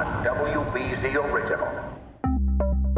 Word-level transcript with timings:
A 0.00 0.04
WBZ 0.24 1.14
original. 1.30 1.68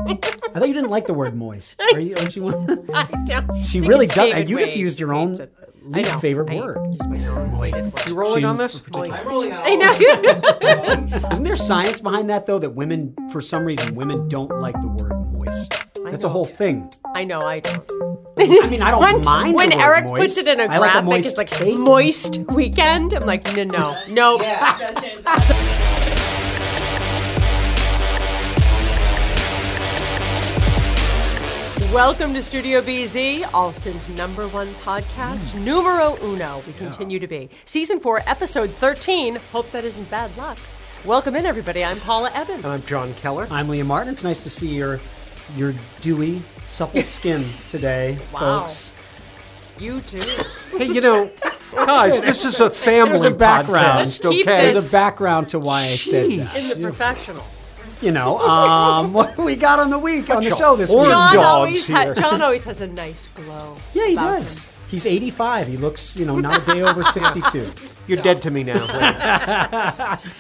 I 0.09 0.15
thought 0.59 0.69
you 0.69 0.75
didn't 0.75 0.91
like 0.91 1.07
the 1.07 1.15
word 1.15 1.35
moist. 1.35 1.81
Are 1.93 1.99
you, 2.01 2.15
aren't 2.17 2.37
you 2.37 2.45
one? 2.45 2.91
I 2.95 3.05
don't. 3.25 3.65
She 3.65 3.81
think 3.81 3.89
really 3.91 4.07
does. 4.07 4.17
David 4.17 4.49
You 4.49 4.59
just 4.59 4.73
Wade 4.73 4.81
used 4.81 5.01
your 5.01 5.13
own 5.15 5.31
hates 5.35 5.51
least 5.85 6.21
favorite 6.21 6.51
I 6.51 6.57
word. 6.61 6.79
use 6.93 7.07
my 7.09 7.27
own 7.27 7.51
Moist. 7.53 8.09
You 8.09 8.15
rolling 8.15 8.41
She- 8.43 8.45
on 8.45 8.57
this? 8.57 8.83
Moist. 8.93 9.27
I 9.53 9.75
know. 9.77 11.29
Isn't 11.33 11.45
there 11.45 11.57
science 11.57 12.01
behind 12.01 12.31
that 12.31 12.47
though? 12.47 12.59
That 12.61 12.71
women, 12.71 13.17
for 13.31 13.41
some 13.41 13.65
reason, 13.65 13.95
women 13.97 14.29
don't 14.29 14.61
like 14.61 14.81
the 14.81 14.89
word 14.89 15.33
moist. 15.33 15.73
That's 16.05 16.25
a 16.25 16.27
know. 16.29 16.33
whole 16.33 16.45
thing. 16.45 16.93
I 17.15 17.25
know. 17.25 17.41
I 17.41 17.61
don't. 17.61 17.85
I 18.39 18.67
mean, 18.69 18.81
I 18.83 18.91
don't 18.91 19.01
when, 19.03 19.21
mind 19.25 19.55
when 19.55 19.69
the 19.71 19.77
word 19.77 19.83
Eric 19.83 20.05
moist. 20.05 20.21
puts 20.23 20.37
it 20.39 20.47
in 20.49 20.61
a 20.61 20.65
I 20.65 20.79
like 20.79 20.91
a 20.91 21.03
graphic. 21.03 21.05
moist 21.05 21.29
it's 21.29 21.37
like 21.37 21.51
cake. 21.51 21.79
moist 21.79 22.39
weekend. 22.51 23.13
I'm 23.15 23.25
like, 23.27 23.45
no, 23.57 23.65
no, 23.65 23.97
no. 24.09 24.39
Welcome 31.93 32.33
to 32.33 32.43
Studio 32.43 32.81
BZ, 32.81 33.43
Allston's 33.53 34.09
number 34.09 34.49
one 34.49 34.69
podcast, 34.77 35.53
hmm. 35.53 35.63
numero 35.63 36.17
uno. 36.23 36.63
We 36.67 36.73
continue 36.73 37.19
to 37.19 37.27
be. 37.27 37.51
Season 37.67 38.01
4, 38.01 38.23
episode 38.27 38.71
13. 38.71 39.37
Hope 39.53 39.71
that 39.73 39.85
isn't 39.85 40.11
bad 40.11 40.35
luck. 40.39 40.57
Welcome 41.05 41.37
in, 41.37 41.45
everybody. 41.45 41.85
I'm 41.85 42.01
Paula 42.01 42.31
Ebben. 42.33 42.65
I'm 42.65 42.81
Jon 42.85 43.13
Keller. 43.15 43.47
I'm 43.51 43.69
Liam 43.69 43.85
Martin. 43.87 44.11
It's 44.15 44.25
nice 44.25 44.43
to 44.45 44.49
see 44.49 44.69
your 44.75 45.01
your 45.55 45.75
dewy, 46.01 46.41
supple 46.65 47.03
skin 47.03 47.45
today, 47.69 48.19
Wow. 48.33 48.61
folks. 48.61 48.95
You 49.79 50.01
too. 50.01 50.23
Hey, 50.79 50.87
you 50.87 51.03
know, 51.03 51.31
guys, 51.75 52.23
this 52.23 52.47
is 52.47 52.61
a 52.61 52.71
family 52.71 53.29
a 53.29 53.31
background. 53.33 54.07
podcast, 54.07 54.25
okay? 54.25 54.43
There's 54.45 54.89
a 54.89 54.93
background 54.93 55.51
to 55.51 55.59
why 55.59 55.83
I 55.83 55.97
said 55.97 56.31
Gee. 56.31 56.37
that. 56.39 56.57
In 56.57 56.69
the 56.71 56.77
professional. 56.77 57.45
You 58.03 58.11
know, 58.11 58.39
um, 58.41 59.13
what 59.13 59.37
do 59.37 59.45
we 59.45 59.55
got 59.55 59.79
on 59.79 59.89
the 59.89 59.99
week 59.99 60.29
on 60.29 60.43
the 60.43 60.57
show 60.57 60.75
this 60.75 60.91
week? 60.91 61.07
Jon 61.07 61.35
dogs 61.35 61.37
always, 61.37 61.89
ha- 61.89 62.03
here. 62.03 62.15
Jon 62.15 62.43
always 62.43 62.65
has 62.65 62.81
a 62.81 62.89
nice 62.89 63.29
glow. 63.29 63.77
Yeah, 63.95 64.09
he 64.09 64.13
about 64.15 64.39
does. 64.39 64.65
him. 64.65 64.73
He's 64.91 65.07
85. 65.07 65.69
He 65.69 65.77
looks, 65.77 66.17
you 66.17 66.27
know, 66.27 66.39
not 66.39 66.69
a 66.69 66.73
day 66.73 66.83
over 66.83 67.05
62. 67.05 67.71
You're 68.09 68.23
dead 68.23 68.43
to 68.43 68.51
me 68.51 68.65
now. 68.65 70.19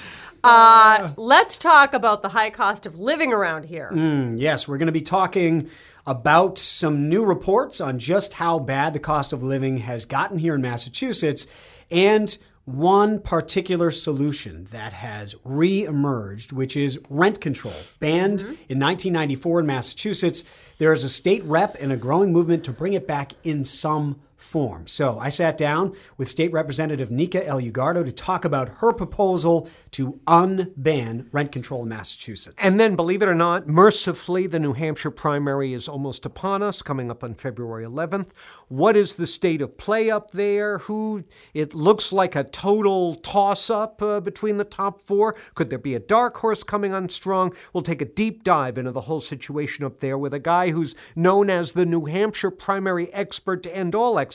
Uh, 0.45 1.06
let's 1.17 1.56
talk 1.56 1.95
about 1.95 2.20
the 2.22 2.28
high 2.31 2.50
cost 2.50 2.84
of 2.84 2.98
living 2.98 3.33
around 3.33 3.65
here. 3.65 3.92
Yes, 4.34 4.67
we're 4.67 4.77
going 4.77 4.87
to 4.87 4.92
be 4.92 5.00
talking 5.00 5.70
about 6.05 6.59
some 6.59 7.09
new 7.09 7.25
reports 7.25 7.81
on 7.81 8.00
just 8.00 8.33
how 8.33 8.59
bad 8.59 8.92
the 8.92 8.98
cost 8.98 9.33
of 9.33 9.44
living 9.44 9.77
has 9.77 10.05
gotten 10.05 10.39
here 10.39 10.56
in 10.56 10.61
Massachusetts 10.61 11.47
and 11.92 12.37
one 12.65 13.19
particular 13.19 13.91
solution 13.91 14.69
that 14.71 14.93
has 14.93 15.35
re-emerged, 15.45 16.53
which 16.53 16.77
is 16.77 17.01
rent 17.11 17.41
control. 17.41 17.75
Banned 17.99 18.41
mm-hmm. 18.41 18.51
in 18.69 18.79
1994 18.79 19.61
in 19.61 19.67
Massachusetts, 19.67 20.45
there 20.79 20.93
is 20.93 21.03
a 21.03 21.09
state 21.09 21.43
rep 21.45 21.77
and 21.81 21.91
a 21.91 21.97
growing 21.97 22.33
movement 22.33 22.65
to 22.65 22.73
bring 22.73 22.93
it 22.93 23.07
back 23.07 23.33
in 23.43 23.65
some 23.65 24.21
form. 24.43 24.87
So 24.87 25.19
I 25.19 25.29
sat 25.29 25.57
down 25.57 25.95
with 26.17 26.29
State 26.29 26.53
Representative 26.53 27.11
Nika 27.11 27.41
Elugardo 27.41 28.05
to 28.05 28.12
talk 28.12 28.45
about 28.45 28.69
her 28.79 28.93
proposal 28.93 29.69
to 29.93 30.21
unban 30.27 31.27
rent 31.33 31.53
control 31.53 31.83
in 31.83 31.89
Massachusetts. 31.89 32.65
and 32.65 32.79
then, 32.79 32.97
believe 32.97 33.23
it 33.23 33.29
or 33.29 33.34
not, 33.34 33.67
mercifully, 33.69 34.47
the 34.47 34.59
New 34.59 34.73
Hampshire 34.73 35.11
primary 35.11 35.73
is 35.73 35.89
almost 35.89 36.27
upon 36.27 36.62
us, 36.62 36.83
coming 36.83 37.11
up 37.11 37.23
on 37.23 37.34
February 37.34 37.84
11th. 37.84 38.31
What 38.69 38.97
is 38.97 39.15
the 39.15 39.27
state 39.27 39.62
of 39.62 39.77
play 39.77 40.11
up 40.11 40.31
there? 40.33 40.79
Who? 40.79 41.23
It 41.55 41.75
looks 41.75 42.12
like 42.12 42.34
a 42.34 42.45
total 42.45 43.15
toss-up 43.17 44.03
uh, 44.03 44.21
between 44.21 44.56
the 44.56 44.65
top 44.65 45.01
four. 45.01 45.37
Could 45.55 45.71
there 45.71 45.79
be 45.79 45.95
a 45.95 46.01
dark 46.01 46.37
horse 46.39 46.62
coming 46.62 46.93
on 46.93 47.09
strong? 47.09 47.55
We'll 47.73 47.83
take 47.83 48.03
a 48.03 48.06
deep 48.06 48.45
dive 48.45 48.79
into 48.79 48.93
the 48.93 49.03
whole 49.03 49.21
situation 49.21 49.84
up 49.84 50.01
there 50.01 50.19
with 50.19 50.34
a 50.34 50.39
guy 50.39 50.71
who's 50.71 50.95
known 51.15 51.51
as 51.51 51.72
the 51.72 51.87
New 51.87 52.06
Hampshire 52.06 52.50
primary 52.50 53.12
expert 53.12 53.62
to 53.62 53.77
end 53.77 53.95
all 53.95 54.19
experts, 54.19 54.31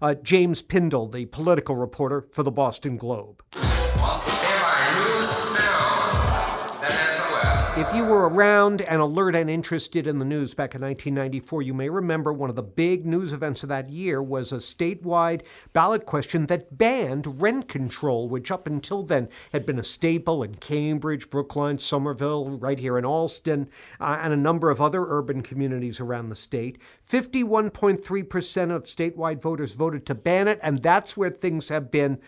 uh, 0.00 0.14
James 0.14 0.62
Pindell, 0.62 1.06
the 1.06 1.26
political 1.26 1.76
reporter 1.76 2.22
for 2.32 2.42
the 2.42 2.50
Boston 2.50 2.96
Globe. 2.96 3.42
If 7.74 7.96
you 7.96 8.04
were 8.04 8.28
around 8.28 8.82
and 8.82 9.00
alert 9.00 9.34
and 9.34 9.48
interested 9.48 10.06
in 10.06 10.18
the 10.18 10.26
news 10.26 10.52
back 10.52 10.74
in 10.74 10.82
1994, 10.82 11.62
you 11.62 11.72
may 11.72 11.88
remember 11.88 12.30
one 12.30 12.50
of 12.50 12.54
the 12.54 12.62
big 12.62 13.06
news 13.06 13.32
events 13.32 13.62
of 13.62 13.70
that 13.70 13.88
year 13.88 14.22
was 14.22 14.52
a 14.52 14.56
statewide 14.56 15.40
ballot 15.72 16.04
question 16.04 16.46
that 16.46 16.76
banned 16.76 17.40
rent 17.40 17.68
control, 17.68 18.28
which 18.28 18.50
up 18.50 18.66
until 18.66 19.02
then 19.02 19.26
had 19.52 19.64
been 19.64 19.78
a 19.78 19.82
staple 19.82 20.42
in 20.42 20.56
Cambridge, 20.56 21.30
Brookline, 21.30 21.78
Somerville, 21.78 22.58
right 22.58 22.78
here 22.78 22.98
in 22.98 23.06
Allston, 23.06 23.70
uh, 23.98 24.18
and 24.20 24.34
a 24.34 24.36
number 24.36 24.68
of 24.68 24.82
other 24.82 25.06
urban 25.08 25.42
communities 25.42 25.98
around 25.98 26.28
the 26.28 26.36
state. 26.36 26.76
51.3% 27.08 28.70
of 28.70 28.84
statewide 28.84 29.40
voters 29.40 29.72
voted 29.72 30.04
to 30.04 30.14
ban 30.14 30.46
it, 30.46 30.58
and 30.62 30.82
that's 30.82 31.16
where 31.16 31.30
things 31.30 31.70
have 31.70 31.90
been 31.90 32.18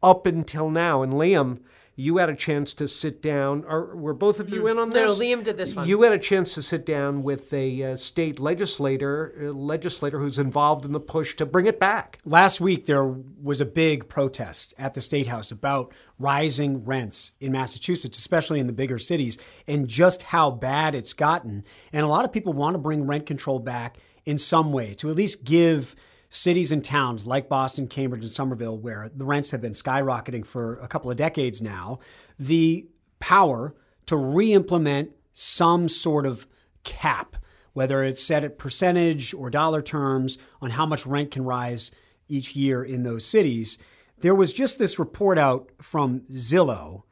up 0.00 0.26
until 0.26 0.70
now. 0.70 1.02
And 1.02 1.12
Liam, 1.12 1.58
you 2.02 2.16
had 2.16 2.28
a 2.28 2.34
chance 2.34 2.74
to 2.74 2.88
sit 2.88 3.22
down, 3.22 3.64
or 3.68 3.94
were 3.96 4.12
both 4.12 4.40
of 4.40 4.50
you 4.50 4.66
in 4.66 4.76
on 4.78 4.90
this? 4.90 5.18
No. 5.18 5.24
Liam 5.24 5.44
did 5.44 5.56
this 5.56 5.74
one. 5.74 5.86
You 5.86 6.02
had 6.02 6.12
a 6.12 6.18
chance 6.18 6.54
to 6.54 6.62
sit 6.62 6.84
down 6.84 7.22
with 7.22 7.52
a 7.52 7.82
uh, 7.82 7.96
state 7.96 8.40
legislator, 8.40 9.32
uh, 9.40 9.52
legislator 9.52 10.18
who's 10.18 10.38
involved 10.38 10.84
in 10.84 10.92
the 10.92 11.00
push 11.00 11.36
to 11.36 11.46
bring 11.46 11.66
it 11.66 11.78
back. 11.78 12.18
Last 12.24 12.60
week, 12.60 12.86
there 12.86 13.06
was 13.06 13.60
a 13.60 13.64
big 13.64 14.08
protest 14.08 14.74
at 14.78 14.94
the 14.94 15.00
State 15.00 15.28
House 15.28 15.52
about 15.52 15.92
rising 16.18 16.84
rents 16.84 17.32
in 17.40 17.52
Massachusetts, 17.52 18.18
especially 18.18 18.58
in 18.58 18.66
the 18.66 18.72
bigger 18.72 18.98
cities, 18.98 19.38
and 19.68 19.86
just 19.86 20.24
how 20.24 20.50
bad 20.50 20.94
it's 20.96 21.12
gotten. 21.12 21.64
And 21.92 22.04
a 22.04 22.08
lot 22.08 22.24
of 22.24 22.32
people 22.32 22.52
want 22.52 22.74
to 22.74 22.78
bring 22.78 23.06
rent 23.06 23.26
control 23.26 23.60
back 23.60 23.96
in 24.24 24.38
some 24.38 24.72
way 24.72 24.94
to 24.94 25.08
at 25.08 25.16
least 25.16 25.44
give 25.44 25.94
cities 26.34 26.72
and 26.72 26.82
towns 26.82 27.26
like 27.26 27.46
Boston, 27.46 27.86
Cambridge, 27.86 28.22
and 28.22 28.30
Somerville, 28.30 28.78
where 28.78 29.10
the 29.14 29.26
rents 29.26 29.50
have 29.50 29.60
been 29.60 29.72
skyrocketing 29.72 30.46
for 30.46 30.76
a 30.76 30.88
couple 30.88 31.10
of 31.10 31.18
decades 31.18 31.60
now, 31.60 31.98
the 32.38 32.86
power 33.20 33.74
to 34.06 34.16
re 34.16 34.54
implement 34.54 35.10
some 35.34 35.90
sort 35.90 36.24
of 36.24 36.46
cap, 36.84 37.36
whether 37.74 38.02
it's 38.02 38.22
set 38.22 38.44
at 38.44 38.56
percentage 38.56 39.34
or 39.34 39.50
dollar 39.50 39.82
terms 39.82 40.38
on 40.62 40.70
how 40.70 40.86
much 40.86 41.06
rent 41.06 41.30
can 41.30 41.44
rise 41.44 41.90
each 42.28 42.56
year 42.56 42.82
in 42.82 43.02
those 43.02 43.26
cities. 43.26 43.76
There 44.18 44.34
was 44.34 44.54
just 44.54 44.78
this 44.78 44.98
report 44.98 45.38
out 45.38 45.70
from 45.82 46.20
Zillow 46.30 47.02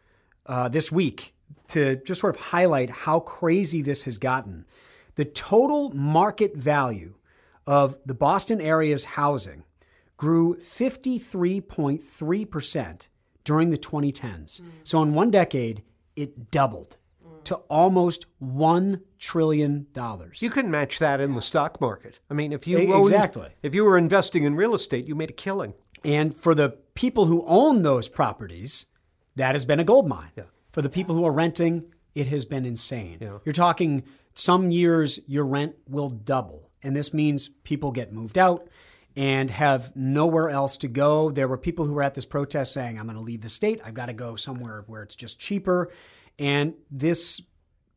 uh, 0.47 0.71
this 0.71 0.91
week 0.91 1.35
to 1.69 1.97
just 1.97 2.23
sort 2.23 2.35
of 2.35 2.41
highlight 2.41 2.89
how 2.89 3.21
crazy 3.21 3.83
this 3.83 4.05
has 4.05 4.17
gotten. 4.17 4.65
The 5.17 5.27
total 5.27 5.91
market 5.91 6.57
value 6.57 7.17
of 7.71 7.97
the 8.05 8.15
Boston 8.15 8.61
area's 8.61 9.05
housing 9.05 9.63
grew 10.17 10.57
53.3% 10.57 13.09
during 13.45 13.71
the 13.71 13.79
2010s. 13.79 14.61
Mm. 14.61 14.71
So 14.83 15.01
in 15.03 15.15
one 15.15 15.31
decade, 15.31 15.85
it 16.17 16.51
doubled 16.51 16.97
mm. 17.25 17.45
to 17.45 17.55
almost 17.71 18.27
$1 18.43 19.03
trillion. 19.21 19.87
You 20.41 20.51
couldn't 20.51 20.73
match 20.73 20.99
that 20.99 21.21
in 21.21 21.37
the 21.37 21.41
stock 21.41 21.81
market. 21.81 22.19
I 22.29 22.35
mean, 22.35 22.53
if 22.53 22.67
you 22.67 22.93
owned- 22.93 23.07
exactly. 23.07 23.51
if 23.63 23.73
you 23.73 23.85
were 23.85 23.97
investing 23.97 24.43
in 24.43 24.57
real 24.57 24.75
estate, 24.75 25.07
you 25.07 25.15
made 25.15 25.31
a 25.31 25.35
killing. 25.35 25.75
And 26.05 26.35
for 26.35 26.57
the 26.57 26.71
people 26.95 27.27
who 27.27 27.45
own 27.47 27.83
those 27.83 28.09
properties, 28.09 28.87
that 29.37 29.55
has 29.55 29.65
been 29.65 29.79
a 29.79 29.85
gold 29.85 30.09
mine. 30.09 30.33
For 30.73 30.83
the 30.83 30.89
people 30.89 31.15
who 31.15 31.25
are 31.25 31.33
renting, 31.33 31.85
it 32.17 32.27
has 32.27 32.45
been 32.45 32.65
insane. 32.65 33.19
You're 33.21 33.53
talking 33.53 34.03
some 34.35 34.73
years 34.73 35.21
your 35.29 35.45
rent 35.45 35.77
will 35.89 36.11
double. 36.11 36.70
And 36.83 36.97
this 36.97 37.13
means 37.13 37.49
people 37.49 37.91
get 37.93 38.13
moved 38.13 38.39
out 38.39 38.69
and 39.17 39.51
have 39.51 39.95
nowhere 39.97 40.49
else 40.51 40.77
to 40.79 40.89
go. 40.89 41.31
There 41.31 41.49
were 41.49 41.59
people 41.59 41.85
who 41.85 41.93
were 41.93 42.03
at 42.03 42.15
this 42.15 42.25
protest 42.25 42.73
saying, 42.73 42.99
I'm 42.99 43.07
going 43.07 43.19
to 43.19 43.23
leave 43.23 43.43
the 43.43 43.49
state. 43.49 43.81
I've 43.85 43.95
got 43.95 44.07
to 44.07 44.13
go 44.13 44.37
somewhere 44.37 44.85
where 44.87 45.03
it's 45.03 45.15
just 45.17 45.39
cheaper. 45.39 45.91
And 46.39 46.75
this 46.91 47.41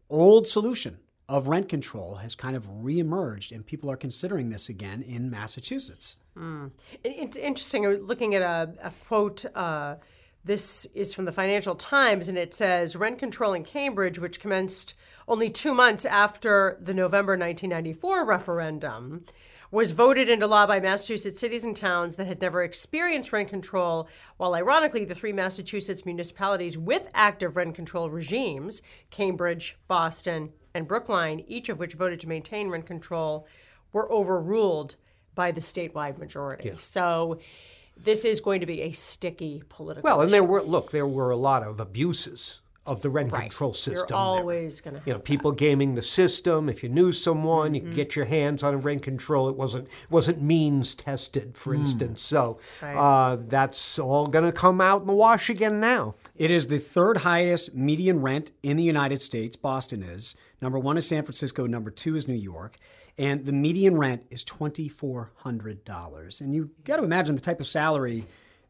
old 0.10 0.48
solution 0.48 0.98
of 1.30 1.48
rent 1.48 1.70
control 1.70 2.16
has 2.16 2.36
kind 2.36 2.56
of 2.56 2.68
reemerged, 2.68 3.52
and 3.54 3.66
people 3.66 3.90
are 3.90 3.96
considering 3.96 4.50
this 4.50 4.68
again 4.70 5.02
in 5.02 5.30
Massachusetts. 5.30 6.18
It- 6.36 6.70
It's 7.04 7.38
interesting. 7.38 7.86
I 7.86 7.90
was 7.90 8.02
looking 8.02 8.36
at 8.36 8.42
a, 8.42 8.74
a 8.84 8.92
quote. 9.08 9.46
Uh, 9.56 9.96
this 10.44 10.86
is 10.94 11.14
from 11.14 11.24
the 11.24 11.32
Financial 11.32 11.74
Times, 11.76 12.28
and 12.28 12.38
it 12.38 12.54
says 12.54 12.98
rent 12.98 13.18
control 13.20 13.54
in 13.54 13.64
Cambridge, 13.64 14.20
which 14.20 14.42
commenced 14.42 14.96
only 15.28 15.50
two 15.50 15.74
months 15.74 16.06
after 16.06 16.78
the 16.82 16.94
November 16.94 17.34
1994 17.34 18.26
referendum, 18.26 19.26
was 19.72 19.92
voted 19.92 20.30
into 20.30 20.46
law 20.46 20.68
by 20.68 20.80
Massachusetts 20.80 21.40
cities 21.40 21.66
and 21.66 21.76
towns 21.76 22.16
that 22.16 22.28
had 22.28 22.40
never 22.40 22.62
experienced 22.62 23.34
rent 23.34 23.50
control, 23.50 24.08
while 24.38 24.54
ironically, 24.54 25.04
the 25.04 25.16
three 25.16 25.34
Massachusetts 25.34 26.06
municipalities 26.06 26.78
with 26.78 27.08
active 27.16 27.56
rent 27.56 27.74
control 27.74 28.10
regimes, 28.10 28.84
Cambridge, 29.10 29.78
Boston, 29.88 30.52
and 30.76 30.88
Brookline, 30.88 31.44
each 31.48 31.70
of 31.70 31.80
which 31.80 31.96
voted 31.96 32.20
to 32.20 32.30
maintain 32.30 32.70
rent 32.70 32.86
control, 32.86 33.48
were 33.92 34.12
overruled 34.12 34.96
by 35.34 35.52
the 35.52 35.62
statewide 35.62 36.20
majority. 36.20 36.72
So 36.78 37.40
this 37.98 38.26
is 38.26 38.40
going 38.42 38.60
to 38.60 38.68
be 38.68 38.82
a 38.82 38.92
sticky 38.92 39.64
political 39.70 40.08
Well, 40.08 40.22
and 40.22 40.30
issue. 40.30 40.34
there 40.34 40.44
were 40.44 40.62
look, 40.62 40.92
there 40.92 41.08
were 41.08 41.32
a 41.32 41.36
lot 41.36 41.64
of 41.64 41.80
abuses 41.80 42.62
of 42.86 43.00
the 43.02 43.10
rent 43.10 43.32
Right. 43.32 43.44
control 43.50 43.70
You're 43.70 43.74
system. 43.76 44.08
There- 44.10 44.18
always 44.18 44.82
going 44.82 44.96
to 44.98 45.02
you 45.06 45.14
know, 45.14 45.20
people 45.20 45.52
gaming 45.54 45.96
the 45.96 46.02
system. 46.02 46.68
If 46.68 46.84
you 46.84 46.90
knew 46.90 47.12
someone, 47.14 47.74
you 47.74 47.80
Mm-hmm. 47.82 47.90
could 47.92 47.96
get 47.96 48.16
your 48.16 48.26
hands 48.26 48.62
on 48.62 48.74
a 48.74 48.78
rent 48.78 49.02
control. 49.04 49.48
It 49.48 49.56
wasn't 49.56 49.88
wasn't 50.10 50.42
means 50.42 50.94
tested, 50.94 51.56
for 51.56 51.74
instance. 51.74 52.22
So 52.22 52.58
Right. 52.82 52.96
uh, 52.96 53.38
that's 53.48 53.98
all 53.98 54.28
going 54.28 54.46
to 54.46 54.52
come 54.52 54.82
out 54.82 55.02
in 55.02 55.08
the 55.08 55.14
wash 55.14 55.50
again 55.50 55.80
now. 55.80 56.16
It 56.36 56.52
is 56.52 56.68
the 56.68 56.78
third 56.80 57.18
highest 57.20 57.74
median 57.74 58.22
rent 58.22 58.52
in 58.64 58.76
the 58.78 58.84
United 58.84 59.22
States. 59.22 59.56
Boston 59.56 60.04
is. 60.04 60.36
Number 60.62 60.78
one 60.80 60.98
is 60.98 61.08
San 61.08 61.24
Francisco. 61.24 61.66
Number 61.66 61.90
two 61.92 62.16
is 62.16 62.28
New 62.28 62.34
York. 62.36 62.78
And 63.18 63.46
the 63.46 63.54
median 63.54 63.98
rent 63.98 64.24
is 64.32 64.44
$2,400. 64.44 66.42
And 66.42 66.54
you 66.56 66.72
got 66.84 66.98
to 66.98 67.04
imagine 67.04 67.36
the 67.36 67.42
type 67.42 67.60
of 67.60 67.68
salary 67.68 68.26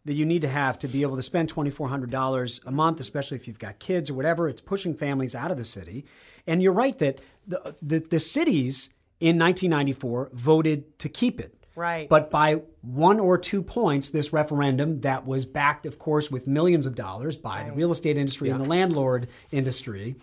that 0.06 0.14
you 0.14 0.26
need 0.26 0.42
to 0.42 0.48
have 0.48 0.78
to 0.80 0.88
be 0.88 1.02
able 1.02 1.16
to 1.16 1.22
spend 1.22 1.54
$2,400 1.54 2.66
a 2.66 2.72
month, 2.72 3.00
especially 3.00 3.38
if 3.38 3.48
you've 3.48 3.60
got 3.60 3.80
kids 3.80 4.10
or 4.10 4.14
whatever. 4.14 4.50
It's 4.50 4.62
pushing 4.62 4.94
families 4.94 5.34
out 5.34 5.52
of 5.52 5.58
the 5.58 5.64
city. 5.64 6.06
And 6.46 6.62
you're 6.62 6.74
right 6.74 6.98
that 7.00 7.20
the, 7.48 7.76
the, 7.82 8.00
the 8.00 8.20
cities 8.20 8.90
in 9.20 9.40
1994 9.40 10.32
voted 10.34 11.00
to 11.00 11.10
keep 11.10 11.40
it. 11.40 11.56
Right. 11.76 12.08
But 12.08 12.30
by 12.30 12.62
one 12.82 13.20
or 13.20 13.38
two 13.38 13.64
points, 13.64 14.12
this 14.12 14.32
referendum 14.32 15.00
that 15.02 15.26
was 15.26 15.46
backed, 15.46 15.86
of 15.86 15.98
course, 15.98 16.30
with 16.30 16.46
millions 16.48 16.86
of 16.86 16.96
dollars 16.96 17.36
by 17.36 17.64
the 17.64 17.72
real 17.72 17.92
estate 17.92 18.18
industry 18.18 18.50
and 18.50 18.62
the 18.62 18.66
landlord 18.66 19.28
industry, 19.52 20.16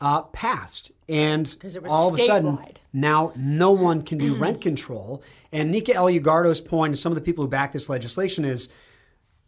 uh, 0.00 0.22
passed. 0.22 0.92
And 1.08 1.46
it 1.62 1.82
was 1.82 1.90
all 1.90 2.12
of 2.12 2.20
a 2.20 2.22
sudden, 2.22 2.58
now 2.92 3.32
no 3.36 3.72
one 3.72 4.02
can 4.02 4.18
do 4.18 4.34
rent 4.34 4.60
control. 4.60 5.22
And 5.50 5.70
Nika 5.70 5.92
Elugardo's 5.92 6.60
point, 6.60 6.90
and 6.90 6.98
some 6.98 7.10
of 7.10 7.16
the 7.16 7.22
people 7.22 7.44
who 7.44 7.48
back 7.48 7.72
this 7.72 7.88
legislation, 7.88 8.44
is 8.44 8.68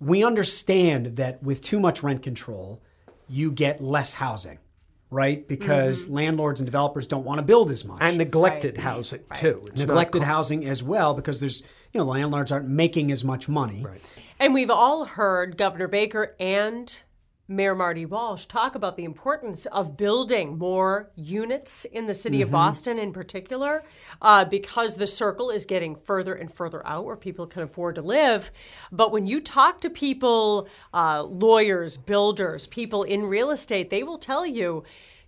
we 0.00 0.25
understand 0.25 1.17
that 1.17 1.43
with 1.43 1.62
too 1.62 1.79
much 1.79 2.02
rent 2.02 2.23
control, 2.23 2.81
you 3.29 3.52
get 3.52 3.82
less 3.82 4.14
housing, 4.14 4.58
right? 5.11 5.47
Because 5.47 6.05
Mm-hmm. 6.05 6.14
landlords 6.14 6.61
and 6.61 6.67
developers 6.67 7.06
don't 7.06 7.25
want 7.25 7.38
to 7.38 7.43
build 7.43 7.70
as 7.70 7.85
much 7.85 7.99
And 8.00 8.17
neglected 8.19 8.79
housing 8.79 9.20
too. 9.35 9.67
It's 9.69 9.81
neglected 9.82 10.23
housing 10.23 10.64
as 10.67 10.82
well 10.82 11.14
because 11.14 11.38
there's 11.41 11.62
you 11.93 11.99
know 11.99 12.05
landlords 12.06 12.50
aren't 12.50 12.69
making 12.69 13.12
as 13.12 13.23
much 13.25 13.49
money. 13.49 13.82
Right. 13.85 14.00
And 14.38 14.55
we've 14.55 14.70
all 14.70 15.05
heard 15.05 15.56
Governor 15.58 15.87
Baker 15.88 16.35
and 16.41 16.99
Mayor 17.50 17.75
Marty 17.75 18.06
Walsh 18.06 18.47
talk 18.47 18.76
about 18.76 18.97
the 18.97 19.02
importance 19.02 19.67
of 19.67 19.97
building 19.97 20.56
more 20.56 21.11
units 21.17 21.85
in 21.85 22.06
the 22.06 22.14
city 22.14 22.43
of 22.43 22.52
Boston, 22.52 22.97
in 22.97 23.12
particular, 23.12 23.82
uh, 24.23 24.44
because 24.44 24.94
the 24.94 25.06
circle 25.08 25.50
is 25.50 25.64
getting 25.64 25.97
further 25.97 26.32
and 26.32 26.52
further 26.55 26.87
out 26.87 27.05
where 27.05 27.17
people 27.17 27.49
can 27.49 27.62
afford 27.62 27.97
to 27.97 28.02
live. 28.02 28.52
But 28.93 29.11
when 29.11 29.26
you 29.26 29.41
talk 29.41 29.81
to 29.81 29.91
people, 29.91 30.69
uh, 30.94 31.25
lawyers, 31.25 31.97
builders, 31.97 32.69
people 32.69 33.02
in 33.02 33.25
real 33.25 33.50
estate, 33.50 33.91
they 33.91 34.05
will 34.05 34.19
tell 34.19 34.47
you 34.47 34.85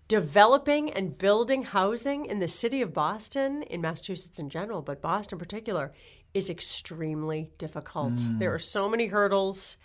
developing 0.07 0.93
and 0.93 1.19
building 1.19 1.65
housing 1.65 2.27
in 2.27 2.39
the 2.39 2.47
city 2.47 2.83
of 2.83 2.95
Boston, 2.95 3.63
in 3.63 3.81
Massachusetts 3.81 4.39
in 4.39 4.49
general, 4.49 4.81
but 4.81 5.03
Boston 5.03 5.37
in 5.37 5.41
particular, 5.41 5.93
is 6.35 6.49
extremely 6.49 7.51
difficult. 7.59 8.15
There 8.39 8.55
are 8.55 8.59
so 8.59 8.89
many 8.89 9.07
hurdles, 9.09 9.77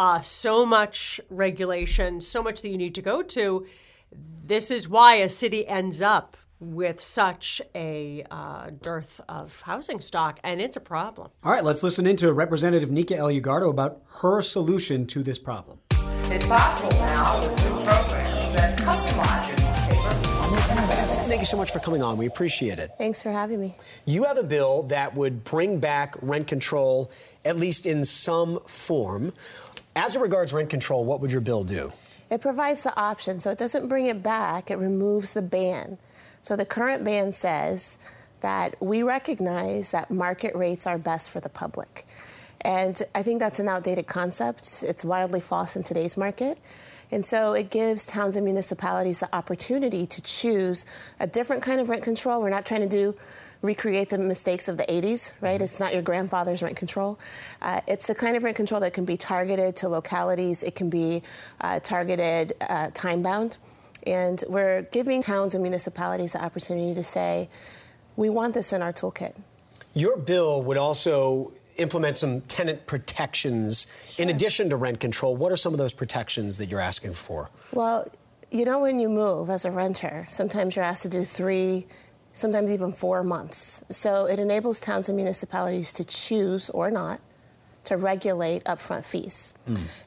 uh, 0.00 0.18
so 0.22 0.64
much 0.64 1.20
regulation, 1.28 2.22
so 2.22 2.42
much 2.42 2.62
that 2.62 2.70
you 2.70 2.78
need 2.78 2.94
to 2.94 3.02
go 3.02 3.22
to. 3.22 3.66
This 4.42 4.70
is 4.70 4.88
why 4.88 5.16
a 5.16 5.28
city 5.28 5.68
ends 5.68 6.00
up 6.00 6.38
with 6.58 7.02
such 7.02 7.60
a 7.74 8.24
uh, 8.30 8.70
dearth 8.80 9.20
of 9.28 9.60
housing 9.60 10.00
stock, 10.00 10.40
and 10.42 10.60
it's 10.60 10.76
a 10.78 10.80
problem. 10.80 11.30
All 11.44 11.52
right, 11.52 11.62
let's 11.62 11.82
listen 11.82 12.06
into 12.06 12.32
Representative 12.32 12.90
Nika 12.90 13.14
Elugardo 13.14 13.68
about 13.68 14.00
her 14.20 14.40
solution 14.40 15.06
to 15.08 15.22
this 15.22 15.38
problem. 15.38 15.78
It's 16.32 16.46
possible 16.46 16.90
now 16.92 17.42
with 17.42 17.62
new 17.62 17.84
programs 17.84 18.54
that 18.54 18.78
customize 18.78 19.48
your 19.48 19.68
newspaper. 19.68 20.30
Thank 21.28 21.42
you 21.42 21.46
so 21.46 21.56
much 21.56 21.70
for 21.70 21.78
coming 21.78 22.02
on. 22.02 22.16
We 22.16 22.26
appreciate 22.26 22.78
it. 22.78 22.90
Thanks 22.98 23.20
for 23.20 23.30
having 23.30 23.60
me. 23.60 23.76
You 24.04 24.24
have 24.24 24.36
a 24.36 24.42
bill 24.42 24.82
that 24.84 25.14
would 25.14 25.44
bring 25.44 25.78
back 25.78 26.16
rent 26.20 26.48
control, 26.48 27.12
at 27.44 27.56
least 27.56 27.86
in 27.86 28.02
some 28.04 28.58
form. 28.66 29.32
As 29.96 30.14
it 30.14 30.20
regards 30.20 30.52
rent 30.52 30.70
control, 30.70 31.04
what 31.04 31.20
would 31.20 31.32
your 31.32 31.40
bill 31.40 31.64
do? 31.64 31.92
It 32.30 32.40
provides 32.40 32.84
the 32.84 32.96
option, 32.96 33.40
so 33.40 33.50
it 33.50 33.58
doesn't 33.58 33.88
bring 33.88 34.06
it 34.06 34.22
back, 34.22 34.70
it 34.70 34.78
removes 34.78 35.34
the 35.34 35.42
ban. 35.42 35.98
So 36.42 36.54
the 36.54 36.64
current 36.64 37.04
ban 37.04 37.32
says 37.32 37.98
that 38.40 38.80
we 38.80 39.02
recognize 39.02 39.90
that 39.90 40.10
market 40.10 40.54
rates 40.54 40.86
are 40.86 40.96
best 40.96 41.30
for 41.30 41.40
the 41.40 41.48
public. 41.48 42.04
And 42.60 43.02
I 43.14 43.22
think 43.22 43.40
that's 43.40 43.58
an 43.58 43.68
outdated 43.68 44.06
concept. 44.06 44.84
It's 44.86 45.04
wildly 45.04 45.40
false 45.40 45.74
in 45.74 45.82
today's 45.82 46.16
market. 46.16 46.58
And 47.10 47.26
so 47.26 47.54
it 47.54 47.70
gives 47.70 48.06
towns 48.06 48.36
and 48.36 48.44
municipalities 48.44 49.18
the 49.18 49.34
opportunity 49.34 50.06
to 50.06 50.22
choose 50.22 50.86
a 51.18 51.26
different 51.26 51.64
kind 51.64 51.80
of 51.80 51.88
rent 51.88 52.04
control. 52.04 52.40
We're 52.40 52.50
not 52.50 52.64
trying 52.64 52.82
to 52.82 52.88
do 52.88 53.16
recreate 53.62 54.08
the 54.08 54.18
mistakes 54.18 54.68
of 54.68 54.76
the 54.76 54.84
80s, 54.84 55.34
right? 55.40 55.60
It's 55.60 55.80
not 55.80 55.92
your 55.92 56.02
grandfather's 56.02 56.62
rent 56.62 56.76
control. 56.76 57.18
Uh, 57.60 57.80
it's 57.86 58.06
the 58.06 58.14
kind 58.14 58.36
of 58.36 58.42
rent 58.42 58.56
control 58.56 58.80
that 58.80 58.94
can 58.94 59.04
be 59.04 59.16
targeted 59.16 59.76
to 59.76 59.88
localities, 59.88 60.62
it 60.62 60.74
can 60.74 60.90
be 60.90 61.22
uh, 61.60 61.80
targeted 61.80 62.54
uh, 62.62 62.90
time 62.94 63.22
bound. 63.22 63.58
And 64.06 64.42
we're 64.48 64.82
giving 64.82 65.22
towns 65.22 65.54
and 65.54 65.62
municipalities 65.62 66.32
the 66.32 66.42
opportunity 66.42 66.94
to 66.94 67.02
say, 67.02 67.50
we 68.16 68.30
want 68.30 68.54
this 68.54 68.72
in 68.72 68.82
our 68.82 68.92
toolkit. 68.92 69.38
Your 69.92 70.16
bill 70.16 70.62
would 70.62 70.76
also 70.76 71.52
implement 71.76 72.16
some 72.16 72.40
tenant 72.42 72.86
protections 72.86 73.86
in 74.18 74.28
addition 74.28 74.70
to 74.70 74.76
rent 74.76 75.00
control. 75.00 75.36
What 75.36 75.52
are 75.52 75.56
some 75.56 75.72
of 75.72 75.78
those 75.78 75.92
protections 75.92 76.58
that 76.58 76.70
you're 76.70 76.80
asking 76.80 77.14
for? 77.14 77.50
Well, 77.72 78.06
you 78.50 78.64
know, 78.64 78.82
when 78.82 78.98
you 78.98 79.08
move 79.08 79.48
as 79.48 79.64
a 79.64 79.70
renter, 79.70 80.26
sometimes 80.28 80.76
you're 80.76 80.84
asked 80.84 81.02
to 81.02 81.08
do 81.08 81.24
three, 81.24 81.86
sometimes 82.32 82.72
even 82.72 82.92
four 82.92 83.22
months. 83.22 83.84
So 83.90 84.26
it 84.26 84.38
enables 84.38 84.80
towns 84.80 85.08
and 85.08 85.16
municipalities 85.16 85.92
to 85.94 86.04
choose 86.04 86.70
or 86.70 86.90
not 86.90 87.20
to 87.84 87.96
regulate 87.96 88.64
upfront 88.64 89.04
fees. 89.04 89.54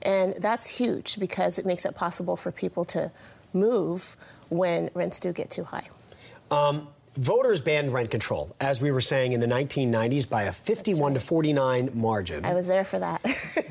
And 0.01 0.35
that's 0.39 0.77
huge 0.77 1.19
because 1.19 1.57
it 1.57 1.65
makes 1.65 1.85
it 1.85 1.95
possible 1.95 2.35
for 2.35 2.51
people 2.51 2.85
to 2.85 3.11
move 3.51 4.15
when 4.49 4.89
rents 4.93 5.19
do 5.19 5.33
get 5.33 5.49
too 5.49 5.63
high. 5.63 5.89
Um, 6.51 6.87
voters 7.15 7.61
banned 7.61 7.93
rent 7.93 8.11
control, 8.11 8.55
as 8.59 8.81
we 8.81 8.91
were 8.91 9.01
saying 9.01 9.33
in 9.33 9.39
the 9.39 9.47
1990s, 9.47 10.29
by 10.29 10.43
a 10.43 10.51
51 10.51 11.15
to 11.15 11.19
49 11.19 11.91
margin. 11.93 12.45
I 12.45 12.53
was 12.53 12.67
there 12.67 12.83
for 12.83 12.99
that. 12.99 13.21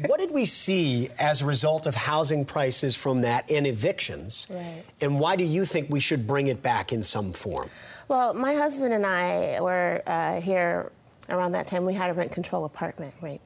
what 0.06 0.18
did 0.18 0.32
we 0.32 0.44
see 0.44 1.08
as 1.18 1.42
a 1.42 1.46
result 1.46 1.86
of 1.86 1.94
housing 1.94 2.44
prices 2.44 2.96
from 2.96 3.22
that 3.22 3.50
and 3.50 3.66
evictions? 3.66 4.46
Right. 4.50 4.84
And 5.00 5.20
why 5.20 5.36
do 5.36 5.44
you 5.44 5.64
think 5.64 5.90
we 5.90 6.00
should 6.00 6.26
bring 6.26 6.48
it 6.48 6.62
back 6.62 6.92
in 6.92 7.02
some 7.02 7.32
form? 7.32 7.70
Well, 8.12 8.34
my 8.34 8.52
husband 8.52 8.92
and 8.92 9.06
I 9.06 9.58
were 9.62 10.02
uh, 10.06 10.38
here 10.42 10.92
around 11.30 11.52
that 11.52 11.66
time. 11.66 11.86
We 11.86 11.94
had 11.94 12.10
a 12.10 12.12
rent 12.12 12.30
control 12.30 12.66
apartment, 12.66 13.14
right? 13.22 13.40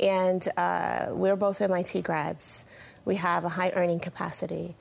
And 0.00 0.44
uh, 0.56 1.10
we 1.10 1.20
we're 1.20 1.36
both 1.36 1.60
MIT 1.60 2.02
grads. 2.02 2.66
We 3.04 3.14
have 3.14 3.44
a 3.44 3.48
high 3.48 3.70
earning 3.76 4.00
capacity. 4.00 4.74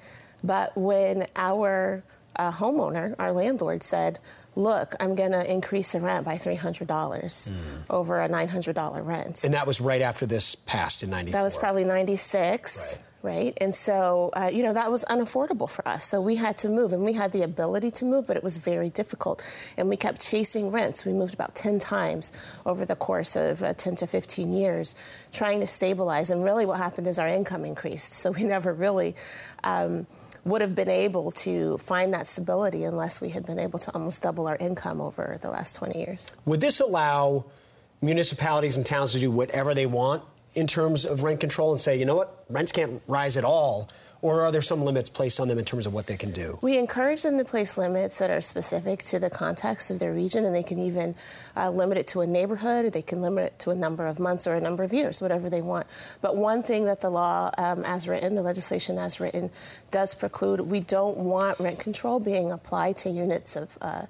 But 0.43 0.75
when 0.75 1.27
our 1.35 2.03
uh, 2.35 2.51
homeowner, 2.51 3.13
our 3.19 3.31
landlord, 3.31 3.83
said, 3.83 4.17
Look, 4.55 4.95
I'm 4.99 5.15
going 5.15 5.33
to 5.33 5.49
increase 5.49 5.91
the 5.91 6.01
rent 6.01 6.25
by 6.25 6.37
$300 6.37 7.53
over 7.91 8.21
a 8.21 8.27
$900 8.27 9.05
rent. 9.05 9.43
And 9.43 9.53
that 9.53 9.67
was 9.67 9.79
right 9.79 10.01
after 10.01 10.25
this 10.25 10.55
passed 10.55 11.03
in 11.03 11.11
94. 11.11 11.31
That 11.39 11.43
was 11.43 11.55
probably 11.55 11.83
96, 11.83 13.03
right? 13.03 13.10
And 13.61 13.73
so, 13.73 14.31
uh, 14.33 14.49
you 14.51 14.63
know, 14.63 14.73
that 14.73 14.91
was 14.91 15.05
unaffordable 15.05 15.69
for 15.69 15.87
us. 15.87 16.05
So 16.05 16.19
we 16.21 16.35
had 16.35 16.57
to 16.57 16.69
move, 16.69 16.91
and 16.93 17.03
we 17.03 17.13
had 17.13 17.31
the 17.31 17.43
ability 17.43 17.91
to 17.91 18.05
move, 18.05 18.27
but 18.27 18.37
it 18.37 18.43
was 18.43 18.57
very 18.57 18.89
difficult. 18.89 19.43
And 19.77 19.89
we 19.89 19.97
kept 19.97 20.21
chasing 20.21 20.71
rents. 20.71 21.05
We 21.05 21.13
moved 21.13 21.33
about 21.33 21.55
10 21.55 21.79
times 21.79 22.31
over 22.65 22.85
the 22.85 22.95
course 22.95 23.35
of 23.35 23.61
uh, 23.63 23.73
10 23.73 23.97
to 23.97 24.07
15 24.07 24.53
years, 24.53 24.95
trying 25.31 25.59
to 25.59 25.67
stabilize. 25.67 26.29
And 26.29 26.43
really, 26.43 26.65
what 26.65 26.77
happened 26.77 27.07
is 27.07 27.19
our 27.19 27.27
income 27.27 27.65
increased. 27.65 28.13
So 28.13 28.31
we 28.31 28.43
never 28.55 28.73
really. 28.73 29.15
Um, 29.63 30.07
would 30.43 30.61
have 30.61 30.73
been 30.73 30.89
able 30.89 31.29
to 31.29 31.77
find 31.77 32.15
that 32.15 32.25
stability 32.25 32.83
unless 32.83 33.21
we 33.21 33.29
had 33.29 33.45
been 33.45 33.59
able 33.59 33.77
to 33.77 33.93
almost 33.93 34.23
double 34.23 34.47
our 34.47 34.55
income 34.57 34.99
over 34.99 35.37
the 35.39 35.51
last 35.51 35.75
20 35.75 35.99
years. 35.99 36.35
Would 36.45 36.61
this 36.61 36.79
allow 36.79 37.45
municipalities 38.01 38.77
and 38.77 38.85
towns 38.85 39.13
to 39.13 39.19
do 39.19 39.29
whatever 39.29 39.75
they 39.75 39.85
want 39.85 40.23
in 40.53 40.67
terms 40.67 41.05
of 41.05 41.23
rent 41.23 41.39
control 41.39 41.71
and 41.71 41.79
say, 41.79 41.97
you 41.97 42.05
know 42.05 42.15
what, 42.15 42.43
rents 42.49 42.71
can't 42.71 43.01
rise 43.07 43.37
at 43.37 43.45
all? 43.45 43.89
Or 44.23 44.41
are 44.41 44.51
there 44.51 44.61
some 44.61 44.83
limits 44.83 45.09
placed 45.09 45.39
on 45.39 45.47
them 45.47 45.57
in 45.57 45.65
terms 45.65 45.87
of 45.87 45.93
what 45.93 46.05
they 46.05 46.15
can 46.15 46.31
do? 46.31 46.59
We 46.61 46.77
encourage 46.77 47.23
them 47.23 47.39
to 47.39 47.43
place 47.43 47.75
limits 47.75 48.19
that 48.19 48.29
are 48.29 48.39
specific 48.39 49.01
to 49.05 49.17
the 49.17 49.31
context 49.31 49.89
of 49.89 49.97
their 49.97 50.13
region, 50.13 50.45
and 50.45 50.53
they 50.53 50.61
can 50.61 50.77
even 50.77 51.15
uh, 51.57 51.71
limit 51.71 51.97
it 51.97 52.05
to 52.07 52.21
a 52.21 52.27
neighborhood, 52.27 52.85
or 52.85 52.89
they 52.91 53.01
can 53.01 53.23
limit 53.23 53.45
it 53.45 53.59
to 53.59 53.71
a 53.71 53.75
number 53.75 54.05
of 54.05 54.19
months 54.19 54.45
or 54.45 54.53
a 54.53 54.61
number 54.61 54.83
of 54.83 54.93
years, 54.93 55.23
whatever 55.23 55.49
they 55.49 55.61
want. 55.61 55.87
But 56.21 56.35
one 56.35 56.61
thing 56.61 56.85
that 56.85 56.99
the 56.99 57.09
law, 57.09 57.49
um, 57.57 57.83
as 57.83 58.07
written, 58.07 58.35
the 58.35 58.43
legislation 58.43 58.99
as 58.99 59.19
written, 59.19 59.49
does 59.89 60.13
preclude 60.13 60.61
we 60.61 60.81
don't 60.81 61.17
want 61.17 61.59
rent 61.59 61.79
control 61.79 62.19
being 62.19 62.51
applied 62.51 62.97
to 62.97 63.09
units 63.09 63.55
of 63.55 63.75
uh, 63.81 64.03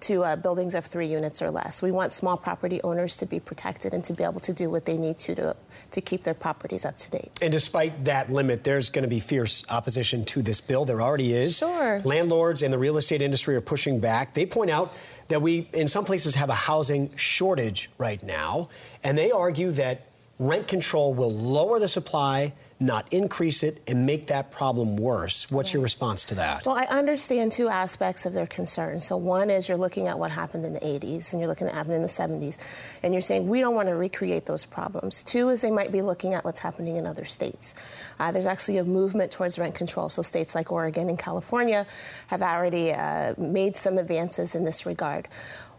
to 0.00 0.22
uh, 0.22 0.36
buildings 0.36 0.74
of 0.74 0.84
three 0.84 1.06
units 1.06 1.42
or 1.42 1.50
less. 1.50 1.82
We 1.82 1.90
want 1.90 2.12
small 2.12 2.36
property 2.36 2.80
owners 2.82 3.16
to 3.18 3.26
be 3.26 3.40
protected 3.40 3.92
and 3.92 4.04
to 4.04 4.12
be 4.12 4.24
able 4.24 4.40
to 4.40 4.52
do 4.52 4.70
what 4.70 4.84
they 4.84 4.96
need 4.96 5.18
to 5.18 5.34
to, 5.34 5.56
to 5.90 6.00
keep 6.00 6.22
their 6.22 6.34
properties 6.34 6.84
up 6.84 6.98
to 6.98 7.10
date. 7.10 7.30
And 7.42 7.52
despite 7.52 8.04
that 8.04 8.30
limit, 8.30 8.64
there's 8.64 8.90
going 8.90 9.02
to 9.02 9.08
be 9.08 9.20
fierce 9.20 9.64
opposition 9.68 10.24
to 10.26 10.42
this 10.42 10.60
bill. 10.60 10.84
There 10.84 11.02
already 11.02 11.32
is. 11.32 11.58
Sure. 11.58 12.00
Landlords 12.04 12.62
and 12.62 12.72
the 12.72 12.78
real 12.78 12.96
estate 12.96 13.22
industry 13.22 13.56
are 13.56 13.60
pushing 13.60 14.00
back. 14.00 14.34
They 14.34 14.46
point 14.46 14.70
out 14.70 14.92
that 15.28 15.42
we, 15.42 15.68
in 15.72 15.88
some 15.88 16.04
places, 16.04 16.36
have 16.36 16.50
a 16.50 16.54
housing 16.54 17.14
shortage 17.16 17.90
right 17.98 18.22
now, 18.22 18.68
and 19.02 19.18
they 19.18 19.30
argue 19.30 19.70
that 19.72 20.06
rent 20.38 20.68
control 20.68 21.14
will 21.14 21.32
lower 21.32 21.78
the 21.78 21.88
supply 21.88 22.52
not 22.80 23.12
increase 23.12 23.62
it 23.62 23.82
and 23.88 24.06
make 24.06 24.26
that 24.26 24.52
problem 24.52 24.96
worse. 24.96 25.50
What's 25.50 25.72
your 25.74 25.82
response 25.82 26.24
to 26.26 26.36
that? 26.36 26.64
Well, 26.64 26.76
I 26.76 26.84
understand 26.84 27.50
two 27.50 27.68
aspects 27.68 28.24
of 28.24 28.34
their 28.34 28.46
concern. 28.46 29.00
So, 29.00 29.16
one 29.16 29.50
is 29.50 29.68
you're 29.68 29.78
looking 29.78 30.06
at 30.06 30.18
what 30.18 30.30
happened 30.30 30.64
in 30.64 30.74
the 30.74 30.80
80s 30.80 31.32
and 31.32 31.40
you're 31.40 31.48
looking 31.48 31.66
at 31.66 31.70
what 31.70 31.78
happened 31.78 31.96
in 31.96 32.02
the 32.02 32.08
70s, 32.08 32.56
and 33.02 33.12
you're 33.12 33.20
saying 33.20 33.48
we 33.48 33.60
don't 33.60 33.74
want 33.74 33.88
to 33.88 33.96
recreate 33.96 34.46
those 34.46 34.64
problems. 34.64 35.24
Two 35.24 35.48
is 35.48 35.60
they 35.60 35.72
might 35.72 35.90
be 35.90 36.02
looking 36.02 36.34
at 36.34 36.44
what's 36.44 36.60
happening 36.60 36.96
in 36.96 37.06
other 37.06 37.24
states. 37.24 37.74
Uh, 38.20 38.30
there's 38.30 38.46
actually 38.46 38.78
a 38.78 38.84
movement 38.84 39.32
towards 39.32 39.58
rent 39.58 39.74
control. 39.74 40.08
So, 40.08 40.22
states 40.22 40.54
like 40.54 40.70
Oregon 40.70 41.08
and 41.08 41.18
California 41.18 41.86
have 42.28 42.42
already 42.42 42.92
uh, 42.92 43.34
made 43.38 43.76
some 43.76 43.98
advances 43.98 44.54
in 44.54 44.64
this 44.64 44.86
regard. 44.86 45.26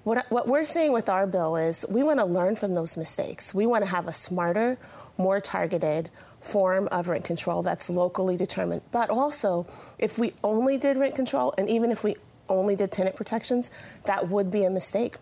What, 0.03 0.25
what 0.29 0.47
we're 0.47 0.65
saying 0.65 0.93
with 0.93 1.09
our 1.09 1.27
bill 1.27 1.55
is 1.55 1.85
we 1.89 2.03
want 2.03 2.19
to 2.19 2.25
learn 2.25 2.55
from 2.55 2.73
those 2.73 2.97
mistakes. 2.97 3.53
We 3.53 3.67
want 3.67 3.83
to 3.83 3.89
have 3.89 4.07
a 4.07 4.13
smarter, 4.13 4.77
more 5.17 5.41
targeted, 5.41 6.09
form 6.41 6.87
of 6.91 7.07
rent 7.07 7.25
control 7.25 7.61
that's 7.61 7.89
locally 7.89 8.37
determined. 8.37 8.81
But 8.91 9.09
also, 9.09 9.67
if 9.97 10.17
we 10.17 10.33
only 10.43 10.77
did 10.77 10.97
rent 10.97 11.15
control, 11.15 11.53
and 11.57 11.69
even 11.69 11.91
if 11.91 12.03
we 12.03 12.15
only 12.47 12.75
did 12.75 12.91
tenant 12.91 13.15
protections, 13.15 13.71
that 14.05 14.29
would 14.29 14.49
be 14.49 14.63
a 14.63 14.69
mistake. 14.69 15.17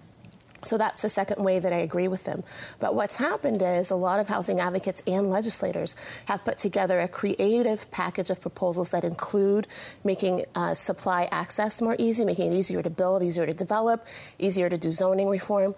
So 0.61 0.77
that's 0.77 1.01
the 1.01 1.09
second 1.09 1.43
way 1.43 1.59
that 1.59 1.71
I 1.71 1.77
agree 1.77 2.07
with 2.07 2.25
them. 2.25 2.43
But 2.79 2.95
what's 2.95 3.17
happened 3.17 3.61
is 3.61 3.91
a 3.91 3.95
lot 3.95 4.19
of 4.19 4.27
housing 4.27 4.59
advocates 4.59 5.03
and 5.05 5.29
legislators 5.29 5.95
have 6.25 6.43
put 6.43 6.57
together 6.57 6.99
a 6.99 7.07
creative 7.07 7.89
package 7.91 8.29
of 8.29 8.41
proposals 8.41 8.89
that 8.89 9.03
include 9.03 9.67
making 10.03 10.45
uh, 10.55 10.73
supply 10.73 11.27
access 11.31 11.81
more 11.81 11.95
easy, 11.99 12.25
making 12.25 12.51
it 12.51 12.55
easier 12.55 12.81
to 12.81 12.89
build, 12.89 13.21
easier 13.21 13.45
to 13.45 13.53
develop, 13.53 14.05
easier 14.39 14.67
to 14.67 14.77
do 14.77 14.91
zoning 14.91 15.29
reform 15.29 15.75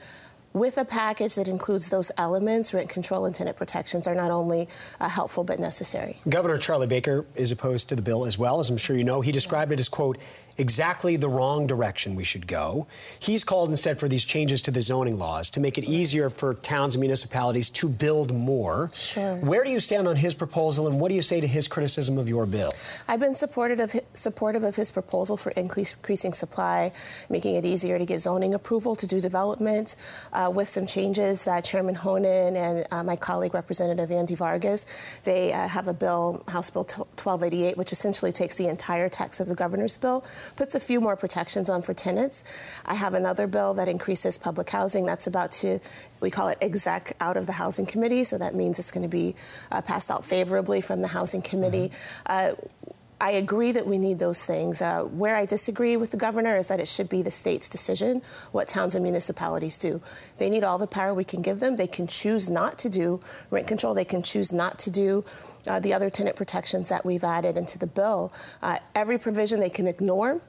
with 0.53 0.77
a 0.77 0.85
package 0.85 1.35
that 1.35 1.47
includes 1.47 1.89
those 1.89 2.11
elements, 2.17 2.73
rent 2.73 2.89
control 2.89 3.25
and 3.25 3.35
tenant 3.35 3.57
protections 3.57 4.07
are 4.07 4.15
not 4.15 4.31
only 4.31 4.67
uh, 4.99 5.09
helpful 5.09 5.43
but 5.43 5.59
necessary. 5.59 6.17
Governor 6.27 6.57
Charlie 6.57 6.87
Baker 6.87 7.25
is 7.35 7.51
opposed 7.51 7.89
to 7.89 7.95
the 7.95 8.01
bill 8.01 8.25
as 8.25 8.37
well, 8.37 8.59
as 8.59 8.69
I'm 8.69 8.77
sure 8.77 8.97
you 8.97 9.03
know. 9.03 9.21
He 9.21 9.31
described 9.31 9.71
it 9.71 9.79
as, 9.79 9.89
quote, 9.89 10.17
exactly 10.57 11.15
the 11.15 11.29
wrong 11.29 11.65
direction 11.67 12.15
we 12.15 12.23
should 12.23 12.45
go. 12.45 12.85
He's 13.19 13.43
called 13.45 13.69
instead 13.69 13.97
for 13.97 14.09
these 14.09 14.25
changes 14.25 14.61
to 14.63 14.71
the 14.71 14.81
zoning 14.81 15.17
laws 15.17 15.49
to 15.51 15.59
make 15.59 15.77
it 15.77 15.85
easier 15.85 16.29
for 16.29 16.53
towns 16.53 16.95
and 16.95 16.99
municipalities 16.99 17.69
to 17.69 17.87
build 17.87 18.33
more. 18.35 18.91
Sure. 18.93 19.37
Where 19.37 19.63
do 19.63 19.71
you 19.71 19.79
stand 19.79 20.07
on 20.07 20.17
his 20.17 20.35
proposal, 20.35 20.87
and 20.87 20.99
what 20.99 21.09
do 21.09 21.15
you 21.15 21.21
say 21.21 21.39
to 21.39 21.47
his 21.47 21.67
criticism 21.67 22.17
of 22.17 22.27
your 22.27 22.45
bill? 22.45 22.71
I've 23.07 23.21
been 23.21 23.35
supportive 23.35 23.79
of 23.79 23.91
his, 23.91 24.01
supportive 24.13 24.63
of 24.63 24.75
his 24.75 24.91
proposal 24.91 25.37
for 25.37 25.51
increase, 25.51 25.93
increasing 25.93 26.33
supply, 26.33 26.91
making 27.29 27.55
it 27.55 27.65
easier 27.65 27.97
to 27.97 28.05
get 28.05 28.19
zoning 28.19 28.53
approval 28.53 28.95
to 28.97 29.07
do 29.07 29.21
development, 29.21 29.95
uh, 30.33 30.38
with 30.47 30.69
some 30.69 30.87
changes 30.87 31.45
that 31.45 31.63
Chairman 31.65 31.95
Honan 31.95 32.55
and 32.55 32.85
uh, 32.91 33.03
my 33.03 33.15
colleague 33.15 33.53
Representative 33.53 34.11
Andy 34.11 34.35
Vargas, 34.35 34.85
they 35.23 35.51
uh, 35.51 35.67
have 35.67 35.87
a 35.87 35.93
bill, 35.93 36.43
House 36.47 36.69
Bill 36.69 36.83
1288, 36.83 37.77
which 37.77 37.91
essentially 37.91 38.31
takes 38.31 38.55
the 38.55 38.67
entire 38.67 39.09
text 39.09 39.39
of 39.39 39.47
the 39.47 39.55
governor's 39.55 39.97
bill 39.97 40.23
puts 40.55 40.75
a 40.75 40.79
few 40.79 41.01
more 41.01 41.15
protections 41.15 41.69
on 41.69 41.81
for 41.81 41.93
tenants. 41.93 42.43
I 42.85 42.95
have 42.95 43.13
another 43.13 43.47
bill 43.47 43.73
that 43.75 43.87
increases 43.87 44.37
public 44.37 44.69
housing. 44.69 45.05
That's 45.05 45.27
about 45.27 45.51
to, 45.53 45.79
we 46.19 46.31
call 46.31 46.47
it 46.49 46.57
exec 46.61 47.13
out 47.19 47.37
of 47.37 47.45
the 47.45 47.53
housing 47.53 47.85
committee. 47.85 48.23
So 48.23 48.37
that 48.37 48.55
means 48.55 48.79
it's 48.79 48.91
going 48.91 49.07
to 49.07 49.11
be 49.11 49.35
uh, 49.71 49.81
passed 49.81 50.11
out 50.11 50.25
favorably 50.25 50.81
from 50.81 51.01
the 51.01 51.07
housing 51.07 51.41
committee. 51.41 51.91
Mm-hmm. 52.27 52.91
I 53.21 53.31
agree 53.31 53.73
that 53.73 53.85
we 53.85 53.97
need 53.97 54.19
those 54.19 54.45
things. 54.45 54.81
Uh, 54.81 55.03
where 55.03 55.35
I 55.35 55.45
disagree 55.45 55.97
with 55.97 56.11
the 56.11 56.17
governor 56.17 56.55
is 56.55 56.67
that 56.67 56.79
it 56.79 56.87
should 56.87 57.09
be 57.09 57.21
the 57.21 57.31
state's 57.31 57.67
decision 57.67 58.21
what 58.51 58.67
towns 58.67 58.95
and 58.95 59.03
municipalities 59.03 59.77
do. 59.77 60.01
They 60.37 60.49
need 60.49 60.63
all 60.63 60.77
the 60.77 60.87
power 60.87 61.13
we 61.13 61.25
can 61.25 61.41
give 61.41 61.59
them. 61.59 61.75
They 61.75 61.87
can 61.87 62.07
choose 62.07 62.49
not 62.49 62.77
to 62.79 62.89
do 62.89 63.19
rent 63.49 63.67
control. 63.67 63.93
They 63.93 64.05
can 64.05 64.23
choose 64.23 64.53
not 64.53 64.79
to 64.79 64.91
do 64.91 65.25
uh, 65.67 65.79
the 65.79 65.93
other 65.93 66.09
tenant 66.09 66.37
protections 66.37 66.87
that 66.89 67.05
we've 67.05 67.23
added 67.23 67.57
into 67.57 67.77
the 67.77 67.87
bill. 67.87 68.31
Uh, 68.61 68.79
every 68.95 69.17
provision 69.17 69.59
they 69.59 69.69
can 69.69 69.87
ignore 69.87 70.41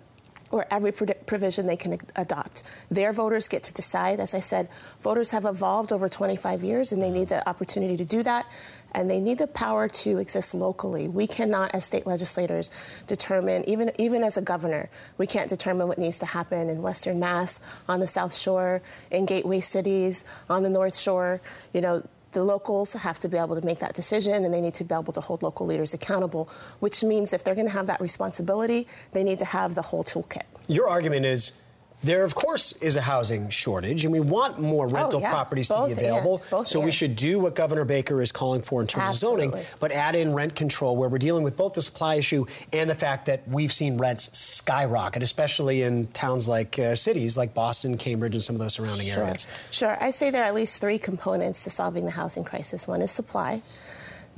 or 0.50 0.66
every 0.70 0.92
provision 0.92 1.66
they 1.66 1.76
can 1.76 1.96
adopt. 2.16 2.64
Their 2.90 3.12
voters 3.12 3.46
get 3.46 3.62
to 3.64 3.74
decide. 3.74 4.18
As 4.18 4.34
I 4.34 4.40
said, 4.40 4.68
voters 4.98 5.30
have 5.30 5.44
evolved 5.44 5.92
over 5.92 6.08
25 6.08 6.64
years 6.64 6.90
and 6.90 7.00
they 7.00 7.10
need 7.10 7.28
the 7.28 7.48
opportunity 7.48 7.96
to 7.96 8.04
do 8.04 8.22
that. 8.24 8.46
And 8.92 9.08
they 9.08 9.20
need 9.20 9.38
the 9.38 9.46
power 9.46 9.88
to 9.88 10.18
exist 10.18 10.54
locally. 10.54 11.08
We 11.08 11.26
cannot, 11.26 11.74
as 11.74 11.84
state 11.84 12.06
legislators, 12.06 12.70
determine, 13.06 13.68
even, 13.68 13.90
even 13.98 14.22
as 14.22 14.36
a 14.36 14.42
governor, 14.42 14.88
we 15.18 15.26
can't 15.26 15.48
determine 15.48 15.88
what 15.88 15.98
needs 15.98 16.18
to 16.20 16.26
happen 16.26 16.68
in 16.68 16.82
Western 16.82 17.20
Mass, 17.20 17.60
on 17.88 18.00
the 18.00 18.06
South 18.06 18.34
Shore, 18.34 18.82
in 19.10 19.26
gateway 19.26 19.60
cities, 19.60 20.24
on 20.48 20.62
the 20.62 20.70
North 20.70 20.96
Shore. 20.96 21.40
You 21.72 21.80
know, 21.80 22.02
the 22.32 22.44
locals 22.44 22.92
have 22.92 23.18
to 23.20 23.28
be 23.28 23.36
able 23.36 23.58
to 23.58 23.66
make 23.66 23.78
that 23.80 23.94
decision 23.94 24.44
and 24.44 24.54
they 24.54 24.60
need 24.60 24.74
to 24.74 24.84
be 24.84 24.94
able 24.94 25.12
to 25.12 25.20
hold 25.20 25.42
local 25.42 25.66
leaders 25.66 25.94
accountable, 25.94 26.48
which 26.78 27.02
means 27.02 27.32
if 27.32 27.42
they're 27.44 27.54
going 27.54 27.66
to 27.66 27.72
have 27.72 27.86
that 27.86 28.00
responsibility, 28.00 28.86
they 29.12 29.24
need 29.24 29.38
to 29.38 29.44
have 29.44 29.74
the 29.74 29.82
whole 29.82 30.04
toolkit. 30.04 30.44
Your 30.68 30.88
argument 30.88 31.26
is 31.26 31.60
there, 32.02 32.24
of 32.24 32.34
course, 32.34 32.72
is 32.72 32.96
a 32.96 33.02
housing 33.02 33.50
shortage, 33.50 34.04
and 34.04 34.12
we 34.12 34.20
want 34.20 34.58
more 34.58 34.86
oh, 34.86 34.88
rental 34.88 35.18
oh, 35.18 35.22
yeah. 35.22 35.30
properties 35.30 35.68
Both 35.68 35.90
to 35.90 35.96
be 35.96 36.00
available. 36.00 36.38
So 36.64 36.80
we 36.80 36.92
should 36.92 37.14
do 37.14 37.38
what 37.38 37.54
Governor 37.54 37.84
Baker 37.84 38.22
is 38.22 38.32
calling 38.32 38.62
for 38.62 38.80
in 38.80 38.86
terms 38.86 39.10
Absolutely. 39.10 39.46
of 39.46 39.52
zoning, 39.52 39.66
but 39.80 39.92
add 39.92 40.16
in 40.16 40.32
rent 40.32 40.54
control, 40.54 40.96
where 40.96 41.08
we're 41.08 41.18
dealing 41.18 41.42
with 41.42 41.56
both 41.56 41.74
the 41.74 41.82
supply 41.82 42.14
issue 42.14 42.46
and 42.72 42.88
the 42.88 42.94
fact 42.94 43.26
that 43.26 43.46
we've 43.46 43.72
seen 43.72 43.98
rents 43.98 44.36
skyrocket, 44.36 45.22
especially 45.22 45.82
in 45.82 46.06
towns 46.08 46.48
like 46.48 46.78
uh, 46.78 46.94
cities 46.94 47.36
like 47.36 47.52
Boston, 47.54 47.98
Cambridge, 47.98 48.34
and 48.34 48.42
some 48.42 48.56
of 48.56 48.60
those 48.60 48.74
surrounding 48.74 49.06
sure. 49.06 49.24
areas. 49.24 49.46
Sure. 49.70 49.96
I 50.02 50.10
say 50.10 50.30
there 50.30 50.42
are 50.42 50.46
at 50.46 50.54
least 50.54 50.80
three 50.80 50.98
components 50.98 51.64
to 51.64 51.70
solving 51.70 52.06
the 52.06 52.12
housing 52.12 52.44
crisis. 52.44 52.88
One 52.88 53.02
is 53.02 53.10
supply. 53.10 53.62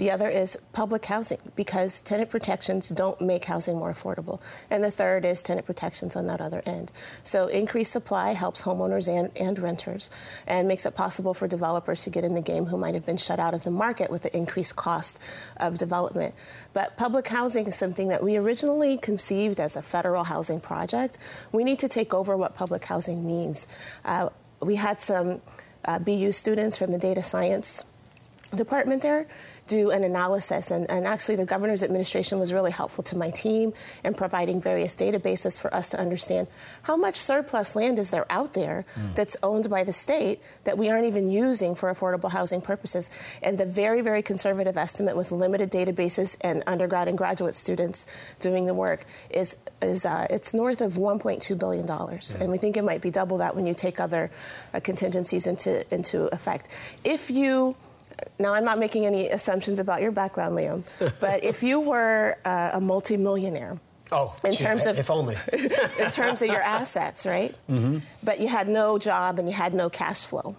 The 0.02 0.10
other 0.10 0.28
is 0.28 0.58
public 0.72 1.04
housing 1.04 1.38
because 1.54 2.00
tenant 2.00 2.28
protections 2.28 2.88
don't 2.88 3.20
make 3.20 3.44
housing 3.44 3.76
more 3.76 3.92
affordable. 3.92 4.40
And 4.68 4.82
the 4.82 4.90
third 4.90 5.24
is 5.24 5.42
tenant 5.42 5.64
protections 5.64 6.16
on 6.16 6.26
that 6.26 6.40
other 6.40 6.60
end. 6.66 6.90
So 7.22 7.46
increased 7.46 7.92
supply 7.92 8.32
helps 8.32 8.64
homeowners 8.64 9.06
and, 9.06 9.30
and 9.38 9.56
renters 9.60 10.10
and 10.44 10.66
makes 10.66 10.86
it 10.86 10.96
possible 10.96 11.34
for 11.34 11.46
developers 11.46 12.02
to 12.02 12.10
get 12.10 12.24
in 12.24 12.34
the 12.34 12.42
game 12.42 12.64
who 12.64 12.78
might 12.78 12.94
have 12.94 13.06
been 13.06 13.16
shut 13.16 13.38
out 13.38 13.54
of 13.54 13.62
the 13.62 13.70
market 13.70 14.10
with 14.10 14.24
the 14.24 14.36
increased 14.36 14.74
cost 14.74 15.22
of 15.58 15.78
development. 15.78 16.34
But 16.72 16.96
public 16.96 17.28
housing 17.28 17.68
is 17.68 17.76
something 17.76 18.08
that 18.08 18.24
we 18.24 18.36
originally 18.36 18.98
conceived 18.98 19.60
as 19.60 19.76
a 19.76 19.82
federal 19.82 20.24
housing 20.24 20.58
project. 20.58 21.16
We 21.52 21.62
need 21.62 21.78
to 21.78 21.88
take 21.88 22.12
over 22.12 22.36
what 22.36 22.56
public 22.56 22.84
housing 22.86 23.24
means. 23.24 23.68
Uh, 24.04 24.30
we 24.60 24.74
had 24.74 25.00
some 25.00 25.42
uh, 25.84 26.00
BU 26.00 26.32
students 26.32 26.76
from 26.76 26.90
the 26.90 26.98
data 26.98 27.22
science 27.22 27.84
department 28.54 29.02
there 29.02 29.28
do 29.66 29.90
an 29.90 30.04
analysis. 30.04 30.70
And, 30.70 30.90
and, 30.90 31.06
actually, 31.06 31.36
the 31.36 31.46
governor's 31.46 31.82
administration 31.82 32.38
was 32.38 32.52
really 32.52 32.70
helpful 32.70 33.04
to 33.04 33.16
my 33.16 33.30
team 33.30 33.72
in 34.04 34.14
providing 34.14 34.60
various 34.60 34.96
databases 34.96 35.60
for 35.60 35.72
us 35.74 35.88
to 35.90 36.00
understand 36.00 36.48
how 36.82 36.96
much 36.96 37.16
surplus 37.16 37.76
land 37.76 37.98
is 37.98 38.10
there 38.10 38.26
out 38.30 38.54
there 38.54 38.84
mm. 38.94 39.14
that's 39.14 39.36
owned 39.42 39.70
by 39.70 39.84
the 39.84 39.92
state 39.92 40.40
that 40.64 40.76
we 40.76 40.90
aren't 40.90 41.06
even 41.06 41.30
using 41.30 41.74
for 41.74 41.92
affordable 41.92 42.30
housing 42.30 42.60
purposes. 42.60 43.10
And 43.42 43.58
the 43.58 43.66
very, 43.66 44.02
very 44.02 44.22
conservative 44.22 44.76
estimate 44.76 45.16
with 45.16 45.30
limited 45.30 45.70
databases 45.70 46.36
and 46.40 46.62
undergrad 46.66 47.08
and 47.08 47.16
graduate 47.16 47.54
students 47.54 48.06
doing 48.40 48.66
the 48.66 48.74
work 48.74 49.06
is, 49.30 49.56
is 49.80 50.04
uh, 50.04 50.26
it's 50.28 50.54
north 50.54 50.80
of 50.80 50.94
$1.2 50.94 51.58
billion. 51.58 51.86
Mm. 51.86 52.40
And 52.40 52.50
we 52.50 52.58
think 52.58 52.76
it 52.76 52.84
might 52.84 53.02
be 53.02 53.10
double 53.10 53.38
that 53.38 53.54
when 53.54 53.66
you 53.66 53.74
take 53.74 54.00
other 54.00 54.30
uh, 54.74 54.80
contingencies 54.80 55.46
into, 55.46 55.84
into 55.94 56.26
effect. 56.34 56.68
If 57.04 57.30
you 57.30 57.76
now 58.38 58.54
I'm 58.54 58.64
not 58.64 58.78
making 58.78 59.06
any 59.06 59.28
assumptions 59.28 59.78
about 59.78 60.02
your 60.02 60.12
background, 60.12 60.56
Liam, 60.56 60.84
but 61.20 61.44
if 61.44 61.62
you 61.62 61.80
were 61.80 62.36
uh, 62.44 62.70
a 62.74 62.80
multimillionaire, 62.80 63.78
Oh, 64.14 64.34
in 64.44 64.52
terms 64.52 64.84
of 64.84 64.98
if 64.98 65.10
only 65.10 65.36
in 65.98 66.10
terms 66.10 66.42
of 66.42 66.48
your 66.48 66.60
assets, 66.60 67.24
right? 67.24 67.54
Mm-hmm. 67.70 67.98
But 68.22 68.40
you 68.40 68.48
had 68.48 68.68
no 68.68 68.98
job 68.98 69.38
and 69.38 69.48
you 69.48 69.54
had 69.54 69.72
no 69.72 69.88
cash 69.88 70.24
flow, 70.26 70.54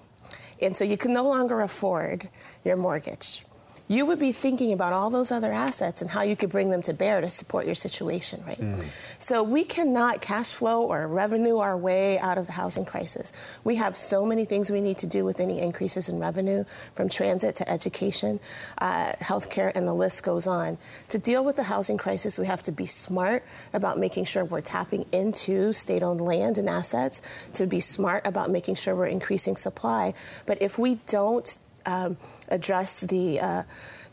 and 0.59 0.75
so 0.75 0.83
you 0.83 0.97
could 0.97 1.11
no 1.11 1.23
longer 1.23 1.61
afford 1.61 2.29
your 2.65 2.77
mortgage. 2.77 3.43
You 3.87 4.05
would 4.05 4.19
be 4.19 4.31
thinking 4.31 4.71
about 4.71 4.93
all 4.93 5.09
those 5.09 5.31
other 5.31 5.51
assets 5.51 6.01
and 6.01 6.09
how 6.09 6.21
you 6.21 6.35
could 6.35 6.49
bring 6.49 6.69
them 6.69 6.81
to 6.81 6.93
bear 6.93 7.19
to 7.19 7.29
support 7.29 7.65
your 7.65 7.75
situation, 7.75 8.41
right? 8.45 8.57
Mm. 8.57 8.85
So 9.19 9.43
we 9.43 9.65
cannot 9.65 10.21
cash 10.21 10.51
flow 10.51 10.83
or 10.83 11.07
revenue 11.07 11.57
our 11.57 11.77
way 11.77 12.17
out 12.19 12.37
of 12.37 12.47
the 12.47 12.53
housing 12.53 12.85
crisis. 12.85 13.33
We 13.63 13.75
have 13.75 13.97
so 13.97 14.25
many 14.25 14.45
things 14.45 14.71
we 14.71 14.79
need 14.79 14.97
to 14.99 15.07
do 15.07 15.25
with 15.25 15.39
any 15.39 15.59
increases 15.59 16.07
in 16.07 16.19
revenue, 16.19 16.63
from 16.95 17.09
transit 17.09 17.55
to 17.57 17.69
education, 17.69 18.39
uh, 18.77 19.13
healthcare, 19.19 19.71
and 19.75 19.85
the 19.85 19.93
list 19.93 20.23
goes 20.23 20.47
on. 20.47 20.77
To 21.09 21.19
deal 21.19 21.43
with 21.43 21.57
the 21.57 21.63
housing 21.63 21.97
crisis, 21.97 22.39
we 22.39 22.47
have 22.47 22.63
to 22.63 22.71
be 22.71 22.85
smart 22.85 23.43
about 23.73 23.99
making 23.99 24.25
sure 24.25 24.45
we're 24.45 24.61
tapping 24.61 25.05
into 25.11 25.73
state-owned 25.73 26.21
land 26.21 26.57
and 26.57 26.69
assets. 26.69 27.21
To 27.53 27.67
be 27.67 27.81
smart 27.81 28.25
about 28.25 28.49
making 28.49 28.75
sure 28.75 28.95
we're 28.95 29.07
increasing 29.07 29.57
supply. 29.57 30.13
But 30.45 30.61
if 30.61 30.79
we 30.79 30.95
don't 31.07 31.57
um, 31.85 32.17
address 32.49 33.01
the 33.01 33.39
uh, 33.39 33.63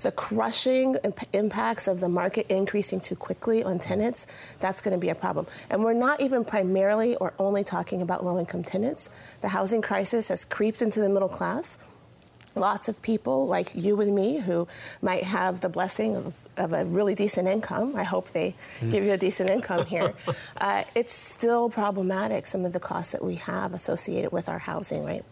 the 0.01 0.13
crushing 0.13 0.97
imp- 1.05 1.29
impacts 1.33 1.87
of 1.87 2.01
the 2.01 2.09
market 2.09 2.47
increasing 2.49 3.01
too 3.01 3.17
quickly 3.17 3.63
on 3.63 3.79
tenants, 3.79 4.27
that's 4.59 4.81
going 4.81 4.97
to 4.97 5.01
be 5.01 5.11
a 5.11 5.15
problem. 5.15 5.47
And 5.69 5.83
we're 5.83 5.93
not 5.93 6.21
even 6.21 6.45
primarily 6.45 7.17
or 7.17 7.35
only 7.39 7.65
talking 7.65 8.03
about 8.03 8.25
low 8.25 8.39
income 8.39 8.63
tenants. 8.63 9.11
The 9.43 9.49
housing 9.49 9.83
crisis 9.83 10.29
has 10.29 10.45
creeped 10.45 10.83
into 10.83 11.01
the 11.01 11.09
middle 11.09 11.29
class. 11.29 11.79
Lots 12.55 12.89
of 12.89 13.01
people 13.03 13.47
like 13.47 13.75
you 13.75 14.01
and 14.01 14.15
me 14.15 14.41
who 14.41 14.67
might 15.03 15.25
have 15.25 15.61
the 15.61 15.69
blessing 15.69 16.17
of 16.17 16.35
of 16.61 16.73
a 16.73 16.85
really 16.85 17.15
decent 17.15 17.49
income. 17.49 17.97
I 17.97 18.05
hope 18.05 18.29
they 18.29 18.55
give 18.91 19.05
you 19.05 19.13
a 19.13 19.19
decent 19.19 19.51
income 19.51 19.87
here. 19.87 20.15
Uh, 20.61 20.85
it's 20.95 21.15
still 21.15 21.71
problematic, 21.71 22.47
some 22.47 22.65
of 22.67 22.73
the 22.75 22.81
costs 22.81 23.13
that 23.13 23.25
we 23.25 23.37
have 23.37 23.73
associated 23.73 24.31
with 24.31 24.47
our 24.49 24.59
housing, 24.59 25.05
right? 25.05 25.25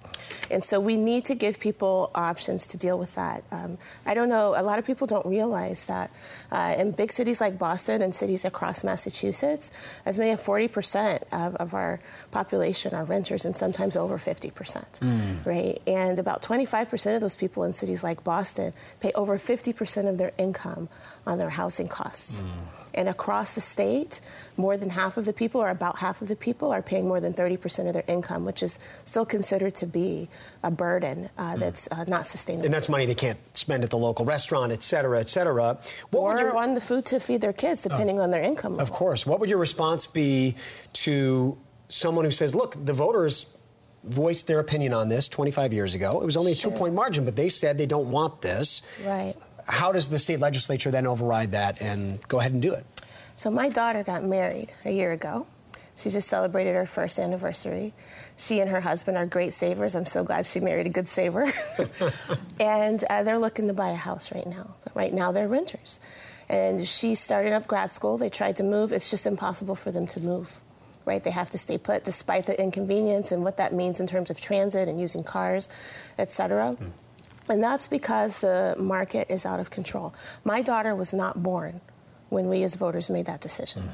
And 0.50 0.64
so 0.64 0.80
we 0.80 0.96
need 0.96 1.26
to 1.26 1.34
give 1.34 1.60
people 1.60 2.10
options 2.14 2.66
to 2.68 2.78
deal 2.78 2.98
with 2.98 3.14
that. 3.16 3.44
Um, 3.50 3.76
I 4.06 4.14
don't 4.14 4.30
know, 4.30 4.54
a 4.56 4.62
lot 4.62 4.78
of 4.78 4.86
people 4.86 5.06
don't 5.06 5.26
realize 5.26 5.84
that 5.86 6.10
uh, 6.50 6.74
in 6.78 6.92
big 6.92 7.12
cities 7.12 7.40
like 7.42 7.58
Boston 7.58 8.00
and 8.00 8.14
cities 8.14 8.44
across 8.46 8.82
Massachusetts, 8.84 9.70
as 10.06 10.18
many 10.18 10.30
as 10.30 10.42
40% 10.42 11.22
of, 11.30 11.56
of 11.56 11.74
our 11.74 12.00
population 12.30 12.94
are 12.94 13.04
renters 13.04 13.44
and 13.44 13.54
sometimes 13.54 13.96
over 13.96 14.16
50%, 14.16 15.46
right? 15.46 15.78
And 15.86 16.18
about 16.18 16.42
25% 16.42 17.14
of 17.14 17.20
those 17.20 17.36
people 17.36 17.64
in 17.64 17.72
cities 17.74 18.02
like 18.02 18.24
Boston 18.24 18.72
pay 19.00 19.12
over 19.14 19.36
50% 19.36 20.08
of 20.08 20.16
their 20.16 20.32
income 20.38 20.88
on 21.26 21.38
their 21.38 21.50
housing 21.50 21.88
costs. 21.88 22.42
And 22.94 23.08
across 23.08 23.52
the 23.54 23.60
state, 23.60 24.20
more 24.56 24.76
than 24.76 24.90
half 24.90 25.16
of 25.18 25.24
the 25.24 25.32
people, 25.32 25.60
or 25.60 25.68
about 25.68 25.98
half 25.98 26.20
of 26.22 26.26
the 26.28 26.34
people, 26.34 26.72
are 26.72 26.82
paying 26.82 27.06
more 27.06 27.20
than 27.20 27.32
30% 27.34 27.86
of 27.86 27.92
their 27.92 28.02
income, 28.08 28.44
which 28.44 28.62
is 28.62 28.78
still 29.04 29.26
considered 29.26 29.74
to 29.76 29.86
be 29.86 30.28
a 30.64 30.70
burden 30.70 31.28
uh, 31.38 31.56
that's 31.58 31.86
uh, 31.92 32.04
not 32.08 32.26
sustainable. 32.26 32.64
And 32.64 32.74
that's 32.74 32.88
money 32.88 33.06
they 33.06 33.14
can't 33.14 33.38
spend 33.54 33.84
at 33.84 33.90
the 33.90 33.98
local 33.98 34.24
restaurant, 34.24 34.72
et 34.72 34.82
cetera, 34.82 35.20
et 35.20 35.28
cetera. 35.28 35.78
What 36.10 36.20
or 36.22 36.40
your- 36.40 36.56
on 36.56 36.74
the 36.74 36.80
food 36.80 37.04
to 37.06 37.20
feed 37.20 37.40
their 37.42 37.52
kids, 37.52 37.82
depending 37.82 38.18
on 38.20 38.30
their 38.32 38.42
income 38.42 38.72
level. 38.72 38.82
Of 38.82 38.90
course. 38.90 39.24
What 39.26 39.38
would 39.38 39.50
your 39.50 39.60
response 39.60 40.06
be 40.06 40.56
to 40.94 41.56
someone 41.88 42.24
who 42.24 42.30
says, 42.32 42.54
look, 42.54 42.74
the 42.84 42.94
voters 42.94 43.54
voiced 44.04 44.46
their 44.46 44.58
opinion 44.60 44.92
on 44.92 45.08
this 45.08 45.28
25 45.28 45.72
years 45.72 45.94
ago? 45.94 46.20
It 46.20 46.24
was 46.24 46.36
only 46.36 46.52
a 46.52 46.54
Sure. 46.56 46.72
two 46.72 46.78
point 46.78 46.94
margin, 46.94 47.24
but 47.24 47.36
they 47.36 47.48
said 47.50 47.78
they 47.78 47.86
don't 47.86 48.10
want 48.10 48.40
this. 48.40 48.82
Right. 49.06 49.34
How 49.68 49.92
does 49.92 50.08
the 50.08 50.18
state 50.18 50.40
legislature 50.40 50.90
then 50.90 51.06
override 51.06 51.52
that 51.52 51.80
and 51.82 52.26
go 52.28 52.40
ahead 52.40 52.52
and 52.52 52.62
do 52.62 52.72
it? 52.72 52.84
So 53.36 53.50
my 53.50 53.68
daughter 53.68 54.02
got 54.02 54.24
married 54.24 54.72
a 54.84 54.90
year 54.90 55.12
ago. 55.12 55.46
She 55.94 56.10
just 56.10 56.28
celebrated 56.28 56.74
her 56.74 56.86
first 56.86 57.18
anniversary. 57.18 57.92
She 58.36 58.60
and 58.60 58.70
her 58.70 58.80
husband 58.80 59.16
are 59.16 59.26
great 59.26 59.52
savers. 59.52 59.96
I'm 59.96 60.06
so 60.06 60.22
glad 60.22 60.46
she 60.46 60.60
married 60.60 60.86
a 60.86 60.90
good 60.90 61.08
saver. 61.08 61.50
and 62.60 63.02
uh, 63.10 63.24
they're 63.24 63.38
looking 63.38 63.66
to 63.66 63.74
buy 63.74 63.90
a 63.90 63.96
house 63.96 64.32
right 64.32 64.46
now. 64.46 64.76
But 64.84 64.94
right 64.94 65.12
now 65.12 65.32
they're 65.32 65.48
renters. 65.48 66.00
And 66.48 66.86
she 66.86 67.14
started 67.14 67.52
up 67.52 67.66
grad 67.66 67.90
school. 67.90 68.16
They 68.16 68.30
tried 68.30 68.56
to 68.56 68.62
move. 68.62 68.92
It's 68.92 69.10
just 69.10 69.26
impossible 69.26 69.74
for 69.74 69.90
them 69.90 70.06
to 70.08 70.20
move. 70.20 70.60
Right? 71.04 71.22
They 71.22 71.30
have 71.30 71.50
to 71.50 71.58
stay 71.58 71.78
put 71.78 72.04
despite 72.04 72.46
the 72.46 72.60
inconvenience 72.60 73.32
and 73.32 73.42
what 73.42 73.56
that 73.56 73.72
means 73.72 73.98
in 73.98 74.06
terms 74.06 74.30
of 74.30 74.40
transit 74.40 74.88
and 74.88 75.00
using 75.00 75.24
cars, 75.24 75.68
et 76.16 76.30
cetera. 76.30 76.76
And 77.48 77.62
that's 77.62 77.86
because 77.88 78.40
the 78.40 78.74
market 78.78 79.30
is 79.30 79.46
out 79.46 79.60
of 79.60 79.70
control. 79.70 80.14
My 80.44 80.62
daughter 80.62 80.94
was 80.94 81.14
not 81.14 81.42
born 81.42 81.80
when 82.28 82.48
we 82.48 82.62
as 82.62 82.76
voters 82.76 83.08
made 83.10 83.26
that 83.26 83.40
decision. 83.40 83.84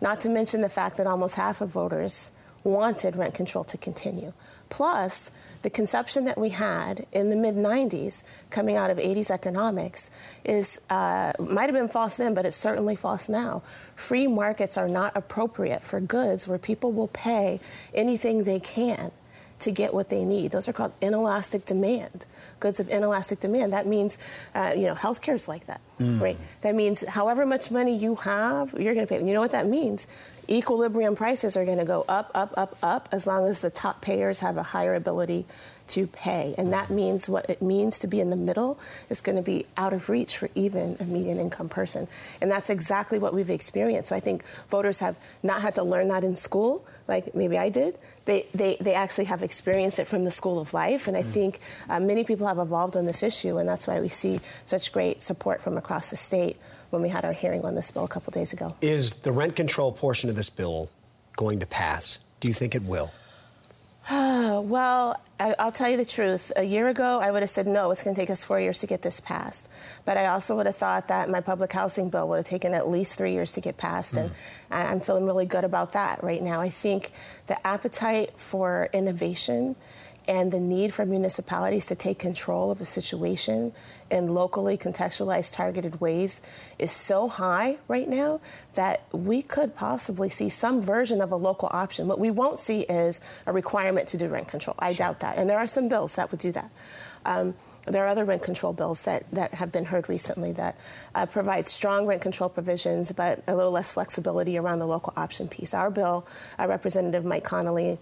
Not 0.00 0.20
to 0.20 0.28
mention 0.28 0.60
the 0.60 0.68
fact 0.68 0.96
that 0.98 1.06
almost 1.06 1.34
half 1.34 1.60
of 1.60 1.70
voters 1.70 2.32
wanted 2.64 3.16
rent 3.16 3.34
control 3.34 3.64
to 3.64 3.76
continue. 3.76 4.32
Plus, 4.68 5.30
the 5.62 5.68
conception 5.68 6.24
that 6.24 6.38
we 6.38 6.48
had 6.48 7.04
in 7.12 7.28
the 7.28 7.36
mid 7.36 7.54
90s, 7.56 8.24
coming 8.50 8.76
out 8.76 8.90
of 8.90 8.96
80s 8.98 9.30
economics, 9.30 10.10
is 10.44 10.80
uh, 10.88 11.32
might 11.38 11.64
have 11.64 11.74
been 11.74 11.88
false 11.88 12.16
then, 12.16 12.34
but 12.34 12.46
it's 12.46 12.56
certainly 12.56 12.96
false 12.96 13.28
now. 13.28 13.62
Free 13.96 14.26
markets 14.26 14.78
are 14.78 14.88
not 14.88 15.14
appropriate 15.14 15.82
for 15.82 16.00
goods 16.00 16.48
where 16.48 16.58
people 16.58 16.92
will 16.92 17.08
pay 17.08 17.60
anything 17.92 18.44
they 18.44 18.60
can 18.60 19.10
to 19.62 19.70
get 19.70 19.92
what 19.94 20.08
they 20.08 20.24
need. 20.24 20.52
Those 20.52 20.68
are 20.68 20.72
called 20.72 20.92
inelastic 21.00 21.64
demand, 21.64 22.26
goods 22.60 22.80
of 22.80 22.88
inelastic 22.88 23.40
demand. 23.40 23.72
That 23.72 23.86
means, 23.86 24.18
uh, 24.54 24.72
you 24.76 24.86
know, 24.86 24.94
healthcare 24.94 25.34
is 25.34 25.48
like 25.48 25.66
that, 25.66 25.80
right? 26.20 26.38
That 26.60 26.74
means 26.74 27.06
however 27.08 27.46
much 27.46 27.70
money 27.70 27.96
you 27.96 28.16
have, 28.16 28.74
you're 28.78 28.94
going 28.94 29.06
to 29.06 29.12
pay. 29.12 29.24
You 29.24 29.34
know 29.34 29.40
what 29.40 29.52
that 29.52 29.66
means? 29.66 30.06
Equilibrium 30.48 31.14
prices 31.16 31.56
are 31.56 31.64
going 31.64 31.78
to 31.78 31.84
go 31.84 32.04
up, 32.08 32.30
up, 32.34 32.52
up, 32.56 32.76
up, 32.82 33.08
as 33.12 33.26
long 33.26 33.48
as 33.48 33.60
the 33.60 33.70
top 33.70 34.02
payers 34.02 34.40
have 34.40 34.56
a 34.56 34.62
higher 34.62 34.94
ability 34.94 35.46
to 35.88 36.06
pay. 36.06 36.54
And 36.58 36.72
that 36.72 36.90
means 36.90 37.28
what 37.28 37.48
it 37.48 37.60
means 37.60 37.98
to 38.00 38.06
be 38.06 38.20
in 38.20 38.30
the 38.30 38.36
middle 38.36 38.78
is 39.10 39.20
going 39.20 39.36
to 39.36 39.42
be 39.42 39.66
out 39.76 39.92
of 39.92 40.08
reach 40.08 40.36
for 40.36 40.48
even 40.54 40.96
a 41.00 41.04
median 41.04 41.38
income 41.38 41.68
person. 41.68 42.08
And 42.40 42.50
that's 42.50 42.70
exactly 42.70 43.18
what 43.18 43.34
we've 43.34 43.50
experienced. 43.50 44.08
So 44.08 44.16
I 44.16 44.20
think 44.20 44.44
voters 44.68 45.00
have 45.00 45.18
not 45.42 45.62
had 45.62 45.74
to 45.76 45.82
learn 45.82 46.08
that 46.08 46.24
in 46.24 46.36
school, 46.36 46.84
like 47.08 47.34
maybe 47.34 47.58
I 47.58 47.68
did. 47.68 47.98
They, 48.24 48.46
they, 48.54 48.76
they 48.80 48.94
actually 48.94 49.24
have 49.26 49.42
experienced 49.42 49.98
it 49.98 50.06
from 50.06 50.24
the 50.24 50.30
school 50.30 50.60
of 50.60 50.74
life. 50.74 51.08
And 51.08 51.16
I 51.16 51.22
think 51.22 51.60
uh, 51.88 52.00
many 52.00 52.24
people 52.24 52.46
have 52.46 52.58
evolved 52.58 52.96
on 52.96 53.06
this 53.06 53.22
issue. 53.22 53.58
And 53.58 53.68
that's 53.68 53.86
why 53.86 54.00
we 54.00 54.08
see 54.08 54.40
such 54.64 54.92
great 54.92 55.20
support 55.20 55.60
from 55.60 55.76
across 55.76 56.10
the 56.10 56.16
state 56.16 56.56
when 56.90 57.02
we 57.02 57.08
had 57.08 57.24
our 57.24 57.32
hearing 57.32 57.64
on 57.64 57.74
this 57.74 57.90
bill 57.90 58.04
a 58.04 58.08
couple 58.08 58.30
days 58.30 58.52
ago. 58.52 58.76
Is 58.80 59.20
the 59.20 59.32
rent 59.32 59.56
control 59.56 59.92
portion 59.92 60.30
of 60.30 60.36
this 60.36 60.50
bill 60.50 60.90
going 61.36 61.60
to 61.60 61.66
pass? 61.66 62.18
Do 62.40 62.48
you 62.48 62.54
think 62.54 62.74
it 62.74 62.82
will? 62.82 63.12
Well, 64.62 65.20
I, 65.40 65.54
I'll 65.58 65.72
tell 65.72 65.90
you 65.90 65.96
the 65.96 66.04
truth. 66.04 66.52
A 66.56 66.62
year 66.62 66.88
ago, 66.88 67.20
I 67.20 67.30
would 67.30 67.42
have 67.42 67.50
said, 67.50 67.66
no, 67.66 67.90
it's 67.90 68.02
going 68.02 68.14
to 68.14 68.20
take 68.20 68.30
us 68.30 68.44
four 68.44 68.60
years 68.60 68.80
to 68.80 68.86
get 68.86 69.02
this 69.02 69.18
passed. 69.18 69.70
But 70.04 70.16
I 70.16 70.26
also 70.26 70.56
would 70.56 70.66
have 70.66 70.76
thought 70.76 71.08
that 71.08 71.28
my 71.28 71.40
public 71.40 71.72
housing 71.72 72.10
bill 72.10 72.28
would 72.28 72.36
have 72.36 72.44
taken 72.44 72.74
at 72.74 72.88
least 72.88 73.18
three 73.18 73.32
years 73.32 73.52
to 73.52 73.60
get 73.60 73.76
passed. 73.76 74.16
And 74.16 74.30
hmm. 74.30 74.34
I'm 74.70 75.00
feeling 75.00 75.26
really 75.26 75.46
good 75.46 75.64
about 75.64 75.92
that 75.94 76.22
right 76.22 76.40
now. 76.42 76.60
I 76.60 76.68
think 76.68 77.12
the 77.46 77.66
appetite 77.66 78.38
for 78.38 78.88
innovation 78.92 79.74
and 80.28 80.52
the 80.52 80.60
need 80.60 80.94
for 80.94 81.04
municipalities 81.04 81.86
to 81.86 81.94
take 81.94 82.18
control 82.18 82.70
of 82.70 82.78
the 82.78 82.84
situation 82.84 83.72
in 84.10 84.28
locally 84.28 84.76
contextualized, 84.76 85.54
targeted 85.54 86.00
ways 86.00 86.42
is 86.78 86.92
so 86.92 87.28
high 87.28 87.78
right 87.88 88.08
now 88.08 88.40
that 88.74 89.02
we 89.12 89.42
could 89.42 89.74
possibly 89.74 90.28
see 90.28 90.48
some 90.48 90.82
version 90.82 91.20
of 91.20 91.32
a 91.32 91.36
local 91.36 91.68
option. 91.72 92.06
What 92.06 92.18
we 92.18 92.30
won't 92.30 92.58
see 92.58 92.82
is 92.82 93.20
a 93.46 93.52
requirement 93.52 94.08
to 94.08 94.18
do 94.18 94.28
rent 94.28 94.48
control. 94.48 94.76
I 94.78 94.92
doubt 94.92 95.20
that. 95.20 95.38
And 95.38 95.48
there 95.48 95.58
are 95.58 95.66
some 95.66 95.88
bills 95.88 96.16
that 96.16 96.30
would 96.30 96.40
do 96.40 96.52
that. 96.52 96.70
Um, 97.24 97.54
there 97.86 98.04
are 98.04 98.08
other 98.08 98.24
rent 98.24 98.42
control 98.42 98.72
bills 98.72 99.02
that, 99.02 99.28
that 99.32 99.54
have 99.54 99.72
been 99.72 99.86
heard 99.86 100.08
recently 100.08 100.52
that 100.52 100.78
uh, 101.16 101.26
provide 101.26 101.66
strong 101.66 102.06
rent 102.06 102.22
control 102.22 102.48
provisions, 102.48 103.10
but 103.10 103.40
a 103.48 103.56
little 103.56 103.72
less 103.72 103.94
flexibility 103.94 104.56
around 104.56 104.78
the 104.78 104.86
local 104.86 105.12
option 105.16 105.48
piece. 105.48 105.74
Our 105.74 105.90
bill, 105.90 106.26
uh, 106.60 106.68
Representative 106.68 107.24
Mike 107.24 107.42
Connolly, 107.42 107.98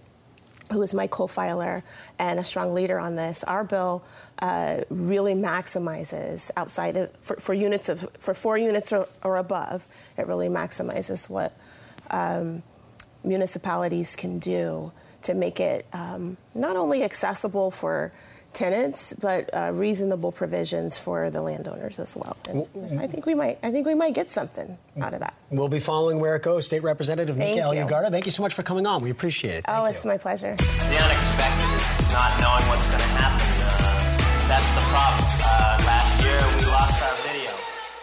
who 0.71 0.81
is 0.81 0.93
my 0.93 1.07
co-filer 1.07 1.83
and 2.19 2.39
a 2.39 2.43
strong 2.43 2.73
leader 2.73 2.99
on 2.99 3.15
this, 3.15 3.43
our 3.43 3.63
bill 3.63 4.03
uh, 4.39 4.81
really 4.89 5.33
maximizes 5.33 6.51
outside 6.57 6.97
of, 6.97 7.11
for, 7.17 7.35
for 7.37 7.53
units 7.53 7.89
of 7.89 8.07
for 8.17 8.33
four 8.33 8.57
units 8.57 8.91
or, 8.91 9.07
or 9.23 9.37
above. 9.37 9.85
It 10.17 10.27
really 10.27 10.47
maximizes 10.47 11.29
what 11.29 11.55
um, 12.09 12.63
municipalities 13.23 14.15
can 14.15 14.39
do 14.39 14.91
to 15.23 15.33
make 15.33 15.59
it 15.59 15.85
um, 15.93 16.37
not 16.55 16.75
only 16.75 17.03
accessible 17.03 17.69
for 17.69 18.11
tenants, 18.53 19.13
but 19.13 19.49
uh, 19.53 19.71
reasonable 19.73 20.31
provisions 20.31 20.97
for 20.97 21.29
the 21.29 21.41
landowners 21.41 21.99
as 21.99 22.15
well. 22.15 22.37
And 22.49 22.99
I 22.99 23.07
think 23.07 23.25
we 23.25 23.35
might. 23.35 23.59
I 23.63 23.71
think 23.71 23.87
we 23.87 23.95
might 23.95 24.13
get 24.13 24.29
something 24.29 24.77
out 24.99 25.13
of 25.13 25.19
that. 25.19 25.33
We'll 25.49 25.67
be 25.67 25.79
following 25.79 26.19
where 26.19 26.35
it 26.35 26.43
goes. 26.43 26.65
State 26.65 26.83
Representative 26.83 27.35
Thank 27.37 27.55
Nika 27.55 27.75
you. 27.75 28.09
Thank 28.09 28.25
you 28.25 28.31
so 28.31 28.43
much 28.43 28.53
for 28.53 28.63
coming 28.63 28.85
on. 28.85 29.03
We 29.03 29.09
appreciate 29.09 29.55
it. 29.55 29.65
oh, 29.67 29.85
it's 29.85 30.03
you. 30.03 30.11
my 30.11 30.17
pleasure. 30.17 30.55
the 30.55 30.63
unexpected 30.63 31.69
is 31.75 32.13
not 32.13 32.39
knowing 32.39 32.69
what's 32.69 32.87
going 32.87 32.99
to 32.99 33.11
happen. 33.17 33.47
Uh, 33.63 34.47
that's 34.47 34.73
the 34.73 34.81
problem. 34.81 35.40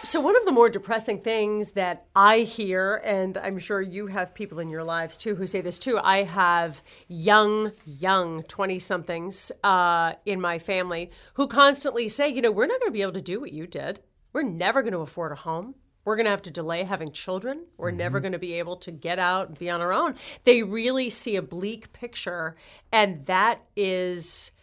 So, 0.09 0.19
one 0.19 0.35
of 0.35 0.43
the 0.43 0.51
more 0.51 0.69
depressing 0.69 1.21
things 1.21 1.73
that 1.73 2.07
I 2.15 2.39
hear, 2.39 2.99
and 3.05 3.37
I'm 3.37 3.59
sure 3.59 3.79
you 3.79 4.07
have 4.07 4.33
people 4.33 4.57
in 4.57 4.67
your 4.67 4.83
lives 4.83 5.15
too 5.17 5.35
who 5.35 5.45
say 5.45 5.61
this 5.61 5.77
too, 5.77 5.99
I 6.03 6.23
have 6.23 6.81
young, 7.07 7.73
young 7.85 8.41
20 8.41 8.79
somethings 8.79 9.51
uh, 9.63 10.13
in 10.25 10.41
my 10.41 10.57
family 10.57 11.11
who 11.35 11.45
constantly 11.45 12.09
say, 12.09 12.27
you 12.27 12.41
know, 12.41 12.51
we're 12.51 12.65
not 12.65 12.79
going 12.79 12.89
to 12.89 12.97
be 12.97 13.03
able 13.03 13.13
to 13.13 13.21
do 13.21 13.39
what 13.39 13.51
you 13.51 13.67
did. 13.67 13.99
We're 14.33 14.41
never 14.41 14.81
going 14.81 14.93
to 14.93 15.01
afford 15.01 15.31
a 15.31 15.35
home. 15.35 15.75
We're 16.05 16.15
going 16.15 16.25
to 16.25 16.31
have 16.31 16.41
to 16.41 16.49
delay 16.49 16.85
having 16.85 17.11
children. 17.11 17.67
We're 17.77 17.91
never 17.91 18.19
going 18.19 18.31
to 18.31 18.39
be 18.39 18.55
able 18.55 18.77
to 18.77 18.89
get 18.91 19.19
out 19.19 19.49
and 19.49 19.59
be 19.59 19.69
on 19.69 19.79
our 19.79 19.93
own. 19.93 20.15
They 20.43 20.63
really 20.63 21.11
see 21.11 21.35
a 21.35 21.43
bleak 21.43 21.93
picture, 21.93 22.55
and 22.91 23.27
that 23.27 23.61
is 23.75 24.53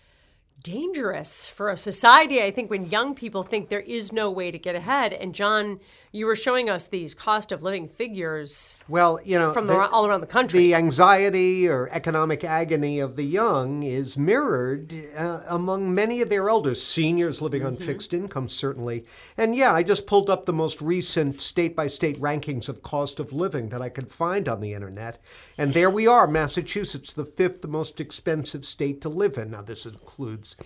dangerous 0.67 1.49
for 1.49 1.71
a 1.71 1.77
society. 1.77 2.43
I 2.43 2.51
think 2.51 2.71
when 2.71 2.87
young 2.87 3.15
people 3.15 3.45
think 3.45 3.69
there 3.69 3.79
is 3.79 4.13
no 4.13 4.33
way 4.33 4.51
to 4.51 4.59
get 4.59 4.75
ahead, 4.75 5.13
and 5.13 5.33
Jon, 5.33 5.79
you 6.11 6.27
were 6.27 6.35
showing 6.35 6.69
us 6.69 6.89
these 6.89 7.15
cost 7.15 7.53
of 7.53 7.63
living 7.63 7.87
figures 7.87 8.75
Well, 8.89 9.21
you 9.25 9.39
know, 9.39 9.53
from 9.53 9.69
the, 9.69 9.89
all 9.89 10.07
around 10.07 10.23
the 10.23 10.27
country. 10.27 10.59
The 10.59 10.75
anxiety 10.75 11.69
or 11.69 11.89
economic 11.93 12.43
agony 12.43 12.99
of 12.99 13.15
the 13.15 13.23
young 13.23 13.85
is 13.85 14.19
mirrored 14.19 14.93
uh, 15.17 15.43
among 15.47 15.95
many 15.95 16.21
of 16.21 16.31
their 16.31 16.49
elders, 16.49 16.83
seniors 16.83 17.41
living 17.41 17.65
on 17.65 17.77
fixed 17.77 18.13
income, 18.13 18.49
certainly. 18.49 19.05
And 19.37 19.55
yeah, 19.55 19.73
I 19.73 19.85
just 19.85 20.09
pulled 20.09 20.29
up 20.29 20.47
the 20.47 20.53
most 20.53 20.83
recent 20.83 21.41
state 21.41 21.77
by 21.77 21.87
state 21.87 22.19
rankings 22.19 22.69
of 22.69 22.83
cost 22.83 23.21
of 23.21 23.33
living 23.33 23.69
that 23.69 23.83
I 23.83 23.89
could 23.89 24.11
find 24.11 24.49
on 24.49 24.61
the 24.61 24.75
internet. 24.75 25.21
And 25.59 25.73
there 25.73 25.91
we 25.91 26.07
are, 26.07 26.27
Massachusetts, 26.27 27.13
the 27.13 27.25
fifth 27.25 27.67
most 27.67 28.01
expensive 28.01 28.65
state 28.65 29.01
to 29.03 29.09
live 29.09 29.39
in. 29.39 29.51
Now, 29.51 29.63
this 29.63 29.87
includes, 29.87 30.57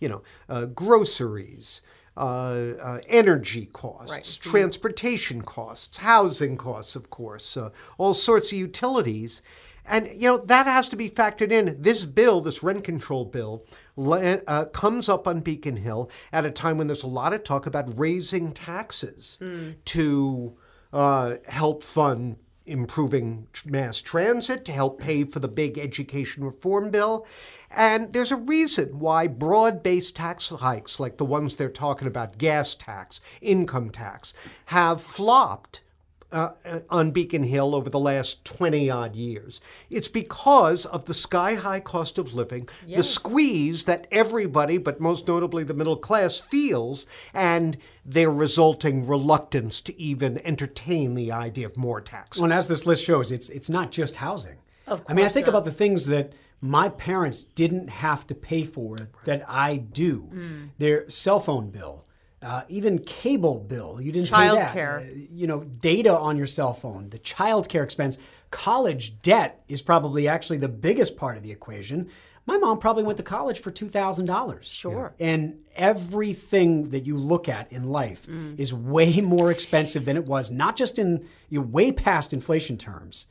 you 0.00 0.08
know, 0.08 0.22
uh, 0.48 0.66
groceries. 0.66 1.82
Uh, 2.16 2.74
uh, 2.82 3.00
energy 3.08 3.66
costs, 3.66 4.36
transportation 4.36 5.40
costs, 5.40 5.98
housing 5.98 6.56
costs, 6.56 6.96
of 6.96 7.08
course, 7.08 7.56
uh, 7.56 7.70
all 7.98 8.12
sorts 8.12 8.50
of 8.52 8.58
utilities. 8.58 9.40
And, 9.86 10.08
you 10.08 10.28
know, 10.28 10.36
that 10.36 10.66
has 10.66 10.88
to 10.90 10.96
be 10.96 11.08
factored 11.08 11.50
in. 11.52 11.80
This 11.80 12.04
bill, 12.04 12.40
this 12.40 12.62
rent 12.62 12.84
control 12.84 13.24
bill, 13.24 13.64
uh, 13.96 14.64
comes 14.66 15.08
up 15.08 15.26
on 15.26 15.40
Beacon 15.40 15.76
Hill 15.76 16.10
at 16.32 16.44
a 16.44 16.50
time 16.50 16.76
when 16.76 16.88
there's 16.88 17.04
a 17.04 17.06
lot 17.06 17.32
of 17.32 17.42
talk 17.44 17.64
about 17.64 17.98
raising 17.98 18.52
taxes 18.52 19.38
to 19.86 20.56
uh, 20.92 21.36
help 21.48 21.84
fund 21.84 22.36
improving 22.70 23.48
mass 23.64 24.00
transit, 24.00 24.64
to 24.64 24.72
help 24.72 25.00
pay 25.00 25.24
for 25.24 25.40
the 25.40 25.48
big 25.48 25.78
education 25.78 26.44
reform 26.44 26.90
bill. 26.90 27.26
And 27.70 28.12
there's 28.12 28.32
a 28.32 28.36
reason 28.36 28.98
why 28.98 29.26
broad 29.26 29.82
based 29.82 30.16
tax 30.16 30.48
hikes, 30.48 31.00
like 31.00 31.16
the 31.16 31.24
ones 31.24 31.56
they're 31.56 31.68
talking 31.68 32.08
about, 32.08 32.38
gas 32.38 32.74
tax, 32.74 33.20
income 33.40 33.90
tax, 33.90 34.32
have 34.66 35.00
flopped 35.00 35.82
uh, 36.32 36.52
uh, 36.64 36.80
on 36.88 37.10
Beacon 37.10 37.44
Hill 37.44 37.74
over 37.74 37.90
the 37.90 37.98
last 37.98 38.44
20 38.44 38.90
odd 38.90 39.16
years. 39.16 39.60
It's 39.88 40.08
because 40.08 40.86
of 40.86 41.04
the 41.04 41.14
sky 41.14 41.54
high 41.54 41.80
cost 41.80 42.18
of 42.18 42.34
living, 42.34 42.68
the 42.86 43.02
squeeze 43.02 43.84
that 43.84 44.06
everybody, 44.10 44.78
but 44.78 45.00
most 45.00 45.26
notably 45.26 45.64
the 45.64 45.74
middle 45.74 45.96
class, 45.96 46.40
feels, 46.40 47.06
and 47.34 47.76
their 48.04 48.30
resulting 48.30 49.06
reluctance 49.06 49.80
to 49.82 50.00
even 50.00 50.38
entertain 50.46 51.14
the 51.14 51.32
idea 51.32 51.66
of 51.66 51.76
more 51.76 52.00
taxes. 52.00 52.40
Well, 52.40 52.50
and 52.50 52.58
as 52.58 52.68
this 52.68 52.86
list 52.86 53.04
shows, 53.04 53.32
it's 53.32 53.48
it's 53.48 53.70
not 53.70 53.90
just 53.90 54.16
housing. 54.16 54.58
Of 54.86 55.00
course 55.00 55.10
I 55.10 55.14
mean, 55.14 55.26
I 55.26 55.28
think 55.28 55.46
not. 55.46 55.50
about 55.50 55.64
the 55.64 55.72
things 55.72 56.06
that 56.06 56.32
my 56.60 56.88
parents 56.88 57.44
didn't 57.44 57.88
have 57.88 58.26
to 58.26 58.34
pay 58.34 58.64
for 58.64 59.08
that 59.24 59.44
I 59.48 59.76
do. 59.76 60.28
Mm. 60.32 60.68
Their 60.78 61.08
cell 61.08 61.40
phone 61.40 61.70
bill, 61.70 62.04
uh, 62.42 62.62
even 62.68 62.98
cable 62.98 63.58
bill. 63.58 64.00
You 64.00 64.12
didn't 64.12 64.30
pay 64.30 64.48
that. 64.48 64.74
Childcare. 64.74 65.10
Uh, 65.10 65.26
you 65.32 65.46
know, 65.46 65.60
data 65.64 66.16
on 66.16 66.36
your 66.36 66.46
cell 66.46 66.72
phone, 66.74 67.10
the 67.10 67.18
child 67.18 67.68
care 67.68 67.82
expense, 67.82 68.18
college 68.50 69.20
debt 69.22 69.62
is 69.68 69.82
probably 69.82 70.26
actually 70.28 70.58
the 70.58 70.68
biggest 70.68 71.16
part 71.16 71.36
of 71.36 71.42
the 71.42 71.52
equation. 71.52 72.08
My 72.46 72.56
mom 72.56 72.78
probably 72.78 73.04
went 73.04 73.18
to 73.18 73.22
college 73.22 73.60
for 73.60 73.70
two 73.70 73.88
thousand 73.88 74.26
dollars. 74.26 74.68
Sure. 74.72 75.14
And 75.20 75.58
everything 75.76 76.90
that 76.90 77.06
you 77.06 77.16
look 77.16 77.48
at 77.48 77.70
in 77.72 77.84
life 77.90 78.26
Mm. 78.26 78.58
is 78.58 78.72
way 78.74 79.20
more 79.20 79.50
expensive 79.50 80.04
than 80.04 80.16
it 80.16 80.24
was, 80.24 80.50
not 80.50 80.76
just 80.76 80.98
in 80.98 81.26
you 81.48 81.60
way 81.62 81.92
past 81.92 82.32
inflation 82.32 82.76
terms. 82.78 83.26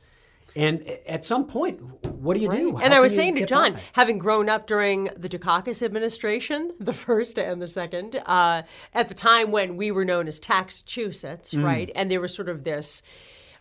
And 0.56 0.82
at 1.06 1.24
some 1.24 1.46
point, 1.46 1.80
what 2.06 2.34
do 2.34 2.40
you 2.40 2.50
do? 2.50 2.76
How 2.76 2.82
and 2.82 2.92
I 2.94 3.00
was 3.00 3.14
saying 3.14 3.36
to 3.36 3.46
Jon, 3.46 3.74
by? 3.74 3.80
having 3.92 4.18
grown 4.18 4.48
up 4.48 4.66
during 4.66 5.04
the 5.16 5.28
Dukakis 5.28 5.82
administration, 5.82 6.72
the 6.80 6.92
first 6.92 7.38
and 7.38 7.62
the 7.62 7.66
second, 7.66 8.16
uh, 8.26 8.62
at 8.92 9.08
the 9.08 9.14
time 9.14 9.50
when 9.52 9.76
we 9.76 9.90
were 9.90 10.04
known 10.04 10.26
as 10.28 10.38
Taxachusetts, 10.40 11.54
Mm. 11.54 11.64
right? 11.64 11.92
And 11.94 12.10
there 12.10 12.20
was 12.20 12.34
sort 12.34 12.48
of 12.48 12.64
this 12.64 13.02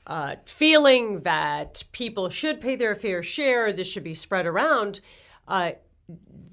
uh, 0.07 0.35
feeling 0.45 1.21
that 1.21 1.83
people 1.91 2.29
should 2.29 2.59
pay 2.59 2.75
their 2.75 2.95
fair 2.95 3.21
share, 3.21 3.71
this 3.71 3.91
should 3.91 4.03
be 4.03 4.15
spread 4.15 4.45
around. 4.47 4.99
Uh, 5.47 5.71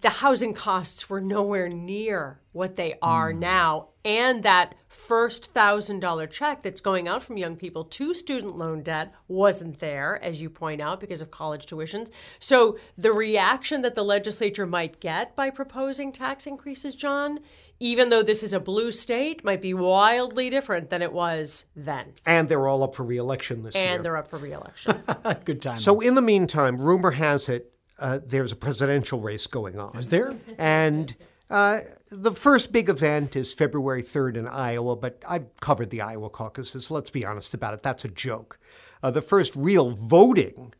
the 0.00 0.10
housing 0.10 0.52
costs 0.52 1.08
were 1.08 1.20
nowhere 1.22 1.68
near 1.68 2.40
what 2.52 2.76
they 2.76 2.94
are 3.00 3.32
Hmm. 3.32 3.38
now. 3.40 3.88
And 4.04 4.42
that 4.44 4.74
first 4.88 5.52
thousand 5.52 5.98
dollar 6.00 6.26
check 6.28 6.62
that's 6.62 6.80
going 6.80 7.08
out 7.08 7.22
from 7.22 7.36
young 7.38 7.56
people 7.56 7.82
to 7.84 8.14
student 8.14 8.56
loan 8.56 8.82
debt 8.82 9.12
wasn't 9.26 9.80
there, 9.80 10.22
as 10.22 10.40
you 10.40 10.48
point 10.48 10.80
out, 10.80 11.00
because 11.00 11.20
of 11.20 11.30
college 11.32 11.66
tuitions. 11.66 12.10
So 12.38 12.78
the 12.96 13.10
reaction 13.12 13.82
that 13.82 13.94
the 13.96 14.04
legislature 14.04 14.64
might 14.66 15.00
get 15.00 15.34
by 15.34 15.50
proposing 15.50 16.12
tax 16.12 16.46
increases, 16.46 16.94
Jon, 16.94 17.40
even 17.80 18.10
though 18.10 18.22
this 18.22 18.42
is 18.44 18.52
a 18.52 18.60
blue 18.60 18.92
state, 18.92 19.42
might 19.42 19.60
be 19.60 19.74
wildly 19.74 20.50
different 20.50 20.88
than 20.90 21.02
it 21.02 21.12
was 21.12 21.64
then. 21.74 22.12
and 22.26 22.48
they're 22.48 22.68
all 22.68 22.82
up 22.84 22.94
for 22.94 23.02
reelection 23.02 23.62
this 23.62 23.74
year. 23.74 23.86
And 23.96 24.04
they're 24.04 24.16
up 24.16 24.28
for 24.28 24.38
reelection. 24.38 25.02
Good 25.44 25.60
time. 25.62 25.78
So, 25.78 26.00
in 26.00 26.14
the 26.14 26.22
meantime, 26.22 26.78
rumor 26.80 27.10
has 27.12 27.48
it 27.48 27.72
uh, 27.98 28.20
there's 28.24 28.52
a 28.52 28.56
presidential 28.56 29.20
race 29.20 29.46
going 29.46 29.78
on. 29.78 29.96
is 29.96 30.08
there? 30.08 30.34
And 30.58 31.14
uh, 31.48 31.80
the 32.10 32.32
first 32.32 32.72
big 32.72 32.88
event 32.88 33.36
is 33.36 33.54
February 33.54 34.02
3rd 34.02 34.36
in 34.36 34.48
Iowa, 34.48 34.96
but 34.96 35.22
I've 35.28 35.54
covered 35.60 35.90
the 35.90 36.00
Iowa 36.00 36.28
caucuses. 36.28 36.90
Let's 36.90 37.10
be 37.10 37.24
honest 37.24 37.54
about 37.54 37.74
it. 37.74 37.82
That's 37.82 38.04
a 38.04 38.08
joke. 38.08 38.58
Uh, 39.02 39.10
the 39.10 39.22
first 39.22 39.54
real 39.54 39.90
voting 39.90 40.74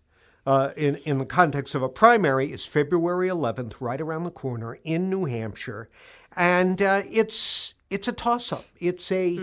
uh, 0.44 0.70
in, 0.76 0.96
in 0.96 1.18
the 1.18 1.26
context 1.26 1.74
of 1.74 1.82
a 1.82 1.88
primary 1.88 2.52
is 2.52 2.66
February 2.66 3.28
11th, 3.28 3.80
right 3.80 4.00
around 4.00 4.24
the 4.24 4.30
corner 4.30 4.78
in 4.84 5.08
New 5.08 5.24
Hampshire. 5.24 5.88
And 6.36 6.82
uh, 6.82 7.02
it's 7.10 7.75
it's 7.88 8.08
a 8.08 8.12
toss 8.12 8.52
up. 8.52 8.64
It's 8.80 9.12
a 9.12 9.38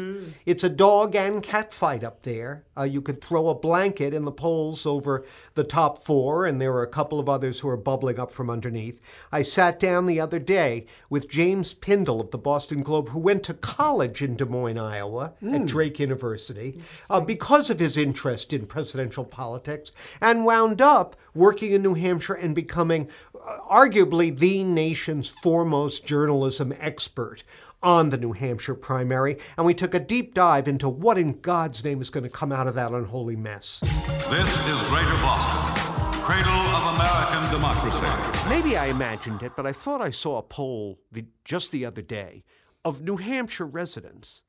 it's 0.46 0.66
a 0.66 0.70
dog 0.70 1.16
and 1.16 1.42
cat 1.42 1.72
fight 1.72 2.04
up 2.04 2.24
there. 2.24 2.66
Uh, 2.78 2.84
you 2.84 3.02
could 3.02 3.22
throw 3.22 3.48
a 3.48 3.56
blanket 3.56 4.14
in 4.14 4.26
the 4.26 4.32
polls 4.34 4.86
over 4.86 5.24
the 5.54 5.64
top 5.64 6.04
four, 6.04 6.46
and 6.46 6.60
there 6.60 6.74
are 6.74 6.84
a 6.84 6.88
couple 6.88 7.20
of 7.20 7.30
others 7.30 7.62
who 7.62 7.70
are 7.70 7.78
bubbling 7.78 8.20
up 8.20 8.32
from 8.32 8.50
underneath. 8.50 9.00
I 9.32 9.44
sat 9.44 9.80
down 9.80 10.08
the 10.08 10.20
other 10.20 10.40
day 10.40 10.88
with 11.10 11.30
James 11.30 11.74
Pindell 11.74 12.20
of 12.20 12.32
the 12.32 12.38
Boston 12.38 12.82
Globe, 12.82 13.10
who 13.10 13.20
went 13.20 13.44
to 13.44 13.54
college 13.54 14.22
in 14.22 14.36
Des 14.36 14.46
Moines, 14.46 14.78
Iowa, 14.78 15.34
at 15.54 15.66
Drake 15.66 16.00
University, 16.00 16.82
uh, 17.10 17.22
because 17.22 17.70
of 17.70 17.80
his 17.80 17.98
interest 17.98 18.52
in 18.52 18.66
presidential 18.66 19.24
politics, 19.24 19.94
and 20.20 20.44
wound 20.44 20.82
up 20.82 21.16
working 21.34 21.72
in 21.72 21.82
New 21.82 21.94
Hampshire 21.94 22.34
and 22.34 22.54
becoming 22.54 23.08
uh, 23.36 23.58
arguably 23.72 24.38
the 24.38 24.64
nation's 24.66 25.30
foremost 25.30 26.06
journalism 26.06 26.74
expert 26.80 27.44
on 27.84 28.10
the 28.10 28.18
New 28.18 28.32
Hampshire 28.32 28.76
primary, 28.76 29.38
and 29.58 29.66
we 29.66 29.74
took 29.74 29.94
a 29.94 30.00
deep 30.00 30.34
dive 30.34 30.68
into 30.68 30.90
what 30.90 31.18
in 31.18 31.40
God's 31.42 31.84
name 31.84 32.02
is 32.02 32.10
going 32.10 32.24
to 32.24 32.30
come 32.30 32.52
out 32.52 32.68
of 32.68 32.76
that 32.76 32.92
unholy 32.92 33.36
mess. 33.36 33.80
This 33.82 34.50
is 34.50 34.90
Greater 34.90 35.14
Boston, 35.22 36.24
cradle 36.24 36.52
of 36.52 36.96
American 36.96 37.52
democracy. 37.52 38.50
Maybe 38.50 38.78
I 38.78 38.88
imagined 38.88 39.44
it, 39.44 39.52
but 39.56 39.66
I 39.66 39.74
thought 39.74 40.02
I 40.02 40.10
saw 40.10 40.38
a 40.38 40.44
poll 40.44 41.00
the, 41.12 41.26
just 41.44 41.72
the 41.72 41.86
other 41.86 42.02
day 42.02 42.44
of 42.86 43.02
New 43.02 43.18
Hampshire 43.18 43.66
residents 43.66 44.44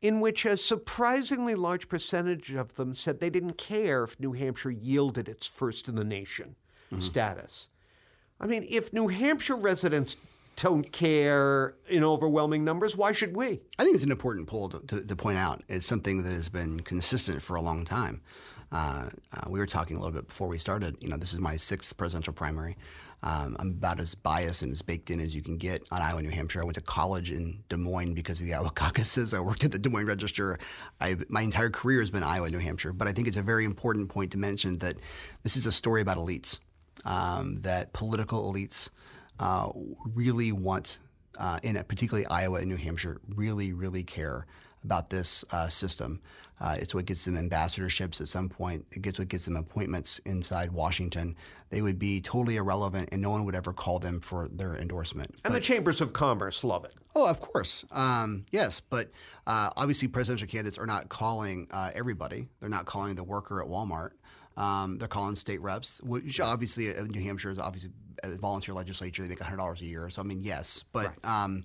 in 0.00 0.20
which 0.20 0.44
a 0.44 0.56
surprisingly 0.56 1.54
large 1.54 1.88
percentage 1.88 2.52
of 2.52 2.74
them 2.74 2.94
said 2.94 3.20
they 3.20 3.30
didn't 3.30 3.56
care 3.56 4.04
if 4.04 4.20
New 4.20 4.32
Hampshire 4.32 4.70
yielded 4.70 5.28
its 5.28 5.46
first 5.46 5.88
in 5.88 5.94
the 5.94 6.04
nation 6.04 6.56
mm-hmm. 6.92 7.00
status. 7.00 7.68
I 8.38 8.46
mean, 8.46 8.66
if 8.68 8.92
New 8.92 9.08
Hampshire 9.08 9.56
residents 9.56 10.18
don't 10.56 10.90
care 10.92 11.74
in 11.88 12.04
overwhelming 12.04 12.64
numbers, 12.64 12.96
why 12.96 13.12
should 13.12 13.36
we? 13.36 13.60
I 13.78 13.84
think 13.84 13.94
it's 13.94 14.04
an 14.04 14.10
important 14.10 14.46
poll 14.46 14.68
to, 14.70 14.80
to, 14.80 15.04
to 15.04 15.16
point 15.16 15.38
out. 15.38 15.62
It's 15.68 15.86
something 15.86 16.22
that 16.22 16.32
has 16.32 16.48
been 16.48 16.80
consistent 16.80 17.42
for 17.42 17.56
a 17.56 17.60
long 17.60 17.84
time. 17.84 18.22
Uh, 18.72 19.08
uh, 19.32 19.48
we 19.48 19.58
were 19.58 19.66
talking 19.66 19.96
a 19.96 20.00
little 20.00 20.14
bit 20.14 20.26
before 20.26 20.48
we 20.48 20.58
started. 20.58 20.96
You 21.00 21.08
know, 21.08 21.16
this 21.16 21.32
is 21.32 21.38
my 21.38 21.56
sixth 21.56 21.96
presidential 21.96 22.32
primary. 22.32 22.76
Um, 23.22 23.56
I'm 23.58 23.68
about 23.68 24.00
as 24.00 24.14
biased 24.14 24.62
and 24.62 24.70
as 24.70 24.82
baked 24.82 25.10
in 25.10 25.18
as 25.18 25.34
you 25.34 25.40
can 25.40 25.56
get 25.56 25.82
on 25.90 26.02
Iowa, 26.02 26.20
New 26.20 26.28
Hampshire. 26.28 26.60
I 26.60 26.64
went 26.64 26.74
to 26.74 26.82
college 26.82 27.30
in 27.30 27.64
Des 27.70 27.78
Moines 27.78 28.12
because 28.12 28.40
of 28.40 28.46
the 28.46 28.54
Iowa 28.54 28.70
caucuses. 28.70 29.32
I 29.32 29.40
worked 29.40 29.64
at 29.64 29.70
the 29.70 29.78
Des 29.78 29.88
Moines 29.88 30.06
Register. 30.06 30.58
I, 31.00 31.16
my 31.28 31.40
entire 31.40 31.70
career 31.70 32.00
has 32.00 32.10
been 32.10 32.22
Iowa, 32.22 32.50
New 32.50 32.58
Hampshire. 32.58 32.92
But 32.92 33.08
I 33.08 33.12
think 33.12 33.26
it's 33.26 33.38
a 33.38 33.42
very 33.42 33.64
important 33.64 34.10
point 34.10 34.32
to 34.32 34.38
mention 34.38 34.78
that 34.78 34.96
this 35.42 35.56
is 35.56 35.64
a 35.64 35.72
story 35.72 36.02
about 36.02 36.18
elites, 36.18 36.58
um, 37.06 37.62
that 37.62 37.92
political 37.94 38.52
elites 38.52 38.90
uh, 39.38 39.68
really 40.14 40.52
want, 40.52 41.00
uh, 41.38 41.60
in 41.62 41.74
particularly 41.84 42.26
Iowa 42.26 42.58
and 42.58 42.68
New 42.68 42.76
Hampshire, 42.76 43.20
really, 43.34 43.72
really 43.72 44.04
care 44.04 44.46
about 44.84 45.10
this 45.10 45.44
uh, 45.50 45.68
system. 45.68 46.20
Uh, 46.60 46.76
it's 46.78 46.94
what 46.94 47.04
gets 47.04 47.24
them 47.24 47.36
ambassadorships 47.36 48.20
at 48.20 48.28
some 48.28 48.48
point. 48.48 48.86
It 48.92 49.02
gets 49.02 49.18
what 49.18 49.28
gets 49.28 49.44
them 49.44 49.56
appointments 49.56 50.20
inside 50.20 50.70
Washington. 50.70 51.36
They 51.70 51.82
would 51.82 51.98
be 51.98 52.20
totally 52.20 52.56
irrelevant, 52.56 53.08
and 53.10 53.20
no 53.20 53.30
one 53.30 53.44
would 53.44 53.56
ever 53.56 53.72
call 53.72 53.98
them 53.98 54.20
for 54.20 54.48
their 54.48 54.76
endorsement. 54.76 55.40
And 55.44 55.54
the 55.54 55.60
chambers 55.60 56.00
of 56.00 56.12
commerce 56.12 56.62
love 56.62 56.84
it. 56.84 56.94
Oh, 57.16 57.26
of 57.28 57.40
course. 57.40 57.84
Um, 57.90 58.46
yes, 58.52 58.80
but 58.80 59.10
uh, 59.46 59.70
obviously, 59.76 60.08
presidential 60.08 60.46
candidates 60.46 60.78
are 60.78 60.86
not 60.86 61.08
calling 61.08 61.66
uh, 61.72 61.90
everybody. 61.94 62.48
They're 62.60 62.68
not 62.68 62.86
calling 62.86 63.16
the 63.16 63.24
worker 63.24 63.60
at 63.60 63.68
Walmart. 63.68 64.10
Um, 64.56 64.98
they're 64.98 65.08
calling 65.08 65.36
state 65.36 65.60
reps, 65.60 66.00
which 66.02 66.40
obviously 66.40 66.96
uh, 66.96 67.02
New 67.02 67.20
Hampshire 67.22 67.50
is 67.50 67.58
obviously 67.58 67.90
a 68.22 68.36
volunteer 68.36 68.74
legislature. 68.74 69.22
They 69.22 69.28
make 69.28 69.42
hundred 69.42 69.58
dollars 69.58 69.80
a 69.80 69.86
year. 69.86 70.08
So 70.10 70.22
I 70.22 70.24
mean, 70.24 70.42
yes, 70.42 70.84
but 70.92 71.12
um, 71.24 71.64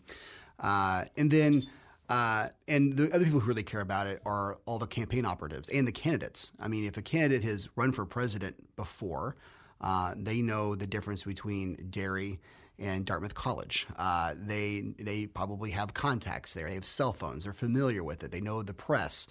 uh, 0.60 1.06
and 1.18 1.30
then. 1.32 1.64
Uh, 2.12 2.48
and 2.68 2.98
the 2.98 3.08
other 3.14 3.24
people 3.24 3.40
who 3.40 3.48
really 3.48 3.62
care 3.62 3.82
about 3.82 4.08
it 4.08 4.20
are 4.26 4.58
all 4.66 4.80
the 4.80 4.88
campaign 4.88 5.26
operatives 5.26 5.70
and 5.70 5.88
the 5.88 5.92
candidates. 5.92 6.52
I 6.60 6.68
mean, 6.68 6.86
if 6.86 6.98
a 6.98 7.04
candidate 7.04 7.44
has 7.44 7.70
run 7.76 7.92
for 7.92 8.04
president 8.04 8.56
before, 8.76 9.36
uh, 9.80 10.16
they 10.18 10.42
know 10.42 10.74
the 10.74 10.88
difference 10.88 11.24
between 11.24 11.76
Derry 11.92 12.40
and 12.80 13.06
Dartmouth 13.06 13.36
College. 13.36 13.86
Uh, 13.98 14.34
they 14.38 14.94
they 14.98 15.28
probably 15.28 15.72
have 15.72 15.94
contacts 15.94 16.54
there. 16.54 16.68
They 16.68 16.76
have 16.76 16.86
cell 16.86 17.14
phones. 17.14 17.44
They're 17.44 17.54
familiar 17.54 18.04
with 18.04 18.24
it. 18.24 18.32
They 18.32 18.42
know 18.42 18.64
the 18.64 18.74
press. 18.74 19.28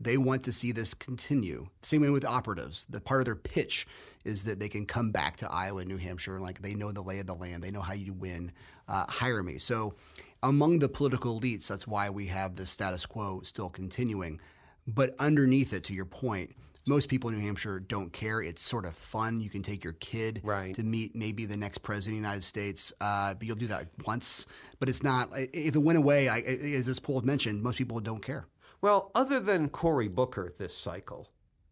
They 0.00 0.16
want 0.16 0.42
to 0.44 0.52
see 0.52 0.72
this 0.72 0.94
continue. 0.94 1.68
Same 1.82 2.02
way 2.02 2.10
with 2.10 2.24
operatives. 2.24 2.86
The 2.90 3.00
part 3.00 3.20
of 3.20 3.24
their 3.26 3.36
pitch 3.36 3.86
is 4.24 4.44
that 4.44 4.58
they 4.58 4.68
can 4.68 4.86
come 4.86 5.10
back 5.10 5.36
to 5.38 5.50
Iowa 5.50 5.80
and 5.80 5.88
New 5.88 5.96
Hampshire, 5.96 6.34
and 6.34 6.42
like 6.44 6.60
they 6.62 6.74
know 6.74 6.92
the 6.92 7.02
lay 7.02 7.18
of 7.20 7.26
the 7.26 7.34
land. 7.34 7.62
They 7.62 7.70
know 7.70 7.80
how 7.82 7.92
you 7.94 8.12
win. 8.12 8.52
Uh, 8.88 9.06
hire 9.08 9.42
me. 9.42 9.58
So, 9.58 9.94
among 10.42 10.80
the 10.80 10.88
political 10.88 11.40
elites, 11.40 11.68
that's 11.68 11.86
why 11.86 12.10
we 12.10 12.26
have 12.26 12.56
the 12.56 12.66
status 12.66 13.06
quo 13.06 13.40
still 13.44 13.68
continuing. 13.68 14.40
But 14.88 15.14
underneath 15.20 15.72
it, 15.72 15.84
to 15.84 15.94
your 15.94 16.04
point, 16.04 16.50
most 16.88 17.08
people 17.08 17.30
in 17.30 17.38
New 17.38 17.46
Hampshire 17.46 17.78
don't 17.78 18.12
care. 18.12 18.42
It's 18.42 18.60
sort 18.60 18.84
of 18.84 18.94
fun. 18.94 19.40
You 19.40 19.48
can 19.48 19.62
take 19.62 19.84
your 19.84 19.92
kid 19.94 20.40
Right. 20.42 20.74
to 20.74 20.82
meet 20.82 21.14
maybe 21.14 21.46
the 21.46 21.56
next 21.56 21.78
president 21.78 22.18
of 22.18 22.22
the 22.22 22.28
United 22.28 22.42
States, 22.42 22.92
uh, 23.00 23.34
but 23.34 23.46
you'll 23.46 23.54
do 23.54 23.68
that 23.68 23.86
once. 24.04 24.46
But 24.80 24.88
it's 24.88 25.02
not. 25.04 25.30
If 25.32 25.76
it 25.76 25.78
went 25.78 25.98
away, 25.98 26.28
I, 26.28 26.38
as 26.40 26.86
this 26.86 26.98
poll 26.98 27.20
mentioned, 27.20 27.62
most 27.62 27.78
people 27.78 28.00
don't 28.00 28.22
care. 28.22 28.46
Well, 28.82 29.12
other 29.14 29.38
than 29.38 29.68
Cory 29.68 30.08
Booker 30.08 30.52
this 30.58 30.76
cycle, 30.76 31.30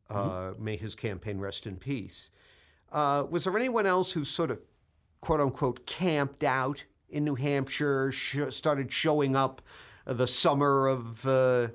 uh, 0.09 0.53
may 0.59 0.77
his 0.77 0.95
campaign 0.95 1.39
rest 1.39 1.67
in 1.67 1.77
peace, 1.77 2.31
uh, 2.93 3.25
was 3.29 3.45
there 3.45 3.57
anyone 3.57 3.85
else 3.85 4.13
who 4.13 4.25
sort 4.25 4.51
of, 4.51 4.63
quote 5.21 5.41
unquote, 5.41 5.87
camped 5.87 6.45
out 6.45 6.85
in 7.09 7.25
New 7.25 7.35
Hampshire, 7.35 8.13
sh- 8.13 8.51
started 8.51 8.93
showing 8.93 9.35
up 9.35 9.61
the 10.07 10.27
summer 10.27 10.87
of, 10.87 11.27
uh, 11.27 11.69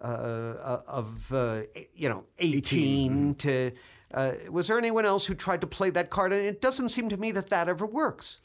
uh, 0.00 0.80
of 0.86 1.32
uh, 1.32 1.62
you 1.94 2.10
know, 2.10 2.24
18, 2.38 3.34
to. 3.36 3.72
Uh, 4.12 4.32
was 4.50 4.68
there 4.68 4.78
anyone 4.78 5.04
else 5.04 5.26
who 5.26 5.34
tried 5.34 5.60
to 5.60 5.66
play 5.66 5.90
that 5.90 6.08
card? 6.08 6.32
And 6.32 6.44
it 6.44 6.60
doesn't 6.60 6.90
seem 6.90 7.08
to 7.08 7.16
me 7.16 7.32
that 7.32 7.50
that 7.50 7.68
ever 7.68 7.84
works. 7.84 8.40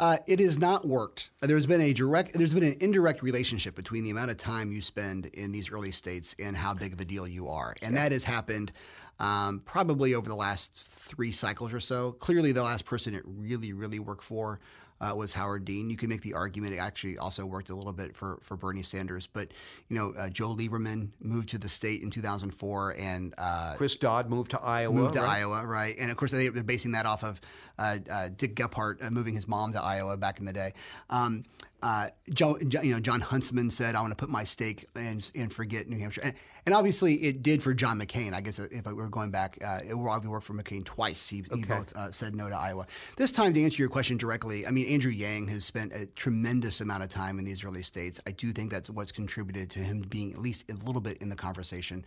Uh, 0.00 0.16
it 0.26 0.40
has 0.40 0.58
not 0.58 0.88
worked. 0.88 1.30
There's 1.40 1.66
been 1.66 1.82
a 1.82 1.92
direct, 1.92 2.32
there's 2.32 2.54
been 2.54 2.62
an 2.62 2.76
indirect 2.80 3.22
relationship 3.22 3.76
between 3.76 4.02
the 4.02 4.08
amount 4.08 4.30
of 4.30 4.38
time 4.38 4.72
you 4.72 4.80
spend 4.80 5.26
in 5.26 5.52
these 5.52 5.70
early 5.70 5.92
states 5.92 6.34
and 6.38 6.56
how 6.56 6.72
big 6.72 6.94
of 6.94 7.00
a 7.00 7.04
deal 7.04 7.28
you 7.28 7.50
are, 7.50 7.76
and 7.82 7.94
that 7.98 8.10
has 8.10 8.24
happened 8.24 8.72
um, 9.18 9.60
probably 9.66 10.14
over 10.14 10.26
the 10.26 10.34
last 10.34 10.72
three 10.74 11.32
cycles 11.32 11.74
or 11.74 11.80
so. 11.80 12.12
Clearly, 12.12 12.52
the 12.52 12.62
last 12.62 12.86
person 12.86 13.14
it 13.14 13.22
really, 13.26 13.74
really 13.74 13.98
worked 13.98 14.24
for 14.24 14.58
uh, 15.00 15.14
was 15.14 15.32
Howard 15.32 15.64
Dean. 15.64 15.90
You 15.90 15.96
could 15.96 16.08
make 16.08 16.22
the 16.22 16.34
argument 16.34 16.74
it 16.74 16.78
actually 16.78 17.18
also 17.18 17.46
worked 17.46 17.70
a 17.70 17.74
little 17.74 17.92
bit 17.92 18.14
for, 18.14 18.38
for 18.42 18.56
Bernie 18.56 18.82
Sanders, 18.82 19.26
but 19.26 19.52
you 19.88 19.96
know, 19.96 20.12
uh, 20.18 20.28
Joe 20.28 20.54
Lieberman 20.54 21.10
moved 21.20 21.48
to 21.50 21.58
the 21.58 21.68
state 21.68 22.02
in 22.02 22.10
2004, 22.10 22.96
and 22.98 23.34
uh, 23.38 23.74
Chris 23.76 23.96
Dodd 23.96 24.28
moved 24.28 24.50
to 24.52 24.60
Iowa. 24.60 24.94
moved 24.94 25.14
to 25.14 25.20
right? 25.20 25.38
Iowa, 25.38 25.64
right? 25.64 25.96
And 25.98 26.10
of 26.10 26.16
course, 26.16 26.32
they, 26.32 26.48
they're 26.48 26.62
basing 26.62 26.92
that 26.92 27.06
off 27.06 27.24
of 27.24 27.40
uh, 27.78 27.98
uh, 28.10 28.28
Dick 28.36 28.56
Gephardt 28.56 29.04
uh, 29.04 29.10
moving 29.10 29.34
his 29.34 29.48
mom 29.48 29.72
to 29.72 29.82
Iowa 29.82 30.16
back 30.16 30.38
in 30.38 30.44
the 30.44 30.52
day. 30.52 30.74
Um, 31.08 31.44
uh, 31.82 32.08
Joe, 32.28 32.58
you 32.60 32.92
know, 32.92 33.00
Jon 33.00 33.20
Huntsman 33.20 33.70
said, 33.70 33.94
"I 33.94 34.00
want 34.02 34.10
to 34.12 34.16
put 34.16 34.28
my 34.28 34.44
stake 34.44 34.86
and, 34.94 35.30
and 35.34 35.52
forget 35.52 35.88
New 35.88 35.98
Hampshire," 35.98 36.20
and, 36.22 36.34
and 36.66 36.74
obviously 36.74 37.14
it 37.14 37.42
did 37.42 37.62
for 37.62 37.74
John 37.74 38.00
McCain. 38.00 38.34
I 38.34 38.40
guess 38.40 38.58
if 38.58 38.86
we 38.86 38.92
were 38.92 39.08
going 39.08 39.30
back, 39.30 39.58
uh, 39.64 39.80
it 39.84 39.94
obviously 39.94 40.30
worked 40.30 40.46
for 40.46 40.54
McCain 40.54 40.84
twice. 40.84 41.28
He, 41.28 41.44
he 41.52 41.62
both 41.62 41.94
uh, 41.96 42.12
said 42.12 42.34
no 42.34 42.48
to 42.48 42.56
Iowa. 42.56 42.86
This 43.16 43.32
time, 43.32 43.52
to 43.54 43.62
answer 43.62 43.82
your 43.82 43.88
question 43.88 44.16
directly, 44.16 44.66
I 44.66 44.70
mean 44.70 44.86
Andrew 44.88 45.10
Yang 45.10 45.48
has 45.48 45.64
spent 45.64 45.92
a 45.92 46.06
tremendous 46.06 46.80
amount 46.80 47.02
of 47.02 47.08
time 47.08 47.38
in 47.38 47.44
these 47.44 47.64
early 47.64 47.82
states. 47.82 48.20
I 48.26 48.32
do 48.32 48.52
think 48.52 48.70
that's 48.70 48.90
what's 48.90 49.12
contributed 49.12 49.70
to 49.70 49.80
him 49.80 50.02
being 50.08 50.32
at 50.32 50.38
least 50.38 50.70
a 50.70 50.74
little 50.84 51.00
bit 51.00 51.18
in 51.18 51.28
the 51.28 51.36
conversation. 51.36 52.04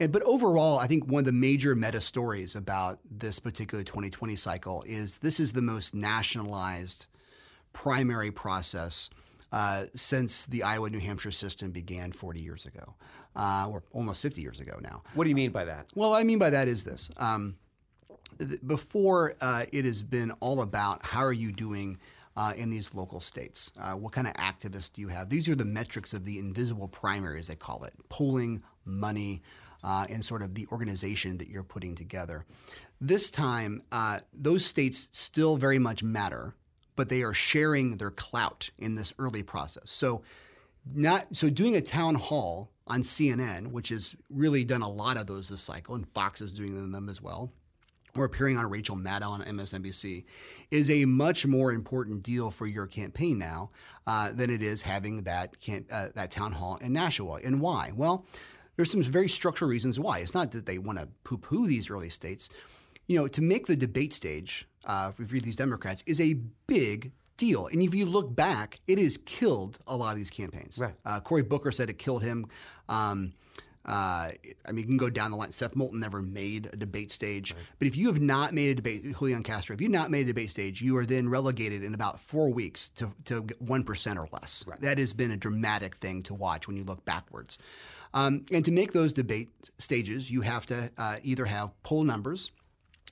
And, 0.00 0.10
but 0.10 0.22
overall, 0.22 0.78
I 0.78 0.86
think 0.86 1.06
one 1.06 1.20
of 1.20 1.26
the 1.26 1.32
major 1.32 1.74
meta 1.74 2.00
stories 2.00 2.56
about 2.56 2.98
this 3.10 3.38
particular 3.38 3.84
2020 3.84 4.36
cycle 4.36 4.82
is 4.86 5.18
this 5.18 5.38
is 5.38 5.52
the 5.52 5.62
most 5.62 5.94
nationalized 5.94 7.06
primary 7.72 8.30
process 8.30 9.10
uh, 9.52 9.84
since 9.94 10.46
the 10.46 10.62
Iowa 10.62 10.90
New 10.90 11.00
Hampshire 11.00 11.30
system 11.30 11.70
began 11.70 12.10
40 12.12 12.40
years 12.40 12.66
ago, 12.66 12.94
uh, 13.36 13.68
or 13.70 13.82
almost 13.92 14.22
50 14.22 14.40
years 14.40 14.60
ago 14.60 14.78
now. 14.82 15.02
What 15.14 15.24
do 15.24 15.30
you 15.30 15.36
mean 15.36 15.50
by 15.50 15.64
that? 15.66 15.86
Well, 15.94 16.10
what 16.10 16.20
I 16.20 16.24
mean 16.24 16.38
by 16.38 16.50
that 16.50 16.68
is 16.68 16.84
this. 16.84 17.10
Um, 17.18 17.56
th- 18.38 18.60
before, 18.66 19.34
uh, 19.40 19.64
it 19.72 19.84
has 19.84 20.02
been 20.02 20.32
all 20.40 20.62
about 20.62 21.04
how 21.04 21.20
are 21.20 21.32
you 21.32 21.52
doing 21.52 21.98
uh, 22.36 22.52
in 22.56 22.70
these 22.70 22.94
local 22.94 23.20
states? 23.20 23.72
Uh, 23.78 23.92
what 23.92 24.12
kind 24.12 24.26
of 24.26 24.34
activists 24.34 24.92
do 24.92 25.02
you 25.02 25.08
have? 25.08 25.28
These 25.28 25.48
are 25.48 25.54
the 25.54 25.64
metrics 25.64 26.14
of 26.14 26.24
the 26.24 26.38
invisible 26.38 26.88
primary, 26.88 27.38
as 27.38 27.48
they 27.48 27.56
call 27.56 27.84
it 27.84 27.92
polling, 28.08 28.62
money, 28.84 29.42
uh, 29.84 30.06
and 30.08 30.24
sort 30.24 30.42
of 30.42 30.54
the 30.54 30.66
organization 30.72 31.38
that 31.38 31.48
you're 31.48 31.62
putting 31.62 31.94
together. 31.94 32.44
This 33.00 33.30
time, 33.30 33.82
uh, 33.90 34.20
those 34.32 34.64
states 34.64 35.08
still 35.12 35.56
very 35.56 35.78
much 35.78 36.02
matter, 36.02 36.54
but 36.96 37.08
they 37.08 37.22
are 37.22 37.34
sharing 37.34 37.96
their 37.96 38.10
clout 38.10 38.70
in 38.78 38.94
this 38.94 39.12
early 39.18 39.42
process. 39.42 39.90
So, 39.90 40.22
not 40.94 41.36
so 41.36 41.48
doing 41.48 41.76
a 41.76 41.80
town 41.80 42.16
hall 42.16 42.72
on 42.86 43.02
CNN, 43.02 43.70
which 43.70 43.90
has 43.90 44.16
really 44.28 44.64
done 44.64 44.82
a 44.82 44.88
lot 44.88 45.16
of 45.16 45.26
those 45.26 45.48
this 45.48 45.62
cycle, 45.62 45.94
and 45.94 46.08
Fox 46.08 46.40
is 46.40 46.52
doing 46.52 46.90
them 46.90 47.08
as 47.08 47.22
well, 47.22 47.52
or 48.16 48.24
appearing 48.24 48.58
on 48.58 48.68
Rachel 48.68 48.96
Maddow 48.96 49.28
on 49.28 49.42
MSNBC, 49.42 50.24
is 50.70 50.90
a 50.90 51.04
much 51.04 51.46
more 51.46 51.72
important 51.72 52.22
deal 52.22 52.50
for 52.50 52.66
your 52.66 52.86
campaign 52.86 53.38
now 53.38 53.70
uh, 54.06 54.32
than 54.32 54.50
it 54.50 54.62
is 54.62 54.82
having 54.82 55.22
that 55.22 55.60
camp, 55.60 55.86
uh, 55.92 56.08
that 56.14 56.30
town 56.30 56.52
hall 56.52 56.76
in 56.76 56.92
Nashua. 56.92 57.40
And 57.44 57.60
why? 57.60 57.92
Well, 57.94 58.26
there's 58.76 58.90
some 58.90 59.02
very 59.02 59.28
structural 59.28 59.70
reasons 59.70 60.00
why. 60.00 60.18
It's 60.18 60.34
not 60.34 60.50
that 60.52 60.66
they 60.66 60.78
want 60.78 60.98
to 60.98 61.08
poo-poo 61.24 61.66
these 61.66 61.90
early 61.90 62.10
states. 62.10 62.48
You 63.06 63.18
know, 63.18 63.28
to 63.28 63.42
make 63.42 63.66
the 63.66 63.76
debate 63.76 64.12
stage 64.12 64.66
uh, 64.84 65.10
for 65.10 65.24
for 65.24 65.38
these 65.38 65.56
Democrats 65.56 66.02
is 66.06 66.20
a 66.20 66.34
big 66.66 67.12
deal. 67.36 67.66
And 67.66 67.82
if 67.82 67.94
you 67.94 68.06
look 68.06 68.34
back, 68.34 68.80
it 68.86 68.98
has 68.98 69.16
killed 69.16 69.78
a 69.86 69.96
lot 69.96 70.12
of 70.12 70.16
these 70.16 70.30
campaigns. 70.30 70.78
Right. 70.78 70.94
Uh, 71.04 71.20
Cory 71.20 71.42
Booker 71.42 71.72
said 71.72 71.90
it 71.90 71.98
killed 71.98 72.22
him. 72.22 72.46
Um, 72.88 73.32
uh, 73.84 74.30
I 74.66 74.72
mean, 74.72 74.78
you 74.78 74.84
can 74.84 74.96
go 74.96 75.10
down 75.10 75.32
the 75.32 75.36
line. 75.36 75.50
Seth 75.50 75.74
Moulton 75.74 75.98
never 75.98 76.22
made 76.22 76.68
a 76.72 76.76
debate 76.76 77.10
stage. 77.10 77.54
But 77.78 77.88
if 77.88 77.96
you 77.96 78.06
have 78.06 78.20
not 78.20 78.54
made 78.54 78.70
a 78.70 78.74
debate, 78.76 79.02
Julian 79.18 79.42
Castro, 79.42 79.74
if 79.74 79.80
you've 79.80 79.90
not 79.90 80.10
made 80.10 80.22
a 80.22 80.26
debate 80.26 80.50
stage, 80.50 80.80
you 80.80 80.96
are 80.96 81.04
then 81.04 81.28
relegated 81.28 81.82
in 81.82 81.94
about 81.94 82.20
four 82.20 82.48
weeks 82.48 82.90
to, 82.90 83.12
to 83.24 83.42
1% 83.42 84.16
or 84.16 84.28
less. 84.32 84.64
That 84.80 84.98
has 84.98 85.12
been 85.12 85.32
a 85.32 85.36
dramatic 85.36 85.96
thing 85.96 86.22
to 86.24 86.34
watch 86.34 86.68
when 86.68 86.76
you 86.76 86.84
look 86.84 87.04
backwards. 87.04 87.58
Um, 88.14 88.44
and 88.52 88.64
to 88.64 88.70
make 88.70 88.92
those 88.92 89.12
debate 89.12 89.50
stages, 89.78 90.30
you 90.30 90.42
have 90.42 90.66
to 90.66 90.90
uh, 90.96 91.16
either 91.24 91.46
have 91.46 91.72
poll 91.82 92.04
numbers 92.04 92.50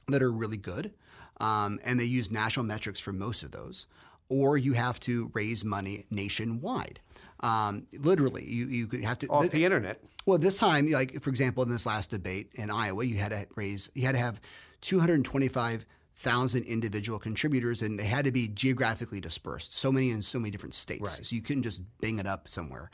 that 0.08 0.22
are 0.22 0.30
really 0.30 0.56
good, 0.56 0.92
um, 1.40 1.80
and 1.84 1.98
they 1.98 2.04
use 2.04 2.30
national 2.30 2.64
metrics 2.66 3.00
for 3.00 3.12
most 3.12 3.42
of 3.42 3.50
those, 3.50 3.86
or 4.28 4.56
you 4.58 4.74
have 4.74 5.00
to 5.00 5.30
raise 5.34 5.64
money 5.64 6.04
nationwide. 6.10 7.00
Um, 7.40 7.86
literally, 7.98 8.44
you, 8.44 8.66
you 8.66 8.86
could 8.86 9.02
have 9.02 9.18
to 9.20 9.26
Off 9.28 9.50
the 9.50 9.64
internet. 9.64 10.00
Well, 10.26 10.38
this 10.38 10.58
time, 10.58 10.88
like 10.90 11.20
for 11.22 11.30
example, 11.30 11.62
in 11.62 11.70
this 11.70 11.86
last 11.86 12.10
debate 12.10 12.50
in 12.54 12.70
Iowa, 12.70 13.02
you 13.04 13.16
had 13.16 13.30
to 13.30 13.46
raise, 13.56 13.90
you 13.94 14.02
had 14.04 14.12
to 14.12 14.18
have 14.18 14.40
225,000 14.82 16.64
individual 16.64 17.18
contributors, 17.18 17.82
and 17.82 17.98
they 17.98 18.04
had 18.04 18.24
to 18.24 18.32
be 18.32 18.48
geographically 18.48 19.20
dispersed. 19.20 19.76
So 19.76 19.90
many 19.90 20.10
in 20.10 20.22
so 20.22 20.38
many 20.38 20.50
different 20.50 20.74
states, 20.74 21.02
Right. 21.18 21.26
so 21.26 21.34
you 21.34 21.42
couldn't 21.42 21.62
just 21.62 21.80
bing 22.00 22.18
it 22.18 22.26
up 22.26 22.48
somewhere. 22.48 22.90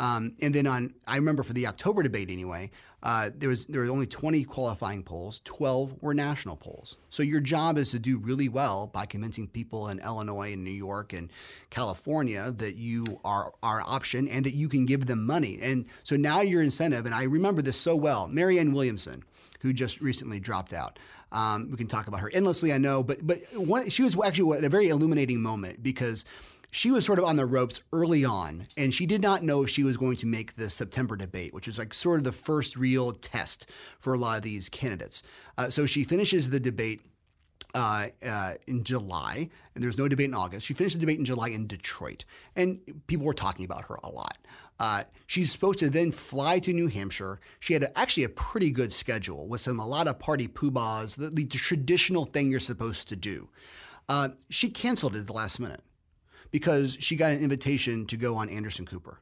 Um, 0.00 0.32
and 0.40 0.54
then 0.54 0.66
on, 0.66 0.94
I 1.06 1.16
remember 1.16 1.42
for 1.42 1.52
the 1.52 1.66
October 1.66 2.02
debate 2.02 2.30
anyway, 2.30 2.70
uh, 3.02 3.28
there 3.36 3.50
was 3.50 3.64
there 3.64 3.82
were 3.82 3.90
only 3.90 4.06
20 4.06 4.44
qualifying 4.44 5.02
polls, 5.02 5.42
12 5.44 6.02
were 6.02 6.14
national 6.14 6.56
polls. 6.56 6.96
So 7.10 7.22
your 7.22 7.40
job 7.40 7.76
is 7.76 7.90
to 7.90 7.98
do 7.98 8.16
really 8.16 8.48
well 8.48 8.86
by 8.86 9.04
convincing 9.04 9.46
people 9.46 9.88
in 9.88 9.98
Illinois 10.00 10.54
and 10.54 10.64
New 10.64 10.70
York 10.70 11.12
and 11.12 11.30
California 11.68 12.50
that 12.52 12.76
you 12.76 13.20
are 13.26 13.52
our 13.62 13.82
option 13.82 14.26
and 14.28 14.44
that 14.46 14.54
you 14.54 14.70
can 14.70 14.86
give 14.86 15.04
them 15.04 15.26
money. 15.26 15.58
And 15.60 15.84
so 16.02 16.16
now 16.16 16.40
your 16.40 16.62
incentive, 16.62 17.04
and 17.04 17.14
I 17.14 17.24
remember 17.24 17.60
this 17.60 17.78
so 17.78 17.94
well, 17.94 18.26
Marianne 18.26 18.72
Williamson, 18.72 19.22
who 19.60 19.74
just 19.74 20.00
recently 20.00 20.40
dropped 20.40 20.72
out. 20.72 20.98
Um, 21.30 21.70
we 21.70 21.76
can 21.76 21.86
talk 21.86 22.06
about 22.06 22.20
her 22.20 22.30
endlessly, 22.32 22.72
I 22.72 22.78
know, 22.78 23.02
but 23.02 23.26
but 23.26 23.38
one, 23.54 23.90
she 23.90 24.02
was 24.02 24.18
actually 24.18 24.56
at 24.56 24.64
a 24.64 24.70
very 24.70 24.88
illuminating 24.88 25.42
moment 25.42 25.82
because 25.82 26.24
she 26.70 26.90
was 26.90 27.04
sort 27.04 27.18
of 27.18 27.24
on 27.24 27.36
the 27.36 27.46
ropes 27.46 27.80
early 27.92 28.24
on, 28.24 28.66
and 28.76 28.94
she 28.94 29.06
did 29.06 29.22
not 29.22 29.42
know 29.42 29.66
she 29.66 29.82
was 29.82 29.96
going 29.96 30.16
to 30.18 30.26
make 30.26 30.54
the 30.54 30.70
September 30.70 31.16
debate, 31.16 31.52
which 31.52 31.68
is 31.68 31.78
like 31.78 31.92
sort 31.92 32.18
of 32.18 32.24
the 32.24 32.32
first 32.32 32.76
real 32.76 33.12
test 33.12 33.66
for 33.98 34.14
a 34.14 34.18
lot 34.18 34.36
of 34.36 34.42
these 34.42 34.68
candidates. 34.68 35.22
Uh, 35.58 35.70
so 35.70 35.86
she 35.86 36.04
finishes 36.04 36.50
the 36.50 36.60
debate 36.60 37.00
uh, 37.74 38.06
uh, 38.26 38.54
in 38.66 38.84
July, 38.84 39.48
and 39.74 39.82
there's 39.82 39.98
no 39.98 40.08
debate 40.08 40.28
in 40.28 40.34
August. 40.34 40.66
She 40.66 40.74
finished 40.74 40.96
the 40.96 41.00
debate 41.00 41.18
in 41.18 41.24
July 41.24 41.48
in 41.48 41.66
Detroit, 41.66 42.24
and 42.56 42.80
people 43.06 43.26
were 43.26 43.34
talking 43.34 43.64
about 43.64 43.84
her 43.84 43.98
a 44.02 44.08
lot. 44.08 44.38
Uh, 44.78 45.04
she's 45.26 45.52
supposed 45.52 45.78
to 45.80 45.90
then 45.90 46.10
fly 46.10 46.58
to 46.58 46.72
New 46.72 46.86
Hampshire. 46.86 47.38
She 47.58 47.74
had 47.74 47.82
a, 47.82 47.98
actually 47.98 48.24
a 48.24 48.30
pretty 48.30 48.70
good 48.70 48.92
schedule 48.92 49.46
with 49.46 49.60
some 49.60 49.78
a 49.78 49.86
lot 49.86 50.08
of 50.08 50.18
party 50.18 50.48
poobahs, 50.48 51.16
the, 51.16 51.28
the 51.28 51.44
traditional 51.44 52.24
thing 52.24 52.50
you're 52.50 52.60
supposed 52.60 53.08
to 53.08 53.16
do. 53.16 53.48
Uh, 54.08 54.30
she 54.48 54.70
canceled 54.70 55.14
it 55.14 55.20
at 55.20 55.26
the 55.26 55.32
last 55.32 55.60
minute 55.60 55.82
because 56.50 56.96
she 57.00 57.16
got 57.16 57.32
an 57.32 57.40
invitation 57.40 58.06
to 58.06 58.16
go 58.16 58.36
on 58.36 58.48
Anderson 58.48 58.86
Cooper, 58.86 59.20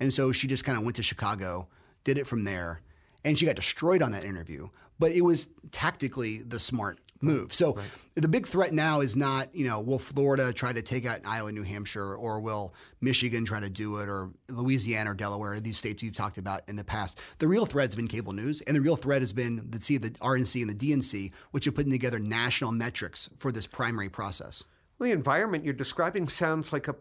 and 0.00 0.12
so 0.12 0.32
she 0.32 0.46
just 0.46 0.64
kind 0.64 0.78
of 0.78 0.84
went 0.84 0.96
to 0.96 1.02
Chicago, 1.02 1.68
did 2.04 2.18
it 2.18 2.26
from 2.26 2.44
there, 2.44 2.82
and 3.24 3.38
she 3.38 3.46
got 3.46 3.56
destroyed 3.56 4.02
on 4.02 4.12
that 4.12 4.24
interview. 4.24 4.68
But 4.98 5.12
it 5.12 5.20
was 5.20 5.48
tactically 5.70 6.38
the 6.38 6.58
smart 6.58 6.98
move. 7.20 7.52
So 7.52 7.74
right. 7.74 7.86
the 8.14 8.28
big 8.28 8.46
threat 8.46 8.72
now 8.72 9.00
is 9.00 9.16
not, 9.16 9.54
you 9.54 9.66
know, 9.66 9.80
will 9.80 9.98
Florida 9.98 10.52
try 10.52 10.72
to 10.72 10.82
take 10.82 11.06
out 11.06 11.20
Iowa, 11.24 11.52
New 11.52 11.62
Hampshire, 11.62 12.14
or 12.14 12.40
will 12.40 12.74
Michigan 13.00 13.44
try 13.44 13.60
to 13.60 13.70
do 13.70 13.96
it, 13.98 14.08
or 14.08 14.30
Louisiana 14.48 15.12
or 15.12 15.14
Delaware, 15.14 15.60
these 15.60 15.78
states 15.78 16.02
you've 16.02 16.16
talked 16.16 16.38
about 16.38 16.62
in 16.68 16.76
the 16.76 16.84
past. 16.84 17.18
The 17.38 17.48
real 17.48 17.66
threat 17.66 17.88
has 17.88 17.96
been 17.96 18.08
cable 18.08 18.32
news, 18.32 18.60
and 18.62 18.76
the 18.76 18.80
real 18.80 18.96
threat 18.96 19.22
has 19.22 19.32
been 19.32 19.66
the, 19.68 19.80
see, 19.80 19.98
the 19.98 20.10
RNC 20.10 20.62
and 20.62 20.78
the 20.78 20.92
DNC, 20.92 21.32
which 21.50 21.66
are 21.66 21.72
putting 21.72 21.92
together 21.92 22.18
national 22.18 22.72
metrics 22.72 23.28
for 23.38 23.52
this 23.52 23.66
primary 23.66 24.08
process. 24.08 24.64
Well, 24.98 25.08
the 25.08 25.12
environment 25.12 25.64
you're 25.64 25.74
describing 25.74 26.28
sounds 26.28 26.72
like 26.72 26.88
a 26.88 26.96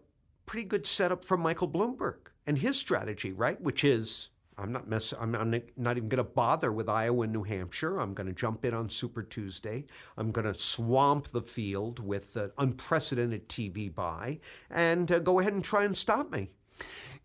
pretty 0.45 0.67
good 0.67 0.85
setup 0.85 1.23
for 1.23 1.37
Michael 1.37 1.67
Bloomberg 1.67 2.29
and 2.45 2.57
his 2.57 2.77
strategy, 2.77 3.31
right? 3.33 3.59
Which 3.59 3.83
is 3.83 4.29
I'm 4.59 4.71
not 4.71 4.87
mess. 4.87 5.13
I'm, 5.19 5.35
I'm 5.35 5.61
not 5.75 5.97
even 5.97 6.09
going 6.09 6.17
to 6.17 6.23
bother 6.23 6.71
with 6.71 6.89
Iowa 6.89 7.23
and 7.23 7.33
New 7.33 7.43
Hampshire. 7.43 7.99
I'm 7.99 8.13
going 8.13 8.27
to 8.27 8.33
jump 8.33 8.65
in 8.65 8.73
on 8.73 8.89
Super 8.89 9.21
Tuesday. 9.21 9.85
I'm 10.17 10.31
going 10.31 10.51
to 10.51 10.59
swamp 10.59 11.27
the 11.27 11.41
field 11.41 11.99
with 11.99 12.35
an 12.35 12.51
unprecedented 12.57 13.47
TV 13.49 13.93
buy 13.93 14.39
and 14.71 15.11
uh, 15.11 15.19
go 15.19 15.39
ahead 15.39 15.53
and 15.53 15.63
try 15.63 15.83
and 15.83 15.95
stop 15.95 16.31
me. 16.31 16.49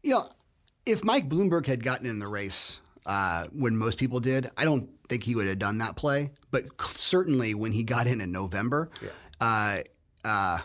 You 0.03 0.11
know, 0.11 0.29
if 0.85 1.05
Mike 1.05 1.29
Bloomberg 1.29 1.67
had 1.67 1.83
gotten 1.83 2.07
in 2.07 2.19
the 2.19 2.29
race 2.29 2.81
uh, 3.07 3.47
when 3.53 3.77
most 3.79 3.99
people 3.99 4.21
did, 4.21 4.51
I 4.59 4.65
don't 4.65 4.91
think 5.09 5.25
he 5.25 5.35
would 5.35 5.47
have 5.47 5.59
done 5.59 5.79
that 5.79 5.97
play. 5.97 6.33
But 6.51 6.65
certainly 6.83 7.55
when 7.55 7.73
he 7.73 7.83
got 7.83 8.07
in 8.07 8.21
in 8.21 8.31
November, 8.31 8.91
yeah. 9.01 9.09
uh, 9.41 9.79
uh 10.25 10.59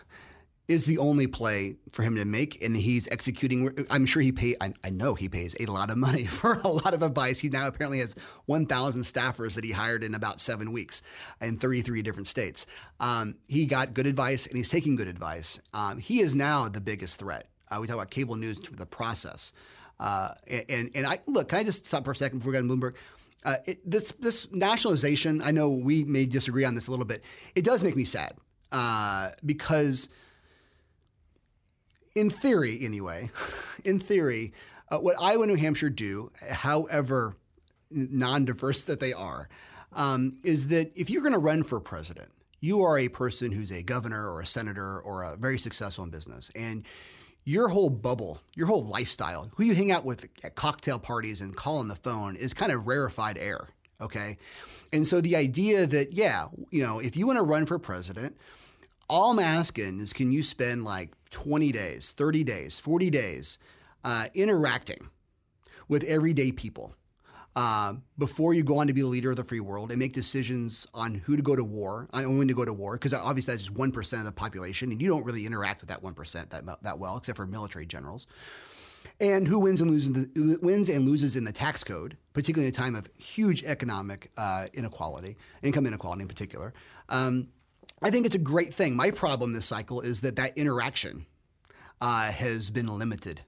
is 0.67 0.86
the 0.86 0.98
only 0.98 1.28
play 1.28 1.78
for 1.93 2.04
him 2.04 2.15
to 2.15 2.26
make, 2.26 2.62
and 2.62 2.76
he's 2.76 3.08
executing. 3.10 3.86
I'm 3.89 4.06
sure 4.06 4.22
he 4.22 4.32
pay. 4.32 4.56
I, 4.60 4.74
I, 4.84 4.89
know 4.89 5.13
he 5.13 5.30
pays 5.30 5.56
a 5.60 5.65
lot 5.65 5.89
of 5.89 5.98
money 5.98 6.26
for 6.26 6.56
a 6.56 6.67
lot 6.67 6.93
of 6.93 7.04
advice. 7.04 7.39
He 7.39 7.50
now 7.50 7.67
apparently 7.67 8.00
has 8.00 8.15
1,000 8.46 9.02
staffers 9.02 9.56
that 9.56 9.63
he 9.63 9.72
hired 9.72 10.04
in 10.04 10.13
about 10.13 10.41
seven 10.41 10.74
weeks 10.74 11.02
in 11.41 11.58
33 11.58 12.02
different 12.02 12.28
states. 12.28 12.67
Um, 13.00 13.38
he 13.48 13.65
got 13.65 13.93
good 13.93 14.08
advice, 14.08 14.46
and 14.46 14.58
he's 14.58 14.70
taking 14.70 14.96
good 14.96 15.08
advice. 15.08 15.60
Um, 15.74 16.00
he 16.00 16.20
is 16.20 16.36
now 16.36 16.67
the 16.67 16.82
biggest 16.82 17.20
threat. 17.20 17.48
Uh, 17.70 17.80
we 17.80 17.88
talk 17.88 17.96
about 17.96 18.12
cable 18.12 18.36
news 18.36 18.60
the 18.60 18.86
process, 18.86 19.52
uh, 20.00 20.30
and 20.70 20.89
and 20.96 21.06
I 21.06 21.20
look. 21.28 21.50
Can 21.50 21.60
I 21.60 21.63
just 21.65 21.86
stop 21.86 22.06
for 22.06 22.12
a 22.12 22.15
second 22.15 22.39
before 22.39 22.54
we 22.54 22.60
go 22.60 22.65
to 22.65 22.67
Bloomberg? 22.67 22.96
Uh, 23.43 23.56
it, 23.65 23.89
this 23.89 24.13
this 24.13 24.50
nationalization. 24.52 25.41
I 25.41 25.52
know 25.52 25.70
we 25.70 26.06
may 26.06 26.26
disagree 26.26 26.63
on 26.63 26.76
this 26.76 26.88
a 26.88 26.91
little 26.91 27.06
bit. 27.06 27.26
It 27.56 27.65
does 27.65 27.84
make 27.84 27.98
me 27.98 28.06
sad 28.06 28.36
uh, 28.71 29.30
because 29.45 30.10
in 32.15 32.30
theory, 32.30 32.80
anyway, 32.82 33.30
in 33.86 33.99
theory, 33.99 34.53
uh, 34.89 34.97
what 34.97 35.15
Iowa 35.21 35.43
and 35.43 35.51
New 35.51 35.58
Hampshire 35.58 35.89
do, 35.89 36.32
however 36.49 37.36
non 37.89 38.45
diverse 38.45 38.86
that 38.86 38.99
they 38.99 39.13
are, 39.13 39.49
um, 39.93 40.38
is 40.43 40.67
that 40.67 40.91
if 40.95 41.10
you're 41.10 41.21
going 41.21 41.34
to 41.34 41.39
run 41.39 41.63
for 41.63 41.80
president, 41.80 42.30
you 42.60 42.82
are 42.82 42.97
a 42.97 43.08
person 43.08 43.51
who's 43.51 43.71
a 43.71 43.84
governor 43.84 44.30
or 44.32 44.41
a 44.41 44.45
senator 44.45 44.99
or 45.01 45.23
a 45.23 45.36
very 45.36 45.60
successful 45.60 46.03
in 46.03 46.10
business. 46.10 46.51
And 46.56 46.86
your 47.43 47.69
whole 47.69 47.89
bubble, 47.89 48.41
your 48.56 48.67
whole 48.67 48.84
lifestyle, 48.84 49.49
who 49.56 49.63
you 49.63 49.73
hang 49.75 49.91
out 49.91 50.03
with 50.03 50.27
at 50.43 50.56
cocktail 50.56 50.99
parties 50.99 51.39
and 51.39 51.56
call 51.56 51.77
on 51.77 51.88
the 51.88 51.95
phone 51.95 52.36
is 52.36 52.53
kind 52.53 52.71
of 52.71 52.88
rarefied 52.88 53.38
air. 53.38 53.69
Okay. 53.99 54.38
And 54.93 55.07
so 55.07 55.21
the 55.21 55.36
idea 55.36 55.88
that, 55.88 56.13
yeah, 56.13 56.47
you 56.69 56.83
know, 56.83 56.99
if 56.99 57.17
you 57.17 57.25
want 57.25 57.38
to 57.38 57.43
run 57.43 57.65
for 57.65 57.79
president, 57.79 58.38
all 59.10 59.31
I'm 59.31 59.39
asking 59.39 59.99
is 59.99 60.13
can 60.13 60.31
you 60.31 60.43
spend 60.43 60.83
like 60.83 61.12
20 61.31 61.71
days, 61.71 62.12
30 62.12 62.43
days, 62.43 62.79
40 62.79 63.10
days 63.10 63.57
uh, 64.03 64.27
interacting 64.33 65.10
with 65.88 66.03
everyday 66.03 66.51
people 66.51 66.95
uh, 67.57 67.93
before 68.19 68.53
you 68.53 68.62
go 68.62 68.77
on 68.77 68.86
to 68.86 68.93
be 68.93 69.01
the 69.01 69.07
leader 69.07 69.31
of 69.31 69.36
the 69.36 69.43
free 69.43 69.60
world 69.60 69.89
and 69.89 69.97
make 69.97 70.13
decisions 70.13 70.86
on 70.93 71.15
who 71.15 71.36
to 71.36 71.41
go 71.41 71.55
to 71.55 71.63
war, 71.63 72.07
on 72.13 72.38
when 72.38 72.47
to 72.47 72.53
go 72.53 72.63
to 72.63 72.71
war, 72.71 72.93
because 72.93 73.15
obviously 73.15 73.51
that's 73.51 73.65
just 73.65 73.75
1% 73.75 74.19
of 74.19 74.25
the 74.25 74.31
population, 74.31 74.91
and 74.91 75.01
you 75.01 75.07
don't 75.07 75.25
really 75.25 75.43
interact 75.43 75.81
with 75.81 75.89
that 75.89 76.03
1% 76.03 76.49
that, 76.49 76.83
that 76.83 76.99
well, 76.99 77.17
except 77.17 77.36
for 77.36 77.47
military 77.47 77.88
generals. 77.88 78.27
And 79.19 79.47
who 79.47 79.60
wins 79.60 79.82
and 79.82 79.89
loses 79.89 80.13
the, 80.13 80.60
wins 80.62 80.89
and 80.89 81.06
loses 81.06 81.36
in 81.36 81.43
the 81.43 81.51
tax 81.51 81.84
code, 81.84 82.17
particularly 82.34 82.67
in 82.67 82.71
a 82.71 82.75
time 82.75 82.93
of 82.95 83.10
huge 83.17 83.63
economic 83.63 84.32
uh, 84.38 84.67
inequality, 84.73 85.38
income 85.63 85.88
inequality 85.88 86.21
in 86.21 86.27
particular. 86.27 86.73
Um, 87.10 87.47
I 88.01 88.12
think 88.12 88.27
it's 88.27 88.36
a 88.36 88.39
great 88.39 88.73
thing. 88.73 88.95
My 88.95 89.10
problem 89.10 89.53
this 89.53 89.65
cycle 89.65 90.01
is 90.01 90.21
that 90.21 90.36
that 90.36 90.56
interaction 90.56 91.25
uh, 91.99 92.32
has 92.32 92.69
been 92.69 92.88
limited. 92.88 93.41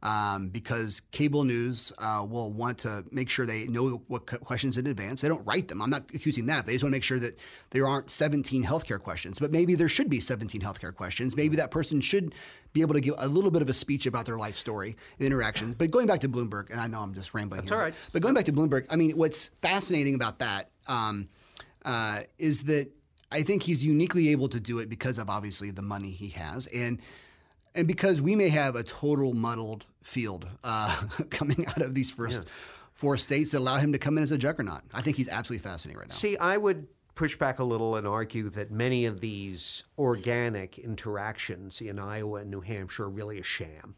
Um, 0.00 0.50
because 0.50 1.00
cable 1.10 1.42
news 1.42 1.92
uh, 1.98 2.24
will 2.28 2.52
want 2.52 2.78
to 2.78 3.04
make 3.10 3.28
sure 3.28 3.46
they 3.46 3.66
know 3.66 4.00
what 4.06 4.26
questions 4.26 4.78
in 4.78 4.86
advance. 4.86 5.22
They 5.22 5.28
don't 5.28 5.44
write 5.44 5.66
them. 5.66 5.82
I'm 5.82 5.90
not 5.90 6.04
accusing 6.14 6.46
that. 6.46 6.66
They 6.66 6.72
just 6.72 6.84
want 6.84 6.92
to 6.92 6.96
make 6.96 7.02
sure 7.02 7.18
that 7.18 7.36
there 7.70 7.84
aren't 7.84 8.08
17 8.08 8.64
healthcare 8.64 9.02
questions. 9.02 9.40
But 9.40 9.50
maybe 9.50 9.74
there 9.74 9.88
should 9.88 10.08
be 10.08 10.20
17 10.20 10.60
healthcare 10.60 10.94
questions. 10.94 11.36
Maybe 11.36 11.56
that 11.56 11.72
person 11.72 12.00
should 12.00 12.32
be 12.72 12.80
able 12.80 12.94
to 12.94 13.00
give 13.00 13.14
a 13.18 13.26
little 13.26 13.50
bit 13.50 13.60
of 13.60 13.68
a 13.68 13.74
speech 13.74 14.06
about 14.06 14.24
their 14.24 14.38
life 14.38 14.56
story 14.56 14.96
and 15.18 15.26
interactions. 15.26 15.74
But 15.74 15.90
going 15.90 16.06
back 16.06 16.20
to 16.20 16.28
Bloomberg, 16.28 16.70
and 16.70 16.80
I 16.80 16.86
know 16.86 17.00
I'm 17.00 17.14
just 17.14 17.34
rambling 17.34 17.62
That's 17.62 17.70
here. 17.70 17.78
all 17.78 17.84
right. 17.84 17.94
But, 18.06 18.12
but 18.12 18.22
going 18.22 18.34
back 18.34 18.44
to 18.44 18.52
Bloomberg, 18.52 18.86
I 18.90 18.96
mean, 18.96 19.16
what's 19.16 19.48
fascinating 19.48 20.14
about 20.14 20.38
that 20.38 20.70
um, 20.86 21.28
uh, 21.84 22.20
is 22.38 22.64
that 22.64 22.88
I 23.30 23.42
think 23.42 23.62
he's 23.62 23.84
uniquely 23.84 24.28
able 24.30 24.48
to 24.48 24.60
do 24.60 24.78
it 24.78 24.88
because 24.88 25.18
of 25.18 25.28
obviously 25.28 25.70
the 25.70 25.82
money 25.82 26.10
he 26.10 26.28
has 26.30 26.66
and 26.68 27.00
and 27.78 27.86
because 27.86 28.20
we 28.20 28.34
may 28.34 28.48
have 28.48 28.76
a 28.76 28.82
total 28.82 29.34
muddled 29.34 29.86
field 30.02 30.48
uh, 30.64 30.94
coming 31.30 31.66
out 31.68 31.80
of 31.80 31.94
these 31.94 32.10
first 32.10 32.42
yeah. 32.42 32.50
four 32.92 33.16
states 33.16 33.52
that 33.52 33.58
allow 33.58 33.76
him 33.76 33.92
to 33.92 33.98
come 33.98 34.18
in 34.18 34.22
as 34.22 34.32
a 34.32 34.38
juggernaut. 34.38 34.82
I 34.92 35.00
think 35.00 35.16
he's 35.16 35.28
absolutely 35.28 35.62
fascinating 35.68 35.98
right 35.98 36.08
now. 36.08 36.14
See, 36.14 36.36
I 36.36 36.56
would 36.56 36.88
push 37.14 37.36
back 37.36 37.58
a 37.58 37.64
little 37.64 37.96
and 37.96 38.06
argue 38.06 38.48
that 38.50 38.70
many 38.70 39.06
of 39.06 39.20
these 39.20 39.84
organic 39.98 40.78
interactions 40.78 41.80
in 41.80 41.98
Iowa 41.98 42.40
and 42.40 42.50
New 42.50 42.60
Hampshire 42.60 43.04
are 43.04 43.10
really 43.10 43.38
a 43.38 43.42
sham 43.44 43.96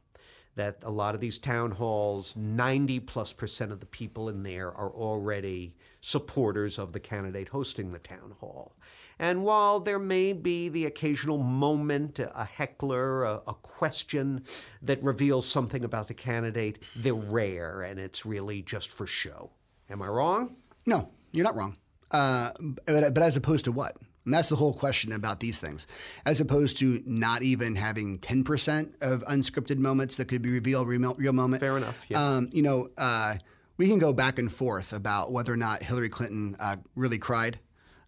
that 0.55 0.79
a 0.83 0.91
lot 0.91 1.15
of 1.15 1.21
these 1.21 1.39
town 1.39 1.71
halls, 1.71 2.35
90 2.37 3.01
plus 3.01 3.33
percent 3.33 3.73
of 3.73 3.81
the 3.81 3.87
people 3.87 4.29
in 4.29 4.43
there 4.43 4.73
are 4.73 4.91
already 4.91 5.75
supporters 6.01 6.79
of 6.79 6.93
the 6.93 7.01
candidate 7.01 7.49
hosting 7.49 7.93
the 7.93 7.99
town 7.99 8.35
hall. 8.41 8.75
And 9.21 9.45
while 9.45 9.81
there 9.81 9.99
may 9.99 10.33
be 10.33 10.71
the 10.71 10.87
occasional 10.87 11.37
moment, 11.37 12.19
a 12.19 12.45
heckler, 12.47 13.25
a, 13.25 13.43
a 13.47 13.55
question 13.55 14.45
that 14.81 15.01
reveals 15.03 15.47
something 15.47 15.85
about 15.85 16.09
the 16.09 16.15
candidate, 16.15 16.79
they're 16.97 17.13
rare 17.13 17.83
and 17.83 18.01
it's 18.01 18.25
really 18.25 18.63
just 18.63 18.91
for 18.91 19.07
show. 19.07 19.51
Am 19.91 20.01
I 20.01 20.07
wrong? 20.07 20.57
No, 20.87 21.11
you're 21.33 21.45
not 21.45 21.55
wrong. 21.55 21.77
Uh, 22.11 22.49
but, 22.59 23.13
but 23.13 23.23
as 23.23 23.37
opposed 23.37 23.67
to 23.67 23.73
what? 23.73 23.95
And 24.25 24.33
that's 24.33 24.49
the 24.49 24.57
whole 24.57 24.73
question 24.73 25.13
about 25.13 25.39
these 25.39 25.61
things, 25.61 25.87
as 26.25 26.41
opposed 26.41 26.79
to 26.79 27.03
not 27.05 27.43
even 27.43 27.77
having 27.77 28.21
10% 28.21 29.03
of 29.03 29.23
unscripted 29.25 29.77
moments 29.77 30.17
that 30.17 30.29
could 30.29 30.41
be 30.41 30.51
revealed 30.51 30.89
real, 30.89 31.15
real 31.15 31.35
moment. 31.35 31.61
Fair 31.61 31.77
enough. 31.77 32.07
Yeah. 32.09 32.25
Um, 32.25 32.49
you 32.53 32.63
know, 32.63 32.89
uh, 32.97 33.35
we 33.77 33.87
can 33.87 33.99
go 33.99 34.15
back 34.15 34.39
and 34.39 34.51
forth 34.51 34.95
about 34.95 35.31
whether 35.31 35.53
or 35.53 35.59
not 35.59 35.83
Hillary 35.83 36.09
Clinton 36.09 36.57
uh, 36.59 36.77
really 36.95 37.19
cried. 37.19 37.59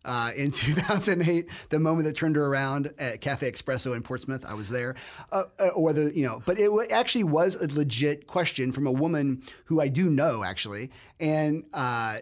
Uh, 0.05 0.31
in 0.37 0.51
2008, 0.53 1.49
the 1.69 1.79
moment 1.79 2.07
that 2.07 2.17
turned 2.17 2.37
her 2.37 2.47
around 2.47 2.93
at 2.99 3.21
Cafe 3.21 3.51
Espresso 3.51 3.95
in 3.95 4.03
Portsmouth, 4.03 4.45
I 4.45 4.55
was 4.55 4.69
there. 4.69 4.95
Uh, 5.31 5.45
uh, 5.59 5.69
whether 5.77 6.11
you 6.11 6.27
know, 6.27 6.43
but 6.45 6.59
it 6.59 6.71
actually 6.91 7.25
was 7.25 7.57
a 7.57 7.67
legit 7.75 8.27
question 8.27 8.73
from 8.73 8.87
a 8.87 8.93
woman 8.93 9.43
who 9.67 9.81
I 9.81 9.89
do 9.89 10.11
know 10.11 10.45
actually, 10.45 10.91
and 11.21 11.65
uh, 11.73 12.19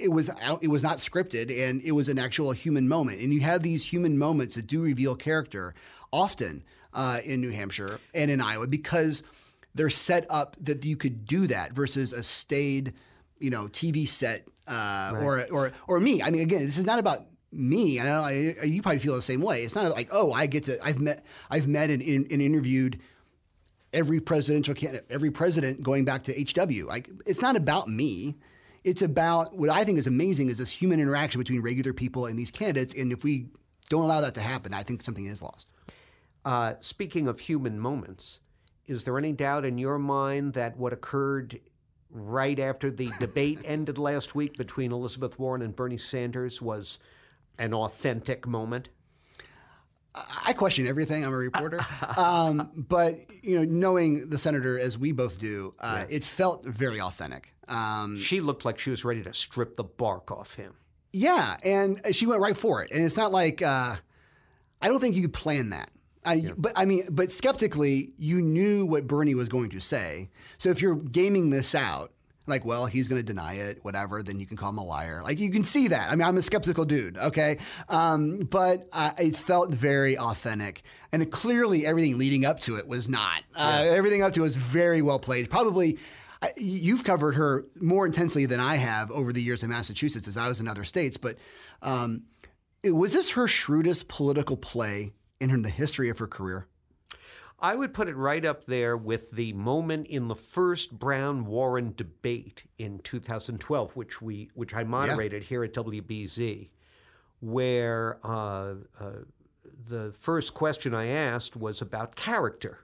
it 0.00 0.08
was 0.08 0.30
it 0.62 0.68
was 0.68 0.82
not 0.82 0.96
scripted 0.96 1.50
and 1.68 1.80
it 1.82 1.92
was 1.92 2.08
an 2.08 2.18
actual 2.18 2.52
human 2.52 2.88
moment. 2.88 3.20
And 3.20 3.32
you 3.32 3.40
have 3.40 3.62
these 3.62 3.84
human 3.84 4.18
moments 4.18 4.54
that 4.54 4.66
do 4.66 4.82
reveal 4.82 5.14
character 5.14 5.74
often 6.12 6.64
uh, 6.92 7.20
in 7.24 7.40
New 7.40 7.50
Hampshire 7.50 8.00
and 8.14 8.30
in 8.30 8.40
Iowa 8.40 8.66
because 8.66 9.22
they're 9.74 9.90
set 9.90 10.26
up 10.30 10.56
that 10.60 10.84
you 10.84 10.96
could 10.96 11.26
do 11.26 11.46
that 11.46 11.72
versus 11.72 12.12
a 12.12 12.22
staid, 12.22 12.94
you 13.38 13.50
know, 13.50 13.66
TV 13.68 14.08
set 14.08 14.46
uh, 14.70 15.10
right. 15.14 15.22
or 15.22 15.46
or 15.50 15.72
or 15.88 16.00
me. 16.00 16.22
I 16.22 16.30
mean, 16.30 16.42
again, 16.42 16.60
this 16.64 16.78
is 16.78 16.86
not 16.86 16.98
about 16.98 17.26
me. 17.52 18.00
I 18.00 18.04
know 18.04 18.22
I, 18.22 18.54
you 18.64 18.80
probably 18.80 19.00
feel 19.00 19.16
the 19.16 19.22
same 19.22 19.42
way. 19.42 19.62
It's 19.64 19.74
not 19.74 19.90
like 19.90 20.08
oh, 20.12 20.32
I 20.32 20.46
get 20.46 20.64
to. 20.64 20.78
I've 20.84 21.00
met. 21.00 21.24
I've 21.50 21.68
met 21.68 21.90
and, 21.90 22.00
and, 22.02 22.30
and 22.30 22.40
interviewed 22.40 23.00
every 23.92 24.20
presidential 24.20 24.74
candidate, 24.74 25.06
every 25.10 25.30
president 25.30 25.82
going 25.82 26.04
back 26.04 26.22
to 26.24 26.32
HW. 26.32 26.86
Like 26.86 27.10
it's 27.26 27.42
not 27.42 27.56
about 27.56 27.88
me. 27.88 28.36
It's 28.84 29.02
about 29.02 29.54
what 29.56 29.68
I 29.68 29.84
think 29.84 29.98
is 29.98 30.06
amazing 30.06 30.48
is 30.48 30.58
this 30.58 30.70
human 30.70 31.00
interaction 31.00 31.38
between 31.38 31.60
regular 31.60 31.92
people 31.92 32.26
and 32.26 32.38
these 32.38 32.50
candidates. 32.50 32.94
And 32.94 33.12
if 33.12 33.24
we 33.24 33.48
don't 33.90 34.04
allow 34.04 34.22
that 34.22 34.34
to 34.36 34.40
happen, 34.40 34.72
I 34.72 34.82
think 34.82 35.02
something 35.02 35.26
is 35.26 35.42
lost. 35.42 35.68
Uh, 36.44 36.74
speaking 36.80 37.28
of 37.28 37.40
human 37.40 37.78
moments, 37.78 38.40
is 38.86 39.04
there 39.04 39.18
any 39.18 39.32
doubt 39.32 39.66
in 39.66 39.76
your 39.76 39.98
mind 39.98 40.54
that 40.54 40.76
what 40.78 40.92
occurred 40.92 41.60
right 42.10 42.58
after 42.58 42.90
the 42.90 43.10
debate 43.18 43.60
ended 43.64 43.98
last 43.98 44.34
week 44.34 44.56
between 44.56 44.92
Elizabeth 44.92 45.38
Warren 45.38 45.62
and 45.62 45.74
Bernie 45.74 45.98
Sanders 45.98 46.60
was 46.60 47.00
an 47.58 47.74
authentic 47.74 48.46
moment? 48.46 48.90
I 50.44 50.52
question 50.54 50.86
everything. 50.86 51.24
I'm 51.24 51.32
a 51.32 51.36
reporter, 51.36 51.78
um, 52.16 52.70
but 52.74 53.14
you 53.42 53.58
know, 53.58 53.64
knowing 53.64 54.28
the 54.28 54.38
senator 54.38 54.78
as 54.78 54.98
we 54.98 55.12
both 55.12 55.38
do, 55.38 55.74
uh, 55.78 56.04
yeah. 56.08 56.16
it 56.16 56.24
felt 56.24 56.64
very 56.64 57.00
authentic. 57.00 57.54
Um, 57.68 58.18
she 58.18 58.40
looked 58.40 58.64
like 58.64 58.78
she 58.80 58.90
was 58.90 59.04
ready 59.04 59.22
to 59.22 59.32
strip 59.32 59.76
the 59.76 59.84
bark 59.84 60.32
off 60.32 60.56
him. 60.56 60.74
Yeah, 61.12 61.56
and 61.64 62.00
she 62.12 62.26
went 62.26 62.40
right 62.40 62.56
for 62.56 62.82
it. 62.82 62.90
And 62.90 63.04
it's 63.04 63.16
not 63.16 63.30
like 63.30 63.62
uh, 63.62 63.96
I 64.82 64.88
don't 64.88 65.00
think 65.00 65.14
you 65.14 65.22
could 65.22 65.32
plan 65.32 65.70
that. 65.70 65.90
I, 66.24 66.34
yeah. 66.34 66.50
But 66.56 66.72
I 66.76 66.84
mean, 66.84 67.04
but 67.10 67.32
skeptically, 67.32 68.12
you 68.18 68.42
knew 68.42 68.86
what 68.86 69.06
Bernie 69.06 69.34
was 69.34 69.48
going 69.48 69.70
to 69.70 69.80
say. 69.80 70.30
So 70.58 70.68
if 70.68 70.82
you're 70.82 70.96
gaming 70.96 71.50
this 71.50 71.74
out, 71.74 72.12
like, 72.46 72.64
well, 72.64 72.86
he's 72.86 73.08
going 73.08 73.20
to 73.20 73.26
deny 73.26 73.54
it, 73.54 73.78
whatever, 73.82 74.22
then 74.22 74.38
you 74.38 74.46
can 74.46 74.56
call 74.56 74.70
him 74.70 74.78
a 74.78 74.84
liar. 74.84 75.22
Like, 75.22 75.38
you 75.38 75.50
can 75.50 75.62
see 75.62 75.88
that. 75.88 76.10
I 76.10 76.14
mean, 76.14 76.26
I'm 76.26 76.36
a 76.36 76.42
skeptical 76.42 76.84
dude, 76.84 77.16
okay? 77.16 77.58
Um, 77.88 78.40
but 78.40 78.88
uh, 78.92 79.12
it 79.18 79.36
felt 79.36 79.72
very 79.72 80.18
authentic. 80.18 80.82
And 81.12 81.22
it, 81.22 81.30
clearly, 81.30 81.86
everything 81.86 82.18
leading 82.18 82.44
up 82.44 82.60
to 82.60 82.76
it 82.76 82.88
was 82.88 83.08
not. 83.08 83.42
Uh, 83.54 83.82
yeah. 83.84 83.90
Everything 83.92 84.22
up 84.22 84.32
to 84.34 84.40
it 84.40 84.42
was 84.42 84.56
very 84.56 85.00
well 85.00 85.18
played. 85.18 85.48
Probably. 85.48 85.98
You've 86.56 87.04
covered 87.04 87.34
her 87.34 87.66
more 87.82 88.06
intensely 88.06 88.46
than 88.46 88.60
I 88.60 88.76
have 88.76 89.10
over 89.10 89.30
the 89.30 89.42
years 89.42 89.62
in 89.62 89.68
Massachusetts 89.68 90.26
as 90.26 90.38
I 90.38 90.48
was 90.48 90.58
in 90.58 90.68
other 90.68 90.84
states, 90.84 91.18
but 91.18 91.36
um, 91.82 92.22
was 92.82 93.12
this 93.12 93.32
her 93.32 93.46
shrewdest 93.46 94.08
political 94.08 94.56
play 94.56 95.12
in 95.48 95.62
the 95.62 95.70
history 95.70 96.10
of 96.10 96.18
her 96.18 96.26
career? 96.26 96.66
I 97.62 97.74
would 97.74 97.92
put 97.92 98.08
it 98.08 98.16
right 98.16 98.44
up 98.44 98.64
there 98.64 98.96
with 98.96 99.32
the 99.32 99.52
moment 99.52 100.06
in 100.06 100.28
the 100.28 100.34
first 100.34 100.98
Brown 100.98 101.44
Warren 101.44 101.92
debate 101.94 102.64
in 102.78 103.00
2012, 103.00 103.96
which 103.96 104.22
we 104.22 104.50
which 104.54 104.74
I 104.74 104.84
moderated 104.84 105.42
yeah. 105.42 105.48
here 105.48 105.64
at 105.64 105.74
WBZ, 105.74 106.70
where 107.40 108.18
uh, 108.24 108.74
uh, 108.98 109.10
the 109.86 110.12
first 110.12 110.54
question 110.54 110.94
I 110.94 111.06
asked 111.08 111.56
was 111.56 111.82
about 111.82 112.16
character. 112.16 112.78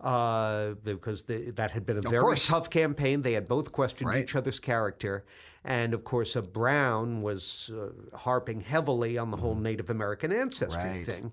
Uh, 0.00 0.74
because 0.82 1.22
the, 1.22 1.52
that 1.52 1.70
had 1.70 1.86
been 1.86 1.96
a 1.96 2.00
of 2.00 2.06
very 2.06 2.22
course. 2.22 2.48
tough 2.48 2.68
campaign. 2.68 3.22
They 3.22 3.34
had 3.34 3.46
both 3.46 3.70
questioned 3.70 4.10
right. 4.10 4.24
each 4.24 4.34
other's 4.34 4.58
character. 4.58 5.24
And 5.64 5.94
of 5.94 6.04
course, 6.04 6.34
uh, 6.34 6.42
Brown 6.42 7.20
was 7.20 7.70
uh, 7.72 8.16
harping 8.16 8.62
heavily 8.62 9.16
on 9.16 9.30
the 9.30 9.36
whole 9.36 9.54
mm-hmm. 9.54 9.62
Native 9.62 9.90
American 9.90 10.32
ancestry 10.32 10.82
right. 10.82 11.06
thing. 11.06 11.32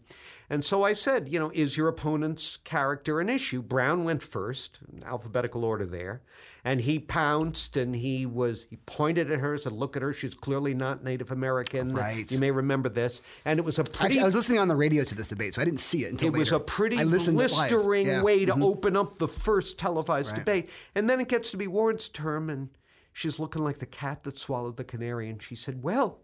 And 0.51 0.65
so 0.65 0.83
I 0.83 0.93
said, 0.93 1.29
you 1.29 1.39
know, 1.39 1.51
is 1.53 1.77
your 1.77 1.87
opponent's 1.87 2.57
character 2.57 3.19
an 3.19 3.29
issue? 3.29 3.61
Brown 3.61 4.03
went 4.03 4.23
first, 4.23 4.79
alphabetical 5.05 5.63
order 5.63 5.85
there, 5.85 6.21
and 6.63 6.81
he 6.81 6.97
pounced 6.97 7.77
and 7.77 7.95
he 7.95 8.25
was 8.25 8.65
he 8.69 8.77
pointed 8.77 9.29
at 9.31 9.39
her, 9.39 9.57
said, 9.57 9.73
"Look 9.73 9.95
at 9.95 10.01
her, 10.01 10.11
she's 10.11 10.33
clearly 10.33 10.73
not 10.73 11.03
Native 11.03 11.31
American." 11.31 11.93
Right. 11.93 12.31
You 12.31 12.39
may 12.39 12.49
remember 12.49 12.89
this, 12.89 13.21
and 13.45 13.59
it 13.59 13.65
was 13.65 13.77
a 13.77 13.83
pretty. 13.83 14.05
Actually, 14.05 14.21
I 14.21 14.25
was 14.25 14.35
listening 14.35 14.59
on 14.59 14.67
the 14.67 14.75
radio 14.75 15.03
to 15.03 15.15
this 15.15 15.27
debate, 15.27 15.53
so 15.53 15.61
I 15.61 15.65
didn't 15.65 15.81
see 15.81 15.99
it 15.99 16.11
until 16.11 16.29
it 16.29 16.31
later. 16.31 16.39
was 16.39 16.51
a 16.51 16.59
pretty 16.59 16.97
blistering 16.97 18.07
yeah. 18.07 18.23
way 18.23 18.45
to 18.45 18.53
mm-hmm. 18.53 18.63
open 18.63 18.97
up 18.97 19.19
the 19.19 19.27
first 19.27 19.77
televised 19.77 20.31
right. 20.31 20.39
debate, 20.39 20.69
and 20.95 21.07
then 21.07 21.19
it 21.19 21.27
gets 21.27 21.51
to 21.51 21.57
be 21.57 21.67
Warren's 21.67 22.09
term, 22.09 22.49
and 22.49 22.69
she's 23.13 23.39
looking 23.39 23.63
like 23.63 23.79
the 23.79 23.85
cat 23.85 24.23
that 24.23 24.37
swallowed 24.37 24.77
the 24.77 24.83
canary, 24.83 25.29
and 25.29 25.41
she 25.41 25.55
said, 25.55 25.83
"Well, 25.83 26.19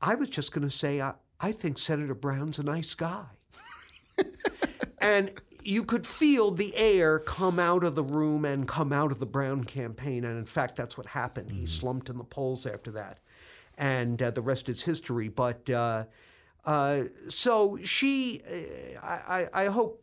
I 0.00 0.14
was 0.14 0.28
just 0.28 0.52
going 0.52 0.68
to 0.68 0.70
say 0.70 1.00
I, 1.00 1.14
I 1.40 1.52
think 1.52 1.78
Senator 1.78 2.14
Brown's 2.14 2.58
a 2.58 2.62
nice 2.62 2.94
guy." 2.94 3.26
and 4.98 5.32
you 5.64 5.82
could 5.82 6.06
feel 6.06 6.50
the 6.50 6.76
air 6.76 7.18
come 7.18 7.58
out 7.58 7.84
of 7.84 7.94
the 7.94 8.02
room 8.02 8.44
and 8.44 8.68
come 8.68 8.92
out 8.92 9.10
of 9.10 9.18
the 9.18 9.26
Brown 9.26 9.64
campaign. 9.64 10.24
And 10.24 10.38
in 10.38 10.44
fact, 10.44 10.76
that's 10.76 10.96
what 10.96 11.06
happened. 11.06 11.50
He 11.50 11.62
mm. 11.62 11.68
slumped 11.68 12.10
in 12.10 12.18
the 12.18 12.24
polls 12.24 12.66
after 12.66 12.90
that. 12.92 13.18
And 13.76 14.22
uh, 14.22 14.30
the 14.30 14.42
rest 14.42 14.68
is 14.68 14.84
history. 14.84 15.28
But 15.28 15.68
uh, 15.70 16.04
uh, 16.64 17.04
so 17.28 17.78
she, 17.82 18.42
uh, 18.46 19.00
I, 19.02 19.48
I, 19.52 19.66
hope 19.66 20.02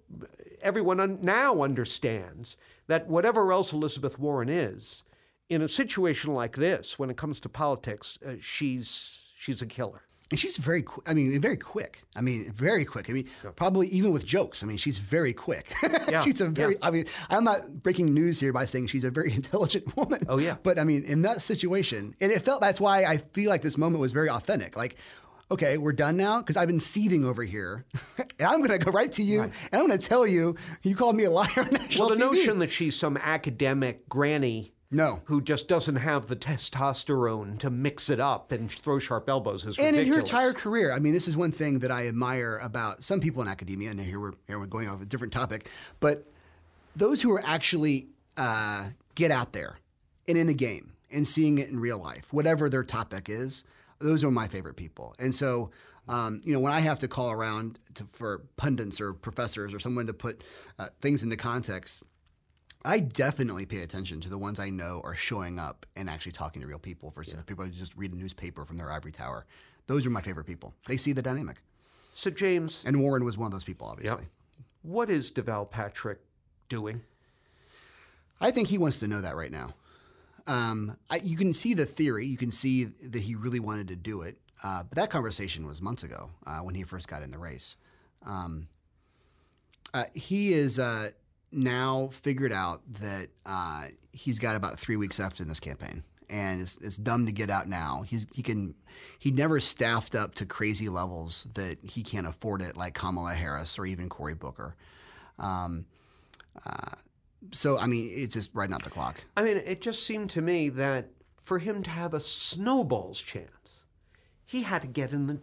everyone 0.61 0.99
un- 0.99 1.19
now 1.21 1.61
understands 1.61 2.57
that 2.87 3.07
whatever 3.07 3.51
else 3.51 3.71
Elizabeth 3.71 4.19
Warren 4.19 4.49
is, 4.49 5.03
in 5.51 5.61
a 5.61 5.67
situation 5.67 6.33
like 6.33 6.55
this, 6.55 6.97
when 6.97 7.09
it 7.09 7.17
comes 7.17 7.41
to 7.41 7.49
politics, 7.49 8.17
uh, 8.25 8.35
she's, 8.39 9.27
she's 9.37 9.61
a 9.61 9.65
killer. 9.65 10.03
And 10.31 10.39
she's 10.39 10.55
very, 10.55 10.81
qu- 10.83 11.03
I 11.05 11.13
mean, 11.13 11.41
very 11.41 11.57
quick. 11.57 12.03
I 12.15 12.21
mean, 12.21 12.53
very 12.53 12.85
quick. 12.85 13.09
I 13.09 13.13
mean, 13.13 13.27
yeah. 13.43 13.51
probably 13.53 13.87
even 13.87 14.13
with 14.13 14.25
jokes. 14.25 14.63
I 14.63 14.65
mean, 14.65 14.77
she's 14.77 14.97
very 14.97 15.33
quick. 15.33 15.73
Yeah. 16.09 16.21
she's 16.21 16.41
a 16.41 16.47
very, 16.47 16.73
yeah. 16.75 16.87
I 16.87 16.91
mean, 16.91 17.05
I'm 17.29 17.43
not 17.43 17.83
breaking 17.83 18.13
news 18.13 18.39
here 18.39 18.51
by 18.51 18.65
saying 18.65 18.87
she's 18.87 19.03
a 19.03 19.11
very 19.11 19.33
intelligent 19.41 19.95
woman. 19.95 20.23
Oh, 20.27 20.39
yeah. 20.39 20.55
But 20.63 20.79
I 20.79 20.83
mean, 20.85 21.03
in 21.03 21.21
that 21.23 21.41
situation, 21.41 22.15
and 22.21 22.31
it 22.31 22.43
felt, 22.43 22.61
that's 22.61 22.81
why 22.81 23.03
I 23.03 23.17
feel 23.17 23.49
like 23.49 23.61
this 23.61 23.77
moment 23.77 23.99
was 24.01 24.11
very 24.13 24.29
authentic. 24.29 24.75
Like, 24.77 24.95
okay, 25.51 25.77
we're 25.77 25.91
done 25.93 26.15
now 26.17 26.39
because 26.39 26.55
I've 26.57 26.67
been 26.67 26.79
seething 26.79 27.25
over 27.25 27.43
here, 27.43 27.85
and 28.17 28.41
I'm 28.41 28.61
going 28.61 28.77
to 28.77 28.83
go 28.83 28.91
right 28.91 29.11
to 29.13 29.23
you, 29.23 29.41
right. 29.41 29.69
and 29.71 29.81
I'm 29.81 29.87
going 29.87 29.99
to 29.99 30.07
tell 30.07 30.25
you, 30.25 30.55
you 30.81 30.95
called 30.95 31.15
me 31.15 31.25
a 31.25 31.31
liar. 31.31 31.49
well, 31.55 32.09
the 32.09 32.15
TV. 32.15 32.19
notion 32.19 32.59
that 32.59 32.71
she's 32.71 32.95
some 32.95 33.17
academic 33.17 34.07
granny 34.09 34.70
no. 34.91 35.21
Who 35.25 35.41
just 35.41 35.67
doesn't 35.67 35.95
have 35.95 36.27
the 36.27 36.35
testosterone 36.35 37.57
to 37.59 37.69
mix 37.69 38.09
it 38.09 38.19
up 38.19 38.51
and 38.51 38.69
throw 38.69 38.99
sharp 38.99 39.29
elbows 39.29 39.65
is 39.65 39.77
and 39.77 39.95
ridiculous. 39.95 39.97
And 39.97 40.07
in 40.07 40.13
her 40.13 40.19
entire 40.19 40.53
career, 40.53 40.91
I 40.93 40.99
mean, 40.99 41.13
this 41.13 41.27
is 41.27 41.37
one 41.37 41.51
thing 41.51 41.79
that 41.79 41.91
I 41.91 42.07
admire 42.07 42.59
about 42.61 43.03
some 43.03 43.21
people 43.21 43.41
in 43.41 43.47
academia, 43.47 43.89
and 43.91 43.99
here 43.99 44.19
we're, 44.19 44.33
here 44.47 44.59
we're 44.59 44.65
going 44.65 44.89
off 44.89 45.01
a 45.01 45.05
different 45.05 45.33
topic, 45.33 45.69
but 45.99 46.27
those 46.95 47.21
who 47.21 47.31
are 47.31 47.41
actually 47.45 48.07
uh, 48.35 48.89
get 49.15 49.31
out 49.31 49.53
there 49.53 49.79
and 50.27 50.37
in 50.37 50.47
the 50.47 50.53
game 50.53 50.91
and 51.09 51.27
seeing 51.27 51.57
it 51.57 51.69
in 51.69 51.79
real 51.79 51.97
life, 51.97 52.31
whatever 52.33 52.69
their 52.69 52.83
topic 52.83 53.29
is, 53.29 53.63
those 53.99 54.23
are 54.23 54.31
my 54.31 54.47
favorite 54.47 54.75
people. 54.75 55.15
And 55.19 55.33
so, 55.33 55.71
um, 56.07 56.41
you 56.43 56.53
know, 56.53 56.59
when 56.59 56.73
I 56.73 56.79
have 56.79 56.99
to 56.99 57.07
call 57.07 57.31
around 57.31 57.79
to, 57.95 58.03
for 58.05 58.43
pundits 58.57 58.99
or 58.99 59.13
professors 59.13 59.73
or 59.73 59.79
someone 59.79 60.07
to 60.07 60.13
put 60.13 60.43
uh, 60.79 60.87
things 60.99 61.23
into 61.23 61.37
context, 61.37 62.03
I 62.83 62.99
definitely 62.99 63.65
pay 63.65 63.81
attention 63.81 64.21
to 64.21 64.29
the 64.29 64.37
ones 64.37 64.59
I 64.59 64.69
know 64.69 65.01
are 65.03 65.15
showing 65.15 65.59
up 65.59 65.85
and 65.95 66.09
actually 66.09 66.31
talking 66.31 66.61
to 66.61 66.67
real 66.67 66.79
people 66.79 67.11
versus 67.11 67.33
yeah. 67.33 67.39
the 67.39 67.45
people 67.45 67.65
who 67.65 67.71
just 67.71 67.95
read 67.95 68.11
a 68.11 68.15
newspaper 68.15 68.65
from 68.65 68.77
their 68.77 68.91
ivory 68.91 69.11
tower. 69.11 69.45
Those 69.87 70.05
are 70.05 70.09
my 70.09 70.21
favorite 70.21 70.45
people. 70.45 70.73
They 70.87 70.97
see 70.97 71.13
the 71.13 71.21
dynamic. 71.21 71.57
So, 72.13 72.29
James. 72.29 72.83
And 72.85 73.01
Warren 73.01 73.23
was 73.23 73.37
one 73.37 73.45
of 73.45 73.51
those 73.51 73.63
people, 73.63 73.87
obviously. 73.87 74.25
What 74.81 75.09
is 75.09 75.31
Deval 75.31 75.69
Patrick 75.69 76.19
doing? 76.69 77.01
I 78.39 78.51
think 78.51 78.67
he 78.67 78.77
wants 78.77 78.99
to 79.01 79.07
know 79.07 79.21
that 79.21 79.35
right 79.35 79.51
now. 79.51 79.75
Um, 80.47 80.97
I, 81.09 81.17
you 81.23 81.37
can 81.37 81.53
see 81.53 81.75
the 81.75 81.85
theory. 81.85 82.25
You 82.25 82.37
can 82.37 82.51
see 82.51 82.85
that 82.85 83.21
he 83.21 83.35
really 83.35 83.59
wanted 83.59 83.89
to 83.89 83.95
do 83.95 84.21
it. 84.23 84.37
Uh, 84.63 84.83
but 84.83 84.95
that 84.95 85.09
conversation 85.09 85.67
was 85.67 85.81
months 85.81 86.03
ago 86.03 86.29
uh, 86.47 86.59
when 86.59 86.73
he 86.73 86.83
first 86.83 87.07
got 87.07 87.21
in 87.21 87.31
the 87.31 87.37
race. 87.37 87.75
Um, 88.25 88.67
uh, 89.93 90.05
he 90.13 90.53
is 90.53 90.79
uh, 90.79 91.09
now 91.51 92.09
figured 92.11 92.53
out 92.53 92.81
that 92.99 93.27
uh, 93.45 93.85
he's 94.13 94.39
got 94.39 94.55
about 94.55 94.79
three 94.79 94.95
weeks 94.95 95.19
left 95.19 95.39
in 95.39 95.47
this 95.47 95.59
campaign, 95.59 96.03
and 96.29 96.61
it's, 96.61 96.77
it's 96.77 96.97
dumb 96.97 97.25
to 97.25 97.31
get 97.31 97.49
out 97.49 97.67
now. 97.67 98.03
He's 98.07 98.27
he 98.33 98.41
can 98.41 98.75
he 99.19 99.31
never 99.31 99.59
staffed 99.59 100.15
up 100.15 100.35
to 100.35 100.45
crazy 100.45 100.89
levels 100.89 101.47
that 101.55 101.77
he 101.83 102.03
can't 102.03 102.27
afford 102.27 102.61
it, 102.61 102.77
like 102.77 102.93
Kamala 102.93 103.33
Harris 103.33 103.77
or 103.77 103.85
even 103.85 104.09
Cory 104.09 104.33
Booker. 104.33 104.75
Um, 105.39 105.85
uh, 106.65 106.95
so 107.51 107.77
I 107.77 107.87
mean, 107.87 108.09
it's 108.13 108.33
just 108.33 108.51
right 108.53 108.71
out 108.71 108.83
the 108.83 108.89
clock. 108.89 109.23
I 109.35 109.43
mean, 109.43 109.57
it 109.57 109.81
just 109.81 110.05
seemed 110.05 110.29
to 110.31 110.41
me 110.41 110.69
that 110.69 111.09
for 111.37 111.59
him 111.59 111.83
to 111.83 111.89
have 111.89 112.13
a 112.13 112.19
snowball's 112.19 113.21
chance, 113.21 113.85
he 114.45 114.61
had 114.61 114.81
to 114.83 114.87
get 114.87 115.11
in 115.11 115.27
the 115.27 115.39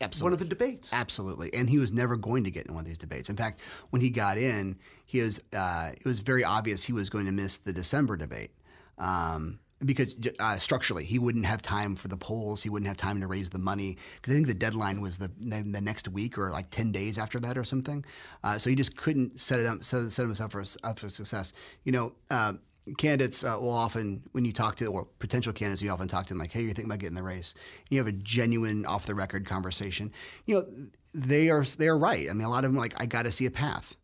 Absolutely. 0.00 0.26
one 0.26 0.32
of 0.32 0.38
the 0.38 0.44
debates. 0.44 0.92
Absolutely, 0.92 1.52
and 1.54 1.68
he 1.68 1.78
was 1.78 1.92
never 1.92 2.16
going 2.16 2.44
to 2.44 2.50
get 2.50 2.66
in 2.66 2.74
one 2.74 2.82
of 2.82 2.86
these 2.86 2.98
debates. 2.98 3.28
In 3.28 3.36
fact, 3.36 3.60
when 3.90 4.00
he 4.00 4.10
got 4.10 4.38
in, 4.38 4.78
he 5.06 5.20
was 5.20 5.40
uh, 5.52 5.90
it 5.92 6.04
was 6.04 6.20
very 6.20 6.44
obvious 6.44 6.84
he 6.84 6.92
was 6.92 7.10
going 7.10 7.26
to 7.26 7.32
miss 7.32 7.56
the 7.58 7.72
December 7.72 8.16
debate. 8.16 8.50
Um, 8.98 9.60
because 9.84 10.16
uh, 10.40 10.58
structurally, 10.58 11.04
he 11.04 11.18
wouldn't 11.18 11.46
have 11.46 11.62
time 11.62 11.94
for 11.94 12.08
the 12.08 12.16
polls. 12.16 12.62
He 12.62 12.68
wouldn't 12.68 12.88
have 12.88 12.96
time 12.96 13.20
to 13.20 13.26
raise 13.26 13.50
the 13.50 13.58
money 13.58 13.96
because 14.16 14.32
I 14.32 14.36
think 14.36 14.48
the 14.48 14.54
deadline 14.54 15.00
was 15.00 15.18
the 15.18 15.30
the 15.38 15.80
next 15.80 16.08
week 16.08 16.36
or 16.36 16.50
like 16.50 16.70
ten 16.70 16.90
days 16.90 17.16
after 17.16 17.38
that 17.40 17.56
or 17.56 17.64
something. 17.64 18.04
Uh, 18.42 18.58
so 18.58 18.70
he 18.70 18.76
just 18.76 18.96
couldn't 18.96 19.38
set 19.38 19.60
it 19.60 19.66
up, 19.66 19.84
set, 19.84 20.10
set 20.10 20.22
himself 20.22 20.52
for, 20.52 20.64
up 20.82 20.98
for 20.98 21.08
success. 21.08 21.52
You 21.84 21.92
know, 21.92 22.12
uh, 22.30 22.54
candidates 22.96 23.44
uh, 23.44 23.56
will 23.60 23.70
often, 23.70 24.22
when 24.32 24.44
you 24.44 24.52
talk 24.52 24.76
to 24.76 24.86
or 24.86 25.06
potential 25.18 25.52
candidates, 25.52 25.82
you 25.82 25.90
often 25.90 26.08
talk 26.08 26.26
to 26.26 26.28
them 26.30 26.38
like, 26.38 26.52
"Hey, 26.52 26.62
you're 26.62 26.70
thinking 26.70 26.86
about 26.86 27.00
getting 27.00 27.16
the 27.16 27.22
race." 27.22 27.54
You 27.90 27.98
have 27.98 28.06
a 28.06 28.12
genuine, 28.12 28.86
off 28.86 29.06
the 29.06 29.14
record 29.14 29.46
conversation. 29.46 30.12
You 30.46 30.56
know, 30.56 30.66
they 31.14 31.50
are 31.50 31.64
they 31.64 31.88
are 31.88 31.98
right. 31.98 32.28
I 32.30 32.32
mean, 32.32 32.46
a 32.46 32.50
lot 32.50 32.64
of 32.64 32.70
them 32.70 32.78
are 32.78 32.82
like, 32.82 33.00
"I 33.00 33.06
got 33.06 33.22
to 33.22 33.32
see 33.32 33.46
a 33.46 33.50
path," 33.50 33.96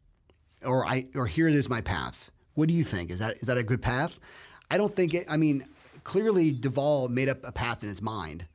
or 0.65 0.85
"I 0.87 1.07
or 1.15 1.27
here 1.27 1.49
is 1.49 1.69
my 1.69 1.81
path." 1.81 2.31
What 2.55 2.69
do 2.69 2.75
you 2.75 2.85
think? 2.85 3.11
Is 3.11 3.19
that 3.19 3.37
is 3.37 3.49
that 3.49 3.59
a 3.59 3.63
good 3.63 3.83
path? 3.83 4.19
I 4.71 4.77
don't 4.77 4.95
think 4.95 5.15
it. 5.15 5.27
I 5.29 5.37
mean, 5.37 5.67
clearly 6.05 6.53
Deval 6.53 7.09
made 7.09 7.29
up 7.29 7.45
a 7.45 7.53
path 7.53 7.83
in 7.83 7.89
his 7.89 8.01
mind 8.01 8.47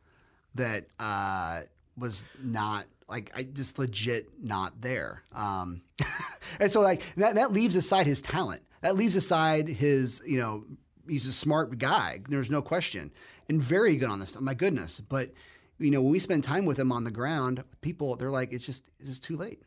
that 0.56 0.88
uh, 1.00 1.62
was 1.98 2.24
not 2.42 2.86
like 3.08 3.32
I 3.36 3.44
just 3.44 3.80
legit 3.80 4.30
not 4.42 4.82
there. 4.82 5.24
Um, 5.34 5.82
and 6.60 6.72
so 6.72 6.82
like 6.82 7.04
that 7.16 7.36
that 7.36 7.52
leaves 7.52 7.76
aside 7.76 8.08
his 8.08 8.22
talent. 8.22 8.62
That 8.82 8.96
leaves 8.96 9.16
aside 9.16 9.68
his 9.68 10.22
you 10.26 10.40
know 10.40 10.66
he's 11.08 11.26
a 11.26 11.34
smart 11.34 11.78
guy. 11.78 12.22
There's 12.30 12.52
no 12.52 12.62
question 12.62 13.12
and 13.50 13.62
very 13.62 13.98
good 13.98 14.10
on 14.10 14.20
this. 14.20 14.40
My 14.40 14.54
goodness, 14.54 15.00
but 15.00 15.32
you 15.80 15.92
know 15.92 16.02
when 16.02 16.12
we 16.12 16.20
spend 16.20 16.44
time 16.44 16.66
with 16.66 16.80
him 16.80 16.92
on 16.92 17.04
the 17.04 17.12
ground, 17.12 17.64
people 17.82 18.16
they're 18.16 18.32
like 18.32 18.54
it's 18.54 18.66
just 18.66 18.90
it's 19.00 19.10
just 19.10 19.24
too 19.24 19.38
late. 19.38 19.62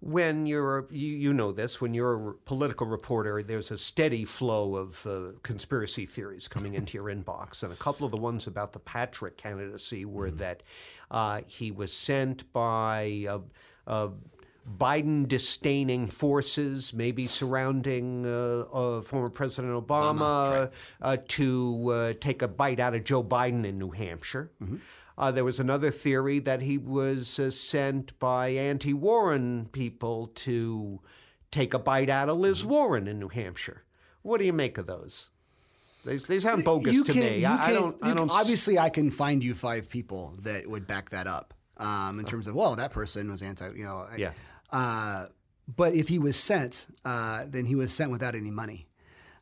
When 0.00 0.46
you're, 0.46 0.86
you, 0.90 1.08
you 1.08 1.32
know 1.34 1.52
this, 1.52 1.80
when 1.80 1.92
you're 1.92 2.30
a 2.30 2.34
political 2.34 2.86
reporter, 2.86 3.42
there's 3.42 3.70
a 3.70 3.76
steady 3.76 4.24
flow 4.24 4.76
of 4.76 5.06
uh, 5.06 5.32
conspiracy 5.42 6.06
theories 6.06 6.48
coming 6.48 6.74
into 6.74 6.96
your 6.96 7.04
inbox. 7.14 7.62
And 7.62 7.72
a 7.72 7.76
couple 7.76 8.06
of 8.06 8.12
the 8.12 8.16
ones 8.16 8.46
about 8.46 8.72
the 8.72 8.78
Patrick 8.78 9.36
candidacy 9.36 10.06
were 10.06 10.30
that 10.32 10.62
uh, 11.10 11.42
he 11.46 11.70
was 11.70 11.92
sent 11.92 12.50
by 12.52 13.26
uh, 13.28 13.40
uh, 13.86 14.08
Biden 14.76 15.26
disdaining 15.28 16.08
forces, 16.08 16.92
maybe 16.92 17.26
surrounding 17.26 18.26
uh, 18.26 18.64
uh, 18.72 19.00
former 19.00 19.30
President 19.30 19.72
Obama, 19.86 20.70
uh, 21.00 21.16
to 21.28 21.90
uh, 21.90 22.12
take 22.20 22.42
a 22.42 22.48
bite 22.48 22.80
out 22.80 22.94
of 22.94 23.04
Joe 23.04 23.22
Biden 23.22 23.64
in 23.64 23.78
New 23.78 23.90
Hampshire. 23.90 24.50
Uh, 25.16 25.32
there 25.32 25.44
was 25.44 25.58
another 25.58 25.90
theory 25.90 26.38
that 26.38 26.60
he 26.62 26.78
was 26.78 27.38
uh, 27.38 27.50
sent 27.50 28.16
by 28.20 28.48
anti 28.50 28.92
Warren 28.94 29.68
people 29.72 30.28
to 30.36 31.00
take 31.50 31.74
a 31.74 31.78
bite 31.78 32.08
out 32.10 32.28
of 32.28 32.38
Liz 32.38 32.64
Warren 32.64 33.08
in 33.08 33.18
New 33.18 33.28
Hampshire. 33.28 33.84
What 34.22 34.38
do 34.38 34.46
you 34.46 34.52
make 34.52 34.78
of 34.78 34.86
those? 34.86 35.30
They, 36.04 36.16
they 36.16 36.38
sound 36.38 36.64
bogus 36.64 36.92
you 36.94 37.02
to 37.04 37.12
can, 37.12 37.22
me. 37.22 37.44
I, 37.44 37.68
I 37.68 37.72
don't. 37.72 37.96
I 38.02 38.14
don't. 38.14 38.28
can- 38.28 38.36
obviously, 38.36 38.78
I 38.78 38.90
can 38.90 39.10
find 39.10 39.42
you 39.42 39.54
five 39.54 39.88
people 39.88 40.34
that 40.42 40.68
would 40.68 40.86
back 40.86 41.10
that 41.10 41.26
up 41.26 41.52
um, 41.78 42.18
in 42.20 42.24
terms 42.24 42.46
of 42.46 42.54
well, 42.54 42.76
that 42.76 42.92
person 42.92 43.30
was 43.30 43.42
anti. 43.42 43.70
You 43.74 43.84
know, 43.84 44.06
Yeah. 44.16 44.30
Uh, 44.70 45.26
but 45.76 45.94
if 45.94 46.08
he 46.08 46.18
was 46.18 46.36
sent, 46.36 46.86
uh, 47.04 47.44
then 47.48 47.66
he 47.66 47.74
was 47.74 47.92
sent 47.92 48.10
without 48.10 48.34
any 48.34 48.50
money. 48.50 48.86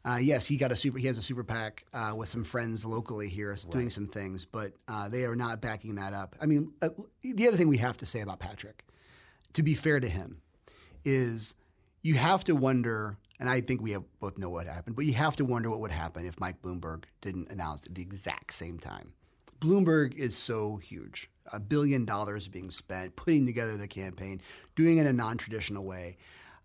Uh, 0.05 0.18
yes, 0.18 0.47
he 0.47 0.57
got 0.57 0.70
a 0.70 0.77
super. 0.77 0.99
He 0.99 1.09
has 1.09 1.18
a 1.18 1.22
super 1.22 1.43
PAC 1.43 1.85
uh, 1.93 2.12
with 2.16 2.29
some 2.29 2.45
friends 2.45 2.85
locally 2.85 3.29
here 3.29 3.57
doing 3.70 3.91
some 3.91 4.07
things, 4.07 4.45
but 4.45 4.72
uh, 4.87 5.09
they 5.09 5.24
are 5.24 5.35
not 5.35 5.61
backing 5.61 5.97
that 5.97 6.12
up. 6.12 6.37
I 6.41 6.47
mean, 6.47 6.72
uh, 6.81 6.91
the 7.22 7.49
other 7.49 7.57
thing 7.57 7.66
we 7.66 7.79
have 7.79 7.97
to 7.99 8.07
say 8.07 8.20
about 8.20 8.39
Patrick, 8.39 8.85
to 9.55 9.64
be 9.64 9.74
fair 9.74 9.99
to 9.99 10.09
him, 10.09 10.43
is 11.05 11.57
you 12.03 12.14
have 12.14 12.45
to 12.45 12.55
wonder, 12.55 13.16
and 13.41 13.49
I 13.49 13.61
think 13.61 13.83
we 13.83 13.91
have 13.93 14.05
both 14.20 14.39
know 14.39 14.49
what 14.49 14.68
happened, 14.68 14.95
but 14.95 15.07
you 15.07 15.14
have 15.14 15.35
to 15.37 15.45
wonder 15.45 15.70
what 15.70 15.81
would 15.81 15.91
happen 15.91 16.24
if 16.24 16.39
Mike 16.39 16.62
Bloomberg 16.62 17.03
didn't 17.20 17.51
announce 17.51 17.85
at 17.85 17.97
the 17.97 18.03
exact 18.03 18.53
same 18.53 18.79
time. 18.79 19.12
Bloomberg 19.61 20.15
is 20.15 20.37
so 20.37 20.77
huge. 20.77 21.31
A 21.53 21.61
billion 21.61 22.05
dollars 22.05 22.49
being 22.49 22.71
spent, 22.71 23.15
putting 23.17 23.47
together 23.47 23.77
the 23.77 23.87
campaign, 23.87 24.41
doing 24.75 24.99
it 24.99 25.03
in 25.03 25.07
a 25.07 25.13
non 25.13 25.37
traditional 25.37 25.87
way. 25.87 26.17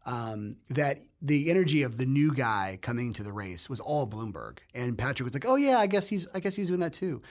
Um, 0.04 0.56
that 0.70 1.04
the 1.22 1.52
energy 1.52 1.84
of 1.84 1.98
the 1.98 2.08
new 2.08 2.34
guy 2.34 2.80
coming 2.82 3.14
to 3.14 3.24
the 3.24 3.32
race 3.32 3.70
was 3.70 3.80
all 3.80 4.08
Bloomberg. 4.08 4.58
And 4.74 4.98
Patrick 4.98 5.26
was 5.26 5.36
like, 5.36 5.46
oh, 5.48 5.58
yeah, 5.58 5.78
I 5.78 5.86
guess 5.86 6.08
he's, 6.08 6.28
I 6.34 6.40
guess 6.40 6.56
he's 6.56 6.70
doing 6.70 6.80
that 6.80 6.94
too. 6.94 7.22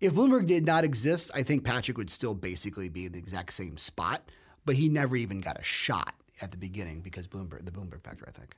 If 0.00 0.12
Bloomberg 0.12 0.46
did 0.46 0.66
not 0.66 0.84
exist, 0.84 1.30
I 1.34 1.42
think 1.42 1.64
Patrick 1.64 1.96
would 1.96 2.10
still 2.10 2.34
basically 2.34 2.90
be 2.90 3.06
in 3.06 3.12
the 3.12 3.18
exact 3.18 3.54
same 3.54 3.78
spot, 3.78 4.30
but 4.66 4.74
he 4.76 4.90
never 4.90 5.16
even 5.16 5.40
got 5.40 5.58
a 5.58 5.62
shot 5.62 6.14
at 6.42 6.50
the 6.50 6.56
beginning 6.56 7.00
because 7.00 7.26
Bloomberg, 7.26 7.64
the 7.64 7.70
Bloomberg 7.70 8.02
factor, 8.02 8.26
I 8.28 8.32
think. 8.32 8.56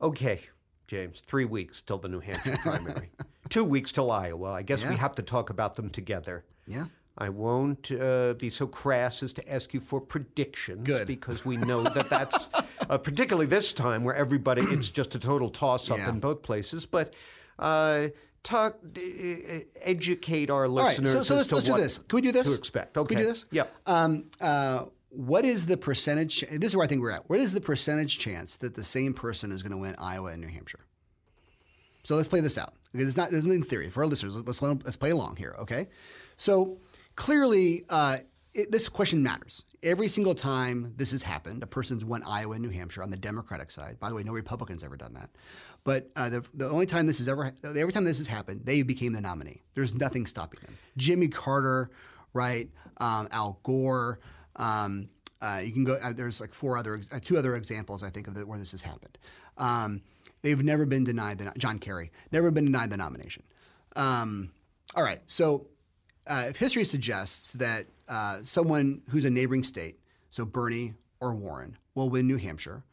Okay, 0.00 0.40
James, 0.86 1.20
three 1.20 1.44
weeks 1.44 1.82
till 1.82 1.98
the 1.98 2.08
New 2.08 2.20
Hampshire 2.20 2.56
primary, 2.58 3.10
two 3.52 3.64
weeks 3.64 3.92
till 3.92 4.10
Iowa. 4.10 4.52
I 4.52 4.62
guess 4.62 4.84
we 4.86 4.96
have 4.96 5.14
to 5.16 5.22
talk 5.22 5.50
about 5.50 5.76
them 5.76 5.90
together. 5.90 6.44
Yeah. 6.66 6.86
I 7.18 7.28
won't 7.28 7.92
uh, 7.92 8.32
be 8.38 8.48
so 8.48 8.66
crass 8.66 9.22
as 9.22 9.34
to 9.34 9.52
ask 9.52 9.74
you 9.74 9.80
for 9.80 10.00
predictions 10.00 10.86
Good. 10.86 11.06
because 11.06 11.44
we 11.44 11.58
know 11.58 11.82
that 11.82 12.08
that's 12.08 12.48
uh, 12.88 12.96
particularly 12.96 13.44
this 13.46 13.74
time 13.74 14.02
where 14.02 14.14
everybody 14.14 14.62
it's 14.62 14.88
just 15.00 15.14
a 15.14 15.18
total 15.18 15.50
toss 15.50 15.90
up 15.90 15.98
Yeah. 15.98 16.08
in 16.08 16.20
both 16.20 16.40
places. 16.42 16.86
But 16.86 17.12
uh, 17.58 18.08
talk, 18.42 18.78
educate 19.82 20.48
our 20.48 20.64
All 20.64 20.70
right, 20.70 20.86
listeners. 20.88 21.12
so, 21.12 21.22
so 21.22 21.36
let's, 21.36 21.52
let's 21.52 21.66
do 21.66 21.76
this. 21.76 21.98
Can 21.98 22.16
we 22.16 22.22
do 22.22 22.32
this? 22.32 22.50
To 22.50 22.56
expect. 22.56 22.96
Okay. 22.96 23.08
Can 23.14 23.16
we 23.18 23.22
do 23.24 23.28
this? 23.28 23.44
Yeah. 23.50 23.64
Um, 23.86 24.24
uh, 24.40 24.86
what 25.10 25.44
is 25.44 25.66
the 25.66 25.76
percentage? 25.76 26.40
This 26.50 26.70
is 26.70 26.76
where 26.76 26.84
I 26.84 26.88
think 26.88 27.02
we're 27.02 27.10
at. 27.10 27.28
What 27.28 27.40
is 27.40 27.52
the 27.52 27.60
percentage 27.60 28.18
chance 28.18 28.56
that 28.56 28.74
the 28.74 28.84
same 28.84 29.12
person 29.12 29.52
is 29.52 29.62
going 29.62 29.72
to 29.72 29.78
win 29.78 29.94
Iowa 29.98 30.32
and 30.32 30.40
New 30.40 30.48
Hampshire? 30.48 30.86
So 32.12 32.16
let's 32.16 32.28
play 32.28 32.40
this 32.40 32.58
out 32.58 32.74
because 32.92 33.08
it's 33.08 33.16
not. 33.16 33.30
There's 33.30 33.46
nothing 33.46 33.62
in 33.62 33.66
theory 33.66 33.88
for 33.88 34.02
our 34.02 34.06
listeners. 34.06 34.36
Let's 34.36 34.60
let's 34.60 34.96
play 34.96 35.12
along 35.12 35.36
here. 35.36 35.56
Okay. 35.60 35.88
So 36.36 36.76
clearly, 37.16 37.86
uh, 37.88 38.18
it, 38.52 38.70
this 38.70 38.86
question 38.86 39.22
matters. 39.22 39.64
Every 39.82 40.10
single 40.10 40.34
time 40.34 40.92
this 40.98 41.12
has 41.12 41.22
happened, 41.22 41.62
a 41.62 41.66
person's 41.66 42.04
won 42.04 42.22
Iowa 42.22 42.52
and 42.52 42.62
New 42.62 42.68
Hampshire 42.68 43.02
on 43.02 43.08
the 43.08 43.16
Democratic 43.16 43.70
side. 43.70 43.98
By 43.98 44.10
the 44.10 44.14
way, 44.14 44.24
no 44.24 44.32
Republicans 44.32 44.84
ever 44.84 44.94
done 44.94 45.14
that. 45.14 45.30
But 45.84 46.10
uh, 46.14 46.28
the, 46.28 46.46
the 46.52 46.68
only 46.68 46.84
time 46.84 47.06
this 47.06 47.16
has 47.16 47.28
ever, 47.28 47.54
every 47.64 47.94
time 47.94 48.04
this 48.04 48.18
has 48.18 48.26
happened, 48.26 48.60
they 48.64 48.82
became 48.82 49.14
the 49.14 49.22
nominee. 49.22 49.62
There's 49.72 49.94
nothing 49.94 50.26
stopping 50.26 50.60
them. 50.66 50.76
Jimmy 50.98 51.28
Carter, 51.28 51.88
right? 52.34 52.68
Um, 52.98 53.26
Al 53.30 53.58
Gore. 53.62 54.18
Um, 54.56 55.08
uh, 55.40 55.62
you 55.64 55.72
can 55.72 55.84
go. 55.84 55.94
Uh, 55.94 56.12
there's 56.12 56.42
like 56.42 56.52
four 56.52 56.76
other, 56.76 57.00
uh, 57.10 57.20
two 57.22 57.38
other 57.38 57.56
examples 57.56 58.02
I 58.02 58.10
think 58.10 58.28
of 58.28 58.34
the, 58.34 58.44
where 58.44 58.58
this 58.58 58.72
has 58.72 58.82
happened. 58.82 59.16
Um, 59.56 60.02
they've 60.42 60.62
never 60.62 60.84
been 60.84 61.04
denied 61.04 61.38
the 61.38 61.52
John 61.56 61.78
Kerry 61.78 62.10
never 62.30 62.50
been 62.50 62.64
denied 62.64 62.90
the 62.90 62.96
nomination. 62.96 63.42
Um, 63.96 64.52
all 64.94 65.02
right, 65.02 65.20
so 65.26 65.68
uh, 66.26 66.46
if 66.48 66.56
history 66.56 66.84
suggests 66.84 67.52
that 67.52 67.86
uh, 68.08 68.38
someone 68.42 69.02
who's 69.08 69.24
a 69.24 69.30
neighboring 69.30 69.62
state, 69.62 69.98
so 70.30 70.44
Bernie 70.44 70.94
or 71.20 71.34
Warren, 71.34 71.78
will 71.94 72.08
win 72.08 72.26
New 72.26 72.38
Hampshire 72.38 72.84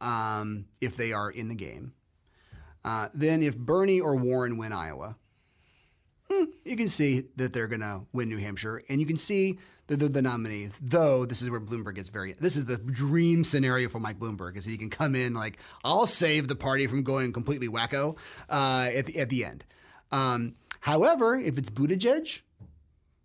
um, 0.00 0.66
if 0.80 0.96
they 0.96 1.12
are 1.12 1.30
in 1.30 1.48
the 1.48 1.54
game, 1.54 1.92
uh, 2.84 3.08
then 3.14 3.42
if 3.42 3.56
Bernie 3.56 4.00
or 4.00 4.16
Warren 4.16 4.56
win 4.56 4.72
Iowa, 4.72 5.16
you 6.64 6.76
can 6.76 6.88
see 6.88 7.24
that 7.36 7.52
they're 7.52 7.66
going 7.66 7.80
to 7.80 8.02
win 8.12 8.28
New 8.28 8.38
Hampshire, 8.38 8.82
and 8.88 9.00
you 9.00 9.06
can 9.06 9.16
see 9.16 9.58
that 9.86 9.96
they're 9.96 10.08
the 10.08 10.22
nominee. 10.22 10.68
Though 10.80 11.26
this 11.26 11.42
is 11.42 11.50
where 11.50 11.60
Bloomberg 11.60 11.96
gets 11.96 12.08
very. 12.08 12.32
This 12.34 12.56
is 12.56 12.64
the 12.64 12.78
dream 12.78 13.44
scenario 13.44 13.88
for 13.88 13.98
Mike 13.98 14.18
Bloomberg, 14.18 14.56
is 14.56 14.64
he 14.64 14.76
can 14.76 14.90
come 14.90 15.14
in 15.14 15.34
like, 15.34 15.58
"I'll 15.84 16.06
save 16.06 16.48
the 16.48 16.56
party 16.56 16.86
from 16.86 17.02
going 17.02 17.32
completely 17.32 17.68
wacko 17.68 18.16
uh, 18.48 18.90
at 18.94 19.06
the 19.06 19.18
at 19.18 19.28
the 19.28 19.44
end." 19.44 19.64
Um, 20.12 20.54
however, 20.80 21.36
if 21.36 21.58
it's 21.58 21.70
Buttigieg, 21.70 22.40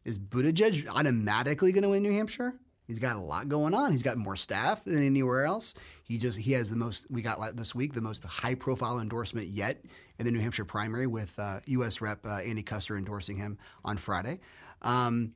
is 0.03 0.20
Buttigieg 0.20 0.88
automatically 0.88 1.72
going 1.72 1.84
to 1.84 1.89
win 1.89 2.03
New 2.03 2.14
Hampshire? 2.14 2.56
He's 2.88 2.99
got 2.99 3.15
a 3.15 3.19
lot 3.19 3.49
going 3.49 3.73
on. 3.73 3.91
He's 3.91 4.03
got 4.03 4.17
more 4.17 4.36
staff 4.36 4.83
than 4.83 5.05
anywhere 5.05 5.45
else. 5.45 5.73
He 6.03 6.17
just 6.17 6.38
he 6.38 6.53
has 6.53 6.69
the 6.69 6.75
most. 6.75 7.07
We 7.09 7.21
got 7.21 7.55
this 7.55 7.73
week 7.73 7.93
the 7.93 8.01
most 8.01 8.23
high 8.23 8.55
profile 8.55 8.99
endorsement 8.99 9.47
yet 9.47 9.83
in 10.19 10.25
the 10.25 10.31
New 10.31 10.39
Hampshire 10.39 10.65
primary 10.65 11.07
with 11.07 11.38
uh, 11.39 11.59
U.S. 11.65 12.01
Rep 12.01 12.25
uh, 12.25 12.38
Annie 12.38 12.63
Kuster 12.63 12.97
endorsing 12.97 13.38
him 13.38 13.57
on 13.83 13.97
Friday. 13.97 14.39
Um, 14.81 15.33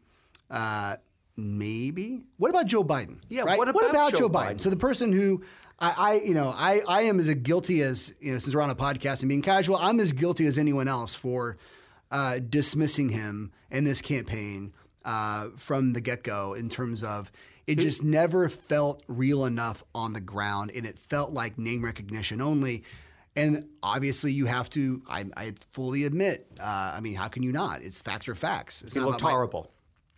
uh, 0.50 0.98
maybe. 1.36 2.22
What 2.38 2.50
about 2.50 2.68
Joe 2.68 2.84
Biden? 2.84 3.20
Yeah, 3.30 3.44
right? 3.44 3.58
what 3.58 3.68
about 3.68 4.12
Joe 4.12 4.20
Joe 4.20 4.30
Biden? 4.30 4.54
Biden? 4.54 4.62
So 4.62 4.70
the 4.70 4.78
person 4.78 5.12
who 5.12 5.44
I, 5.80 5.94
I 5.98 6.14
you 6.16 6.34
know, 6.34 6.54
I, 6.56 6.82
I 6.88 7.02
am 7.04 7.20
as 7.20 7.34
guilty 7.36 7.82
as 7.82 8.14
you 8.20 8.34
know, 8.34 8.40
since 8.40 8.54
we're 8.56 8.62
on 8.62 8.70
a 8.70 8.76
podcast 8.76 9.22
and 9.22 9.30
being 9.30 9.42
casual, 9.42 9.78
I'm 9.78 10.00
as 10.00 10.14
guilty 10.14 10.46
as 10.46 10.60
anyone 10.60 10.88
else 10.88 11.16
for 11.16 11.58
uh, 12.12 12.40
dismissing 12.40 13.10
him 13.10 13.52
in 13.72 13.84
this 13.84 14.02
campaign 14.02 14.74
uh, 15.10 15.50
from 15.58 15.94
the 15.94 16.02
get 16.02 16.24
go. 16.24 16.54
In 16.54 16.70
terms 16.70 17.04
of 17.04 17.32
it, 17.68 17.80
just 17.80 18.04
never 18.04 18.50
felt 18.50 19.04
real 19.08 19.46
enough 19.46 19.84
on 19.94 20.14
the 20.14 20.22
ground, 20.22 20.72
and 20.76 20.86
it 20.86 20.98
felt 21.00 21.32
like 21.34 21.58
name 21.58 21.84
recognition 21.84 22.42
only. 22.42 22.84
And 23.36 23.70
obviously, 23.82 24.32
you 24.32 24.46
have 24.48 24.70
to. 24.72 25.02
I, 25.08 25.26
I 25.38 25.54
fully 25.72 26.04
admit. 26.06 26.48
Uh, 26.60 26.94
I 26.98 27.00
mean, 27.00 27.16
how 27.16 27.28
can 27.28 27.44
you 27.44 27.52
not? 27.52 27.82
It's 27.82 28.02
facts 28.02 28.28
are 28.28 28.36
facts. 28.36 28.82
It's 28.82 28.94
He 28.96 29.00
not 29.00 29.08
looked 29.08 29.22
about 29.22 29.28
my- 29.28 29.34
horrible. 29.34 29.72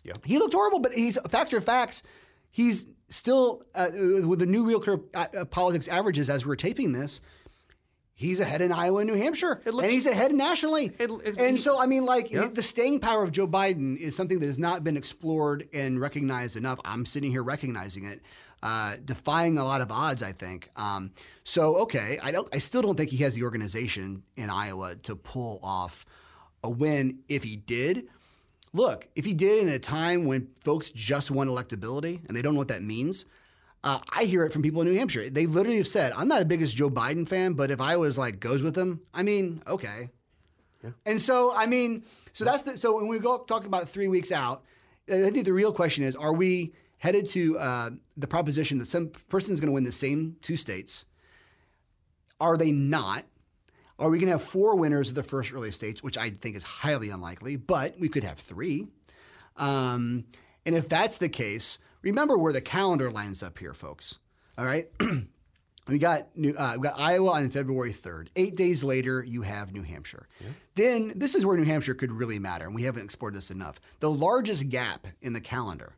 Yeah. 0.03 0.13
he 0.25 0.39
looked 0.39 0.53
horrible, 0.55 0.79
but 0.79 0.93
he's 0.93 1.17
factor 1.29 1.57
of 1.57 1.63
facts. 1.63 2.01
He's 2.49 2.87
still 3.09 3.63
uh, 3.75 3.89
with 4.25 4.39
the 4.39 4.45
new 4.47 4.65
real 4.65 4.79
Clear, 4.79 4.99
uh, 5.13 5.27
uh, 5.37 5.45
politics 5.45 5.87
averages 5.87 6.29
as 6.29 6.45
we're 6.45 6.55
taping 6.55 6.91
this. 6.93 7.21
He's 8.21 8.39
ahead 8.39 8.61
in 8.61 8.71
Iowa 8.71 8.99
and 8.99 9.09
New 9.09 9.17
Hampshire, 9.17 9.61
looks- 9.65 9.83
and 9.83 9.91
he's 9.91 10.05
ahead 10.05 10.31
nationally. 10.33 10.91
It- 10.99 11.09
it- 11.25 11.37
and 11.39 11.59
so, 11.59 11.79
I 11.79 11.87
mean, 11.87 12.05
like 12.05 12.29
Yeah. 12.29 12.49
the 12.53 12.61
staying 12.61 12.99
power 12.99 13.23
of 13.23 13.31
Joe 13.31 13.47
Biden 13.47 13.97
is 13.97 14.15
something 14.15 14.39
that 14.39 14.45
has 14.45 14.59
not 14.59 14.83
been 14.83 14.95
explored 14.95 15.67
and 15.73 15.99
recognized 15.99 16.55
enough. 16.55 16.79
I'm 16.85 17.05
sitting 17.07 17.31
here 17.31 17.43
recognizing 17.43 18.05
it. 18.05 18.21
uh, 18.63 18.95
defying 19.03 19.57
a 19.57 19.63
lot 19.65 19.81
of 19.81 19.91
odds. 19.91 20.21
I 20.21 20.33
think. 20.33 20.69
Um, 20.75 21.13
so 21.43 21.77
okay, 21.77 22.19
I 22.21 22.29
don't. 22.31 22.47
I 22.53 22.59
still 22.59 22.83
don't 22.83 22.95
think 22.95 23.09
he 23.09 23.17
has 23.23 23.33
the 23.33 23.41
organization 23.41 24.21
in 24.37 24.51
Iowa 24.51 24.95
to 24.97 25.15
pull 25.15 25.59
off 25.63 26.05
a 26.63 26.69
win. 26.69 27.23
If 27.27 27.41
he 27.43 27.55
did, 27.55 28.07
look, 28.71 29.07
if 29.15 29.25
he 29.25 29.33
did 29.33 29.63
in 29.63 29.69
a 29.69 29.79
time 29.79 30.25
when 30.25 30.47
folks 30.63 30.91
just 30.91 31.31
want 31.31 31.49
electability 31.49 32.19
and 32.27 32.37
they 32.37 32.43
don't 32.43 32.53
know 32.53 32.59
what 32.59 32.67
that 32.67 32.83
means. 32.83 33.25
Uh, 33.83 33.99
I 34.09 34.25
hear 34.25 34.45
it 34.45 34.53
from 34.53 34.61
people 34.61 34.81
in 34.81 34.87
New 34.87 34.97
Hampshire. 34.97 35.29
They 35.29 35.47
literally 35.47 35.77
have 35.77 35.87
said, 35.87 36.13
"I'm 36.15 36.27
not 36.27 36.39
the 36.39 36.45
biggest 36.45 36.75
Joe 36.75 36.89
Biden 36.89 37.27
fan, 37.27 37.53
but 37.53 37.71
if 37.71 37.81
I 37.81 37.97
was 37.97 38.17
like 38.17 38.39
goes 38.39 38.61
with 38.61 38.77
him, 38.77 39.01
I 39.13 39.23
mean, 39.23 39.63
okay." 39.65 40.09
Yeah. 40.83 40.91
And 41.05 41.21
so, 41.21 41.53
I 41.55 41.65
mean, 41.65 42.03
so 42.33 42.45
that's 42.45 42.63
the, 42.63 42.77
so 42.77 42.95
when 42.95 43.07
we 43.07 43.19
go 43.19 43.39
talk 43.39 43.65
about 43.65 43.89
three 43.89 44.07
weeks 44.07 44.31
out, 44.31 44.63
I 45.09 45.29
think 45.29 45.45
the 45.45 45.53
real 45.53 45.73
question 45.73 46.03
is: 46.03 46.15
Are 46.15 46.33
we 46.33 46.73
headed 46.97 47.25
to 47.29 47.57
uh, 47.57 47.89
the 48.17 48.27
proposition 48.27 48.77
that 48.77 48.85
some 48.85 49.09
person 49.29 49.53
is 49.53 49.59
going 49.59 49.69
to 49.69 49.73
win 49.73 49.83
the 49.83 49.91
same 49.91 50.37
two 50.43 50.55
states? 50.55 51.05
Are 52.39 52.57
they 52.57 52.71
not? 52.71 53.25
Are 53.97 54.09
we 54.09 54.17
going 54.17 54.27
to 54.27 54.37
have 54.37 54.43
four 54.43 54.75
winners 54.75 55.09
of 55.09 55.15
the 55.15 55.23
first 55.23 55.53
early 55.53 55.71
states, 55.71 56.01
which 56.01 56.17
I 56.17 56.31
think 56.31 56.55
is 56.55 56.63
highly 56.63 57.09
unlikely, 57.09 57.55
but 57.55 57.99
we 57.99 58.09
could 58.09 58.23
have 58.23 58.39
three. 58.39 58.87
Um, 59.57 60.25
and 60.65 60.75
if 60.75 60.89
that's 60.89 61.19
the 61.19 61.29
case, 61.29 61.77
remember 62.01 62.37
where 62.37 62.53
the 62.53 62.61
calendar 62.61 63.11
lines 63.11 63.43
up 63.43 63.57
here, 63.57 63.73
folks. 63.73 64.19
All 64.57 64.65
right. 64.65 64.89
We 65.87 65.97
got 65.97 66.37
New, 66.37 66.53
uh, 66.53 66.75
we 66.77 66.87
got 66.87 66.99
Iowa 66.99 67.31
on 67.31 67.49
February 67.49 67.91
3rd. 67.91 68.27
Eight 68.35 68.55
days 68.55 68.83
later, 68.83 69.23
you 69.23 69.41
have 69.41 69.73
New 69.73 69.81
Hampshire. 69.81 70.27
Then 70.75 71.11
this 71.15 71.33
is 71.33 71.45
where 71.45 71.57
New 71.57 71.65
Hampshire 71.65 71.95
could 71.95 72.11
really 72.11 72.39
matter, 72.39 72.65
and 72.65 72.75
we 72.75 72.83
haven't 72.83 73.03
explored 73.03 73.33
this 73.33 73.49
enough. 73.51 73.79
The 73.99 74.09
largest 74.09 74.69
gap 74.69 75.07
in 75.21 75.33
the 75.33 75.41
calendar 75.41 75.95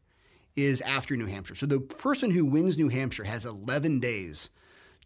is 0.56 0.82
after 0.82 1.18
New 1.18 1.26
Hampshire. 1.26 1.56
So 1.56 1.66
the 1.66 1.80
person 1.80 2.32
who 2.32 2.46
wins 2.46 2.78
New 2.78 2.90
Hampshire 2.90 3.26
has 3.26 3.46
11 3.46 4.00
days 4.00 4.50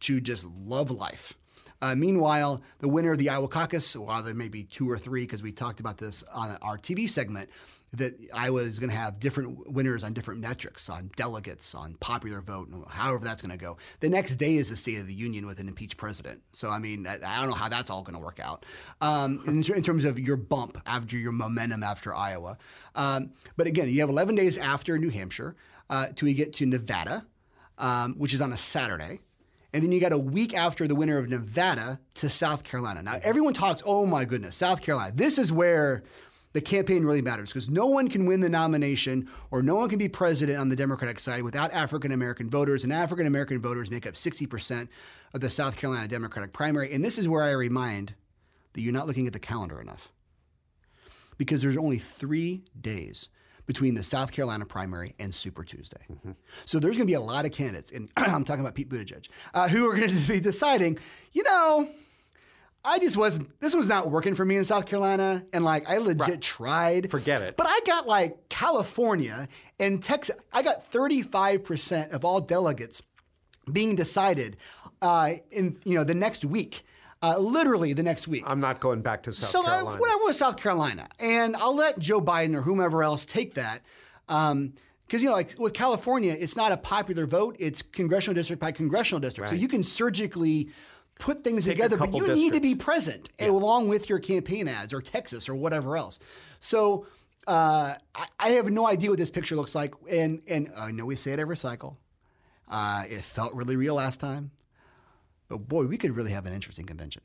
to 0.01 0.21
just 0.21 0.45
love 0.45 0.91
life. 0.91 1.35
Uh, 1.81 1.95
meanwhile, 1.95 2.61
the 2.79 2.87
winner 2.87 3.11
of 3.11 3.17
the 3.17 3.29
Iowa 3.29 3.47
caucus, 3.47 3.95
while 3.95 4.23
there 4.23 4.33
may 4.33 4.49
be 4.49 4.63
two 4.63 4.89
or 4.89 4.97
three, 4.97 5.23
because 5.23 5.43
we 5.43 5.51
talked 5.51 5.79
about 5.79 5.97
this 5.97 6.23
on 6.33 6.57
our 6.61 6.77
TV 6.77 7.09
segment, 7.09 7.49
that 7.93 8.13
Iowa 8.33 8.61
is 8.61 8.79
going 8.79 8.89
to 8.89 8.95
have 8.95 9.19
different 9.19 9.71
winners 9.71 10.03
on 10.03 10.13
different 10.13 10.41
metrics, 10.41 10.89
on 10.89 11.09
delegates, 11.15 11.73
on 11.73 11.95
popular 11.95 12.41
vote, 12.41 12.67
and 12.67 12.83
however 12.87 13.23
that's 13.23 13.41
going 13.41 13.57
to 13.57 13.57
go. 13.57 13.77
The 14.01 14.09
next 14.09 14.35
day 14.35 14.55
is 14.55 14.69
the 14.69 14.75
State 14.75 14.99
of 14.99 15.07
the 15.07 15.13
Union 15.13 15.45
with 15.45 15.59
an 15.59 15.67
impeached 15.67 15.95
president. 15.95 16.43
So, 16.51 16.69
I 16.69 16.79
mean, 16.79 17.07
I, 17.07 17.15
I 17.15 17.39
don't 17.39 17.49
know 17.49 17.55
how 17.55 17.69
that's 17.69 17.89
all 17.89 18.03
going 18.03 18.15
to 18.17 18.23
work 18.23 18.39
out 18.41 18.65
um, 18.99 19.41
in, 19.47 19.63
in, 19.73 19.83
terms 19.83 20.03
of 20.03 20.19
your 20.19 20.35
bump 20.35 20.81
after 20.85 21.15
your 21.15 21.31
momentum 21.31 21.81
after 21.81 22.13
Iowa. 22.13 22.57
Um, 22.95 23.31
but 23.55 23.67
again, 23.67 23.89
you 23.89 24.01
have 24.01 24.09
11 24.09 24.35
days 24.35 24.57
after 24.57 24.97
New 24.97 25.09
Hampshire 25.09 25.55
uh, 25.89 26.07
till 26.13 26.25
we 26.25 26.33
get 26.33 26.53
to 26.53 26.65
Nevada, 26.65 27.25
um, 27.77 28.15
which 28.15 28.33
is 28.33 28.41
on 28.41 28.51
a 28.51 28.57
Saturday. 28.57 29.19
And 29.77 29.83
then 29.83 29.91
you 29.91 29.99
got 29.99 30.11
a 30.11 30.17
week 30.17 30.55
after 30.55 30.87
the 30.87 30.95
winner 30.95 31.19
of 31.19 31.29
Nevada 31.29 31.99
to 32.15 32.31
South 32.31 32.63
Carolina. 32.63 33.03
Now, 33.03 33.17
everyone 33.21 33.53
talks, 33.53 33.83
oh 33.85 34.07
my 34.07 34.25
goodness, 34.25 34.55
South 34.55 34.81
Carolina. 34.81 35.11
This 35.13 35.37
is 35.37 35.51
where 35.51 36.01
the 36.53 36.61
campaign 36.61 37.05
really 37.05 37.21
matters 37.21 37.49
because 37.49 37.69
no 37.69 37.85
one 37.85 38.09
can 38.09 38.25
win 38.25 38.39
the 38.39 38.49
nomination 38.49 39.29
or 39.51 39.61
no 39.61 39.75
one 39.75 39.87
can 39.87 39.99
be 39.99 40.09
president 40.09 40.57
on 40.57 40.69
the 40.69 40.75
Democratic 40.75 41.19
side 41.19 41.43
without 41.43 41.71
African 41.73 42.11
American 42.11 42.49
voters. 42.49 42.83
And 42.83 42.91
African 42.91 43.27
American 43.27 43.61
voters 43.61 43.91
make 43.91 44.07
up 44.07 44.15
60% 44.15 44.87
of 45.35 45.41
the 45.41 45.49
South 45.51 45.77
Carolina 45.77 46.07
Democratic 46.07 46.53
primary. 46.53 46.91
And 46.91 47.05
this 47.05 47.19
is 47.19 47.27
where 47.27 47.43
I 47.43 47.51
remind 47.51 48.15
that 48.73 48.81
you're 48.81 48.91
not 48.91 49.05
looking 49.05 49.27
at 49.27 49.33
the 49.33 49.39
calendar 49.39 49.79
enough 49.79 50.11
because 51.37 51.61
there's 51.61 51.77
only 51.77 51.99
three 51.99 52.63
days 52.81 53.29
between 53.67 53.93
the 53.93 54.03
South 54.03 54.31
Carolina 54.31 54.65
primary 54.65 55.13
and 55.19 55.33
Super 55.33 55.63
Tuesday. 55.63 56.03
Mm-hmm. 56.11 56.31
So 56.65 56.79
there's 56.79 56.95
going 56.95 57.05
to 57.05 57.11
be 57.11 57.15
a 57.15 57.21
lot 57.21 57.45
of 57.45 57.51
candidates, 57.51 57.91
and 57.91 58.09
I'm 58.17 58.43
talking 58.43 58.61
about 58.61 58.73
Pete 58.73 58.89
Buttigieg, 58.89 59.27
uh, 59.53 59.67
who 59.67 59.87
are 59.89 59.95
going 59.95 60.09
to 60.17 60.27
be 60.27 60.39
deciding, 60.39 60.97
you 61.33 61.43
know, 61.43 61.87
I 62.83 62.99
just 62.99 63.17
wasn't, 63.17 63.59
this 63.59 63.75
was 63.75 63.89
not 63.89 64.09
working 64.09 64.33
for 64.33 64.45
me 64.45 64.55
in 64.55 64.63
South 64.63 64.85
Carolina. 64.85 65.45
And 65.51 65.65
like, 65.65 65.89
I 65.89 65.97
legit 65.97 66.19
right. 66.19 66.41
tried. 66.41 67.11
Forget 67.11 67.41
it. 67.41 67.57
But 67.57 67.67
I 67.67 67.81
got 67.85 68.07
like 68.07 68.47
California 68.47 69.49
and 69.77 70.01
Texas, 70.01 70.37
I 70.53 70.61
got 70.61 70.89
35% 70.89 72.11
of 72.11 72.23
all 72.23 72.39
delegates 72.39 73.01
being 73.71 73.95
decided 73.95 74.55
uh, 75.01 75.33
in, 75.51 75.77
you 75.83 75.95
know, 75.95 76.05
the 76.05 76.15
next 76.15 76.45
week. 76.45 76.83
Uh, 77.21 77.37
literally 77.37 77.93
the 77.93 78.03
next 78.03 78.27
week. 78.27 78.43
I'm 78.45 78.59
not 78.59 78.79
going 78.79 79.01
back 79.01 79.23
to 79.23 79.33
South 79.33 79.49
so, 79.49 79.63
Carolina. 79.63 79.91
So, 79.91 79.99
whatever 79.99 80.23
was 80.23 80.37
South 80.37 80.57
Carolina. 80.57 81.07
And 81.19 81.55
I'll 81.55 81.75
let 81.75 81.97
Joe 81.97 82.21
Biden 82.21 82.55
or 82.55 82.61
whomever 82.61 83.01
else 83.01 83.25
take 83.25 83.55
that. 83.55 83.81
Um, 84.29 84.73
because 85.07 85.23
you 85.23 85.29
know, 85.29 85.35
like 85.35 85.55
with 85.57 85.73
California, 85.73 86.35
it's 86.37 86.57
not 86.57 86.73
a 86.73 86.77
popular 86.77 87.25
vote; 87.25 87.55
it's 87.59 87.81
congressional 87.81 88.35
district 88.35 88.59
by 88.59 88.73
congressional 88.73 89.21
district. 89.21 89.49
Right. 89.51 89.57
So 89.57 89.61
you 89.61 89.69
can 89.69 89.83
surgically 89.83 90.69
put 91.19 91.43
things 91.43 91.65
Take 91.65 91.77
together, 91.77 91.97
but 91.97 92.09
you 92.09 92.19
districts. 92.19 92.41
need 92.41 92.53
to 92.53 92.59
be 92.59 92.75
present 92.75 93.29
yeah. 93.39 93.47
along 93.49 93.89
with 93.89 94.09
your 94.09 94.19
campaign 94.19 94.67
ads 94.67 94.93
or 94.93 95.01
Texas 95.01 95.49
or 95.49 95.55
whatever 95.55 95.97
else. 95.97 96.19
So 96.59 97.07
uh, 97.47 97.93
I, 98.13 98.25
I, 98.39 98.49
have 98.49 98.69
no 98.69 98.87
idea 98.87 99.09
what 99.09 99.17
this 99.17 99.29
picture 99.29 99.55
looks 99.55 99.73
like, 99.73 99.93
and 100.09 100.41
and 100.47 100.71
I 100.77 100.91
know 100.91 101.05
we 101.05 101.15
say 101.15 101.31
it 101.31 101.39
every 101.39 101.57
cycle. 101.57 101.97
Uh, 102.69 103.03
it 103.07 103.21
felt 103.21 103.53
really 103.53 103.77
real 103.77 103.95
last 103.95 104.19
time, 104.19 104.51
but 105.47 105.67
boy, 105.67 105.85
we 105.85 105.97
could 105.97 106.15
really 106.15 106.31
have 106.31 106.45
an 106.45 106.53
interesting 106.53 106.85
convention. 106.85 107.21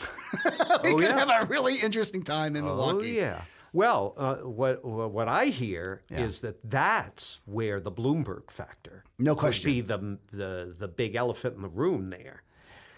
we 0.44 0.50
oh, 0.92 0.96
could 0.98 1.02
yeah. 1.02 1.18
have 1.26 1.42
a 1.42 1.46
really 1.46 1.76
interesting 1.76 2.22
time 2.22 2.56
in 2.56 2.64
Milwaukee. 2.64 3.20
Oh 3.20 3.22
yeah. 3.24 3.40
Well, 3.74 4.14
uh, 4.16 4.36
what 4.36 4.84
what 4.84 5.28
I 5.28 5.46
hear 5.46 6.02
Yeah. 6.10 6.20
is 6.20 6.40
that 6.40 6.62
that's 6.68 7.40
where 7.46 7.80
the 7.80 7.92
Bloomberg 7.92 8.50
factor, 8.50 9.04
No 9.18 9.32
would 9.32 9.38
question. 9.38 9.70
be 9.70 9.80
the 9.80 10.18
the 10.30 10.74
the 10.76 10.88
big 10.88 11.14
elephant 11.14 11.56
in 11.56 11.62
the 11.62 11.68
room 11.68 12.08
there, 12.10 12.42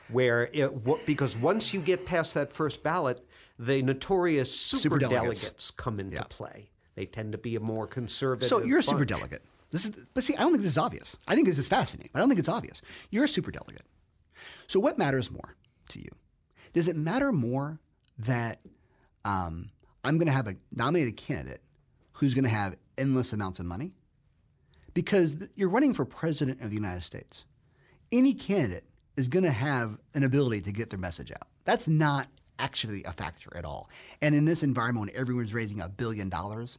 where 0.09 0.49
it 0.53 0.73
w- 0.85 1.01
because 1.07 1.37
once 1.37 1.73
you 1.73 1.81
get 1.81 2.07
past 2.07 2.35
that 2.35 2.53
first 2.53 2.83
ballot, 2.83 3.25
the 3.59 3.83
notorious 3.83 4.53
super, 4.55 4.99
Superdelegates. 4.99 5.11
delegates 5.11 5.71
come 5.71 6.01
into 6.01 6.15
Yeah. 6.17 6.23
play. 6.29 6.71
They 6.97 7.07
tend 7.07 7.33
to 7.33 7.39
be 7.39 7.55
a 7.57 7.61
more 7.61 7.87
conservative. 7.87 8.49
So 8.49 8.63
you're 8.63 8.79
a 8.79 8.83
super 8.83 9.05
delegate. 9.05 9.43
This 9.71 9.85
is, 9.87 10.07
but 10.15 10.23
see, 10.23 10.35
I 10.37 10.41
don't 10.41 10.53
think 10.53 10.63
this 10.63 10.73
is 10.73 10.79
obvious. 10.79 11.17
I 11.27 11.35
think 11.35 11.49
this 11.49 11.59
is 11.59 11.67
fascinating. 11.67 12.11
But 12.13 12.19
I 12.19 12.23
don't 12.23 12.29
think 12.29 12.39
it's 12.39 12.49
obvious. 12.49 12.81
You're 13.11 13.25
a 13.25 13.29
super 13.29 13.51
delegate. 13.51 13.83
So 14.67 14.81
what 14.81 14.99
matters 14.99 15.31
more 15.31 15.57
to 15.91 15.99
you? 15.99 16.09
Does 16.73 16.89
it 16.89 16.97
matter 16.97 17.33
more 17.33 17.81
that 18.19 18.61
um, 19.25 19.71
I'm 20.05 20.19
going 20.19 20.27
to 20.27 20.33
have 20.33 20.49
a 20.49 20.57
nominated 20.73 21.17
candidate 21.17 21.63
who's 22.13 22.35
going 22.35 22.45
to 22.45 22.51
have 22.51 22.77
endless 22.99 23.33
amounts 23.33 23.61
of 23.61 23.67
money? 23.67 23.93
Because 24.93 25.49
you're 25.57 25.69
running 25.69 25.95
for 25.95 26.05
president 26.05 26.61
of 26.61 26.71
the 26.71 26.77
United 26.77 27.03
States. 27.03 27.45
Any 28.13 28.33
candidate 28.33 28.85
is 29.17 29.29
going 29.29 29.45
to 29.45 29.51
have 29.51 29.99
an 30.15 30.25
ability 30.25 30.61
to 30.63 30.73
get 30.73 30.91
their 30.91 30.99
message 30.99 31.31
out. 31.33 31.49
That's 31.65 31.89
not 31.89 32.29
actually 32.59 33.03
a 33.05 33.13
factor 33.13 33.51
at 33.57 33.65
all. 33.65 33.91
And 34.23 34.35
in 34.35 34.45
this 34.45 34.63
environment 34.63 35.13
when 35.13 35.21
everyone's 35.21 35.55
raising 35.55 35.81
a 35.81 35.89
billion 35.89 36.29
dollars, 36.29 36.79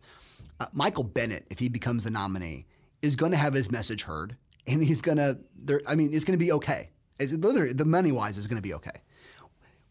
uh, 0.60 0.68
Michael 0.74 1.04
Bennet, 1.04 1.46
if 1.50 1.60
he 1.60 1.68
becomes 1.70 2.06
the 2.06 2.12
nominee, 2.12 2.66
is 3.02 3.16
going 3.16 3.32
to 3.32 3.38
have 3.38 3.54
his 3.54 3.70
message 3.70 4.04
heard, 4.04 4.38
and 4.68 4.84
he's 4.84 5.02
going 5.02 5.18
to. 5.18 5.38
I 5.88 5.96
mean, 5.96 6.14
it's 6.14 6.26
going 6.26 6.38
to 6.38 6.44
be 6.44 6.52
okay. 6.54 6.90
It's 7.20 7.34
literally 7.34 7.74
the 7.74 7.86
money 7.86 8.12
wise 8.12 8.38
is 8.38 8.48
going 8.48 8.58
to 8.58 8.62
be 8.62 8.74
okay. 8.76 9.02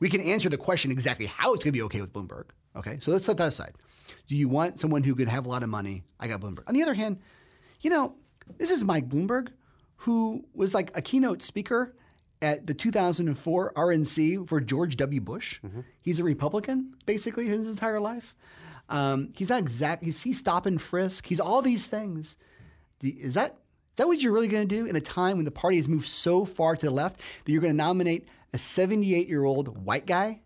We 0.00 0.08
can 0.08 0.20
answer 0.20 0.48
the 0.48 0.58
question 0.58 0.90
exactly 0.90 1.26
how 1.26 1.54
it's 1.54 1.64
going 1.64 1.72
to 1.72 1.78
be 1.78 1.82
okay 1.82 2.00
with 2.00 2.12
Bloomberg. 2.12 2.46
Okay, 2.76 2.98
so 3.00 3.10
let's 3.12 3.24
set 3.24 3.36
that 3.38 3.48
aside. 3.48 3.74
Do 4.26 4.36
you 4.36 4.48
want 4.48 4.78
someone 4.80 5.02
who 5.02 5.14
could 5.14 5.28
have 5.28 5.46
a 5.46 5.48
lot 5.48 5.62
of 5.62 5.68
money? 5.68 6.02
I 6.20 6.28
got 6.28 6.40
Bloomberg. 6.40 6.64
On 6.66 6.74
the 6.74 6.82
other 6.82 6.94
hand, 6.94 7.20
you 7.80 7.90
know, 7.90 8.16
this 8.58 8.70
is 8.70 8.84
Mike 8.84 9.08
Bloomberg, 9.08 9.48
who 9.96 10.44
was 10.52 10.74
like 10.74 10.94
a 10.96 11.00
keynote 11.00 11.42
speaker 11.42 11.94
at 12.42 12.66
the 12.66 12.74
2004 12.74 13.72
RNC 13.74 14.48
for 14.48 14.60
George 14.60 14.96
W. 14.96 15.20
Bush. 15.20 15.60
He's 16.02 16.18
a 16.18 16.24
Republican, 16.24 16.94
basically, 17.06 17.46
his 17.46 17.66
entire 17.66 18.00
life. 18.00 18.34
Um, 18.90 19.32
he's 19.34 19.48
not 19.48 19.60
exact. 19.60 20.02
He's, 20.02 20.20
he's 20.22 20.38
stop 20.38 20.66
and 20.66 20.82
frisk. 20.82 21.26
He's 21.26 21.40
all 21.40 21.62
these 21.62 21.86
things. 21.86 22.36
Is 23.02 23.34
that 23.34 23.56
is 23.94 23.98
that 23.98 24.08
what 24.08 24.20
you're 24.20 24.32
really 24.32 24.48
going 24.48 24.68
to 24.68 24.74
do 24.76 24.86
in 24.86 24.96
a 24.96 25.00
time 25.00 25.36
when 25.36 25.44
the 25.44 25.52
party 25.52 25.76
has 25.76 25.88
moved 25.88 26.08
so 26.08 26.44
far 26.44 26.74
to 26.74 26.86
the 26.86 26.90
left 26.90 27.20
that 27.44 27.52
you're 27.52 27.60
going 27.60 27.72
to 27.72 27.76
nominate 27.76 28.26
a 28.52 28.58
78 28.58 29.28
year 29.28 29.44
old 29.44 29.84
white 29.84 30.04
guy? 30.04 30.40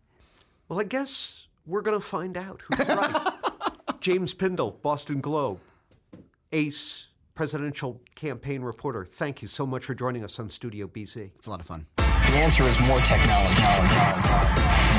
Well, 0.68 0.78
I 0.78 0.84
guess 0.84 1.46
we're 1.66 1.80
going 1.80 1.98
to 1.98 2.06
find 2.06 2.36
out 2.36 2.60
who's 2.68 2.86
right. 2.86 3.32
James 4.02 4.34
Pindell, 4.34 4.72
Boston 4.82 5.22
Globe, 5.22 5.60
ace 6.52 7.08
presidential 7.34 8.02
campaign 8.14 8.60
reporter. 8.60 9.06
Thank 9.06 9.40
you 9.40 9.48
so 9.48 9.64
much 9.64 9.86
for 9.86 9.94
joining 9.94 10.24
us 10.24 10.38
on 10.38 10.50
Studio 10.50 10.86
BZ. 10.86 11.30
It's 11.36 11.46
a 11.46 11.50
lot 11.50 11.60
of 11.60 11.66
fun. 11.66 11.86
The 11.96 12.36
answer 12.36 12.64
is 12.64 12.78
more 12.80 13.00
technology. 13.00 13.62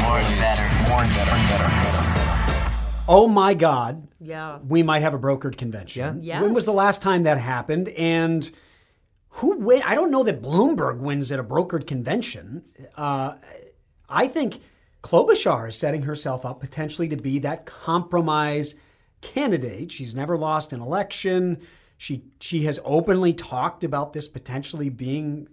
More 0.02 0.18
and 0.18 0.40
better. 0.42 0.90
More 0.90 1.04
and 1.04 1.14
better. 1.14 1.32
and 1.32 1.50
better. 1.50 2.29
Oh 3.10 3.28
my 3.28 3.56
God. 3.56 4.08
Yeah. 4.22 4.60
We 4.60 4.84
might 4.84 5.02
have 5.02 5.16
a 5.16 5.20
brokered 5.20 5.58
convention. 5.58 6.22
Yeah? 6.22 6.42
When 6.42 6.54
was 6.54 6.66
the 6.66 6.72
last 6.72 7.02
time 7.02 7.24
that 7.24 7.40
happened? 7.40 7.90
And 7.90 8.50
who 9.30 9.58
win? 9.58 9.82
I 9.84 9.96
don't 9.96 10.12
know 10.12 10.24
that 10.24 10.44
Bloomberg 10.44 11.00
wins 11.00 11.32
at 11.32 11.40
a 11.40 11.44
brokered 11.44 11.88
convention. 11.88 12.64
Uh, 12.96 13.34
I 14.08 14.28
think 14.28 14.62
Klobuchar 15.02 15.70
is 15.70 15.76
setting 15.76 16.04
herself 16.04 16.46
up 16.46 16.60
potentially 16.60 17.08
to 17.10 17.18
be 17.18 17.40
that 17.40 17.66
compromise 17.66 18.76
candidate. 19.22 19.92
She's 19.92 20.14
never 20.14 20.38
lost 20.38 20.72
an 20.72 20.80
election. 20.80 21.60
She 21.98 22.26
she 22.40 22.64
has 22.66 22.80
openly 22.86 23.34
talked 23.34 23.84
about 23.84 24.14
this 24.14 24.28
potentially 24.28 24.90
being 24.90 25.48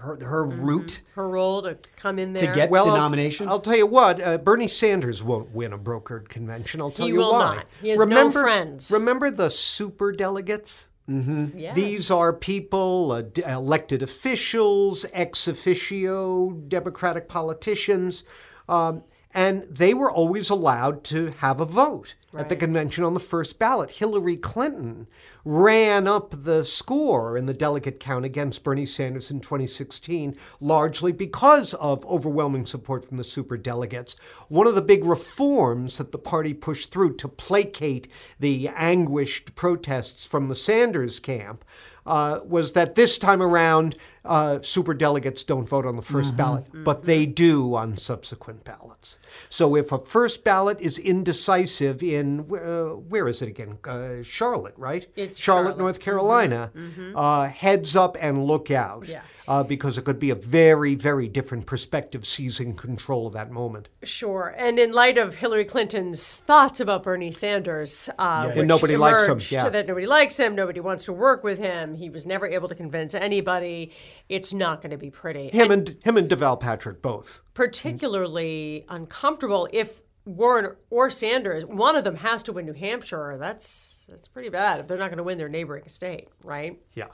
her 0.00 0.18
her 0.24 0.44
route 0.44 1.02
Her 1.14 1.28
role 1.28 1.62
to 1.62 1.78
come 1.96 2.18
in 2.18 2.32
there 2.32 2.48
to 2.48 2.54
get 2.54 2.70
Well, 2.70 2.86
the 2.86 2.90
I'll- 2.92 2.96
nomination. 2.98 3.48
I'll, 3.48 3.60
tell 3.60 3.76
you 3.76 3.86
what, 3.86 4.20
uh, 4.20 4.38
Bernie 4.38 4.68
Sanders 4.68 5.22
won't 5.22 5.50
win 5.54 5.72
a 5.72 5.78
brokered 5.78 6.28
convention. 6.28 6.80
I'll 6.80 6.90
tell 6.90 7.06
He 7.06 7.12
you 7.12 7.18
will 7.18 7.32
why. 7.32 7.56
not. 7.56 7.66
He 7.80 7.88
has 7.90 7.98
no 7.98 8.04
remember, 8.04 8.42
friends. 8.42 8.90
Remember 8.90 9.30
the 9.30 9.50
super 9.50 10.12
delegates? 10.12 10.88
Yes. 11.08 11.74
These 11.74 12.08
are 12.10 12.32
people, 12.32 13.10
uh, 13.10 13.22
d- 13.22 13.42
elected 13.44 14.00
officials, 14.00 15.04
ex 15.12 15.48
officio 15.48 16.50
Democratic 16.68 17.28
politicians, 17.28 18.22
um, 18.68 19.02
and 19.34 19.64
they 19.64 19.92
were 19.92 20.10
always 20.10 20.50
allowed 20.50 21.02
to 21.04 21.32
have 21.38 21.60
a 21.60 21.64
vote 21.64 22.14
at 22.36 22.48
the 22.48 22.54
convention 22.54 23.02
on 23.02 23.14
the 23.14 23.20
first 23.20 23.58
ballot. 23.58 23.90
Hillary 23.90 24.36
Clinton 24.36 25.08
ran 25.44 26.06
up 26.06 26.34
the 26.44 26.64
score 26.64 27.36
in 27.36 27.46
the 27.46 27.54
delegate 27.54 28.00
count 28.00 28.24
against 28.24 28.62
Bernie 28.62 28.86
Sanders 28.86 29.30
in 29.30 29.40
2016, 29.40 30.36
largely 30.60 31.12
because 31.12 31.74
of 31.74 32.04
overwhelming 32.06 32.66
support 32.66 33.06
from 33.06 33.16
the 33.16 33.24
super 33.24 33.56
delegates. 33.56 34.16
One 34.48 34.66
of 34.66 34.74
the 34.74 34.82
big 34.82 35.04
reforms 35.04 35.98
that 35.98 36.12
the 36.12 36.18
party 36.18 36.54
pushed 36.54 36.90
through 36.90 37.16
to 37.16 37.28
placate 37.28 38.08
the 38.38 38.68
anguished 38.68 39.54
protests 39.54 40.26
from 40.26 40.48
the 40.48 40.56
Sanders 40.56 41.20
camp 41.20 41.64
uh, 42.06 42.40
was 42.44 42.72
that 42.72 42.94
this 42.94 43.18
time 43.18 43.42
around, 43.42 43.96
uh, 44.24 44.60
super 44.62 44.94
delegates 44.94 45.44
don't 45.44 45.68
vote 45.68 45.86
on 45.86 45.96
the 45.96 46.02
1st 46.02 46.36
ballot, 46.36 46.66
but 46.84 47.04
they 47.04 47.26
do 47.26 47.74
on 47.74 47.96
subsequent 47.96 48.64
ballots. 48.64 49.18
So 49.48 49.76
if 49.76 49.92
a 49.92 49.98
first 49.98 50.44
ballot 50.44 50.80
is 50.80 50.98
indecisive 50.98 52.02
in, 52.02 52.40
uh, 52.40 52.96
where 52.96 53.28
is 53.28 53.42
it 53.42 53.48
again? 53.48 53.78
Uh, 53.84 54.22
Charlotte, 54.22 54.74
right? 54.76 55.06
It's 55.16 55.38
Charlotte, 55.38 55.62
Charlotte. 55.62 55.78
North 55.78 56.00
Carolina. 56.00 56.70
Uh, 57.14 57.48
heads 57.48 57.96
up 57.96 58.16
and 58.20 58.44
look 58.44 58.70
out. 58.70 59.08
Yeah. 59.08 59.22
Uh, 59.48 59.64
because 59.64 59.98
it 59.98 60.04
could 60.04 60.20
be 60.20 60.30
a 60.30 60.34
very, 60.34 60.94
very 60.94 61.26
different 61.26 61.66
perspective 61.66 62.24
seizing 62.24 62.76
control 62.76 63.26
of 63.26 63.32
that 63.32 63.50
moment. 63.50 63.88
Sure. 64.04 64.54
And 64.56 64.78
in 64.78 64.92
light 64.92 65.18
of 65.18 65.36
Hillary 65.36 65.64
Clinton's 65.64 66.38
thoughts 66.38 66.78
about 66.78 67.02
Bernie 67.02 67.32
Sanders, 67.32 68.08
uh, 68.16 68.44
which 68.46 68.58
And 68.58 68.68
nobody 68.68 68.96
likes 68.96 69.26
him, 69.26 69.40
yeah. 69.50 69.68
that 69.68 69.88
nobody 69.88 70.06
likes 70.06 70.38
him, 70.38 70.54
nobody 70.54 70.78
wants 70.78 71.04
to 71.06 71.12
work 71.12 71.42
with 71.42 71.58
him, 71.58 71.89
he 71.94 72.10
was 72.10 72.26
never 72.26 72.46
able 72.46 72.68
to 72.68 72.74
convince 72.74 73.14
anybody. 73.14 73.92
It's 74.28 74.52
not 74.52 74.80
going 74.80 74.90
to 74.90 74.96
be 74.98 75.10
pretty. 75.10 75.48
Him 75.48 75.70
and 75.70 75.96
him 76.04 76.16
and 76.16 76.28
Deval 76.28 76.58
Patrick 76.58 77.02
both. 77.02 77.40
particularly 77.54 78.84
uncomfortable 78.88 79.68
if 79.72 80.02
Warren 80.24 80.76
or 80.90 81.10
Sanders, 81.10 81.64
one 81.64 81.96
of 81.96 82.04
them 82.04 82.16
has 82.16 82.42
to 82.44 82.52
win 82.52 82.66
New 82.66 82.72
Hampshire. 82.72 83.36
That's 83.38 84.06
that's 84.08 84.28
pretty 84.28 84.48
bad 84.48 84.80
if 84.80 84.88
they're 84.88 84.98
not 84.98 85.08
going 85.08 85.18
to 85.18 85.22
win 85.24 85.38
their 85.38 85.48
neighboring 85.48 85.86
state, 85.88 86.28
right? 86.44 86.78
Yeah, 86.94 87.06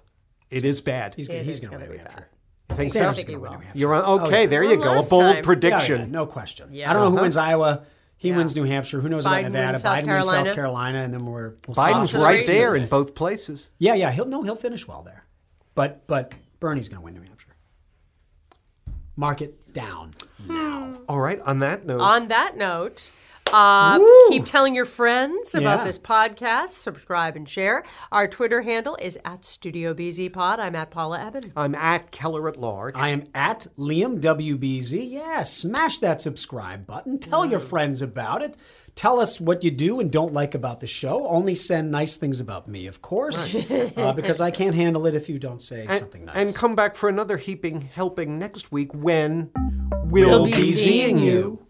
it 0.50 0.64
is 0.64 0.80
bad. 0.80 1.14
he's 1.14 1.28
It 1.28 1.44
he's 1.44 1.60
going 1.60 1.72
to 1.72 1.78
win 1.78 1.88
New 1.90 1.98
Hampshire. 1.98 2.28
Think 2.70 2.92
Sanders 2.92 3.16
so? 3.16 3.20
is 3.20 3.24
going 3.24 3.38
to 3.38 3.42
win 3.42 3.52
New 3.52 3.58
Hampshire. 3.58 3.78
You're 3.78 3.94
on. 3.94 4.20
Okay, 4.26 4.36
oh, 4.36 4.40
yeah. 4.40 4.46
there 4.46 4.62
you 4.64 4.78
Well, 4.78 5.00
go. 5.02 5.06
A 5.06 5.08
bold 5.10 5.34
time- 5.34 5.42
prediction. 5.44 6.00
yeah, 6.00 6.06
no 6.06 6.26
question. 6.26 6.68
Yeah. 6.72 6.90
I 6.90 6.94
don't 6.94 7.02
know 7.04 7.16
who 7.16 7.22
wins 7.22 7.36
Iowa. 7.36 7.84
He 8.16 8.30
Yeah. 8.30 8.36
wins 8.36 8.56
New 8.56 8.64
Hampshire. 8.64 9.00
Who 9.00 9.08
knows 9.08 9.26
Biden 9.26 9.40
about 9.40 9.52
Nevada? 9.52 9.66
wins 9.72 9.82
South 9.82 9.96
Biden 9.96 10.06
wins 10.06 10.26
South 10.26 10.32
Carolina. 10.32 10.54
Carolina, 10.54 10.98
and 11.02 11.14
then 11.14 11.26
we're 11.26 11.54
we'll 11.66 11.74
Biden's 11.74 12.10
see. 12.10 12.18
the 12.18 12.24
right 12.24 12.46
there 12.46 12.74
in 12.74 12.86
both 12.88 13.14
places. 13.14 13.70
Yeah, 13.78 13.94
yeah. 13.94 14.10
He'll 14.10 14.24
no, 14.24 14.42
he'll 14.42 14.56
finish 14.56 14.88
well 14.88 15.02
there. 15.02 15.24
But 15.74 16.06
but 16.06 16.32
Bernie's 16.60 16.88
going 16.88 17.00
to 17.00 17.04
win 17.04 17.14
New 17.14 17.20
Hampshire. 17.22 17.54
Mark 19.16 19.42
it 19.42 19.72
down 19.72 20.14
hmm. 20.44 20.54
now. 20.54 20.98
All 21.08 21.20
right. 21.20 21.40
On 21.40 21.58
that 21.60 21.84
note, 21.84 22.00
On 22.00 22.28
that 22.28 22.56
note, 22.56 23.12
uh, 23.52 23.98
keep 24.28 24.44
telling 24.44 24.74
your 24.74 24.84
friends 24.84 25.54
about 25.54 25.80
Yeah. 25.80 25.84
this 25.84 25.98
podcast. 25.98 26.70
Subscribe 26.70 27.36
and 27.36 27.48
share. 27.48 27.84
Our 28.12 28.26
Twitter 28.28 28.62
handle 28.62 28.96
is 29.00 29.18
at 29.24 29.44
Studio 29.44 29.94
BZ 29.94 30.32
Pod. 30.32 30.58
I'm 30.60 30.74
at 30.74 30.90
Paula 30.90 31.18
Ebben. 31.20 31.52
I'm 31.56 31.74
at 31.74 32.10
Keller 32.10 32.48
at 32.48 32.58
large. 32.58 32.94
I 32.96 33.08
am 33.10 33.24
at 33.34 33.66
Liam 33.78 34.20
WBZ. 34.20 35.10
Yeah, 35.10 35.42
smash 35.42 35.98
that 36.00 36.20
subscribe 36.20 36.86
button. 36.86 37.18
Tell 37.18 37.46
your 37.46 37.60
friends 37.60 38.02
about 38.02 38.42
it. 38.42 38.56
Tell 38.94 39.20
us 39.20 39.38
what 39.40 39.62
you 39.62 39.70
do 39.70 40.00
and 40.00 40.10
don't 40.10 40.32
like 40.32 40.54
about 40.54 40.80
the 40.80 40.86
show. 40.86 41.26
Only 41.28 41.54
send 41.54 41.90
nice 41.90 42.16
things 42.16 42.40
about 42.40 42.66
me, 42.66 42.86
of 42.86 43.02
course, 43.02 43.54
uh, 43.54 44.14
because 44.16 44.40
I 44.40 44.50
can't 44.50 44.74
handle 44.74 45.04
it 45.06 45.14
if 45.14 45.28
you 45.28 45.38
don't 45.38 45.60
say 45.60 45.82
and, 45.86 45.98
something 45.98 46.24
nice. 46.24 46.36
and 46.36 46.54
come 46.54 46.74
back 46.74 46.96
for 46.96 47.10
another 47.10 47.36
heaping 47.36 47.82
helping 47.82 48.38
next 48.38 48.72
week 48.72 48.94
when 48.94 49.50
we'll, 50.06 50.30
We'll 50.30 50.44
be, 50.46 50.52
be 50.52 50.72
seeing 50.72 51.16
seeing 51.16 51.18
you. 51.18 51.65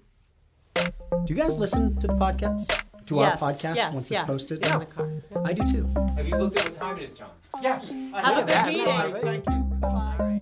Do 1.24 1.34
you 1.34 1.40
guys 1.40 1.58
listen 1.58 1.96
to 1.98 2.06
the 2.06 2.14
podcast? 2.14 2.82
To 3.06 3.16
Yes, 3.16 3.42
our 3.42 3.50
podcast 3.50 3.76
yes, 3.76 3.92
once 3.92 4.10
yes. 4.10 4.20
it's 4.20 4.30
posted? 4.30 4.66
In 4.66 4.72
oh, 4.72 4.78
the 4.80 4.86
car. 4.86 5.10
I 5.44 5.52
do 5.52 5.62
too. 5.62 5.88
Have 6.16 6.26
you 6.28 6.36
looked 6.36 6.58
at 6.58 6.64
what 6.64 6.74
time 6.74 6.96
it 6.98 7.02
is, 7.04 7.14
Jon? 7.14 7.30
Yes. 7.62 7.88
Have 7.88 8.38
a 8.38 8.52
good 8.52 8.66
meeting. 8.66 9.22
Thank 9.22 9.48
you. 9.48 9.60
Bye. 9.80 10.40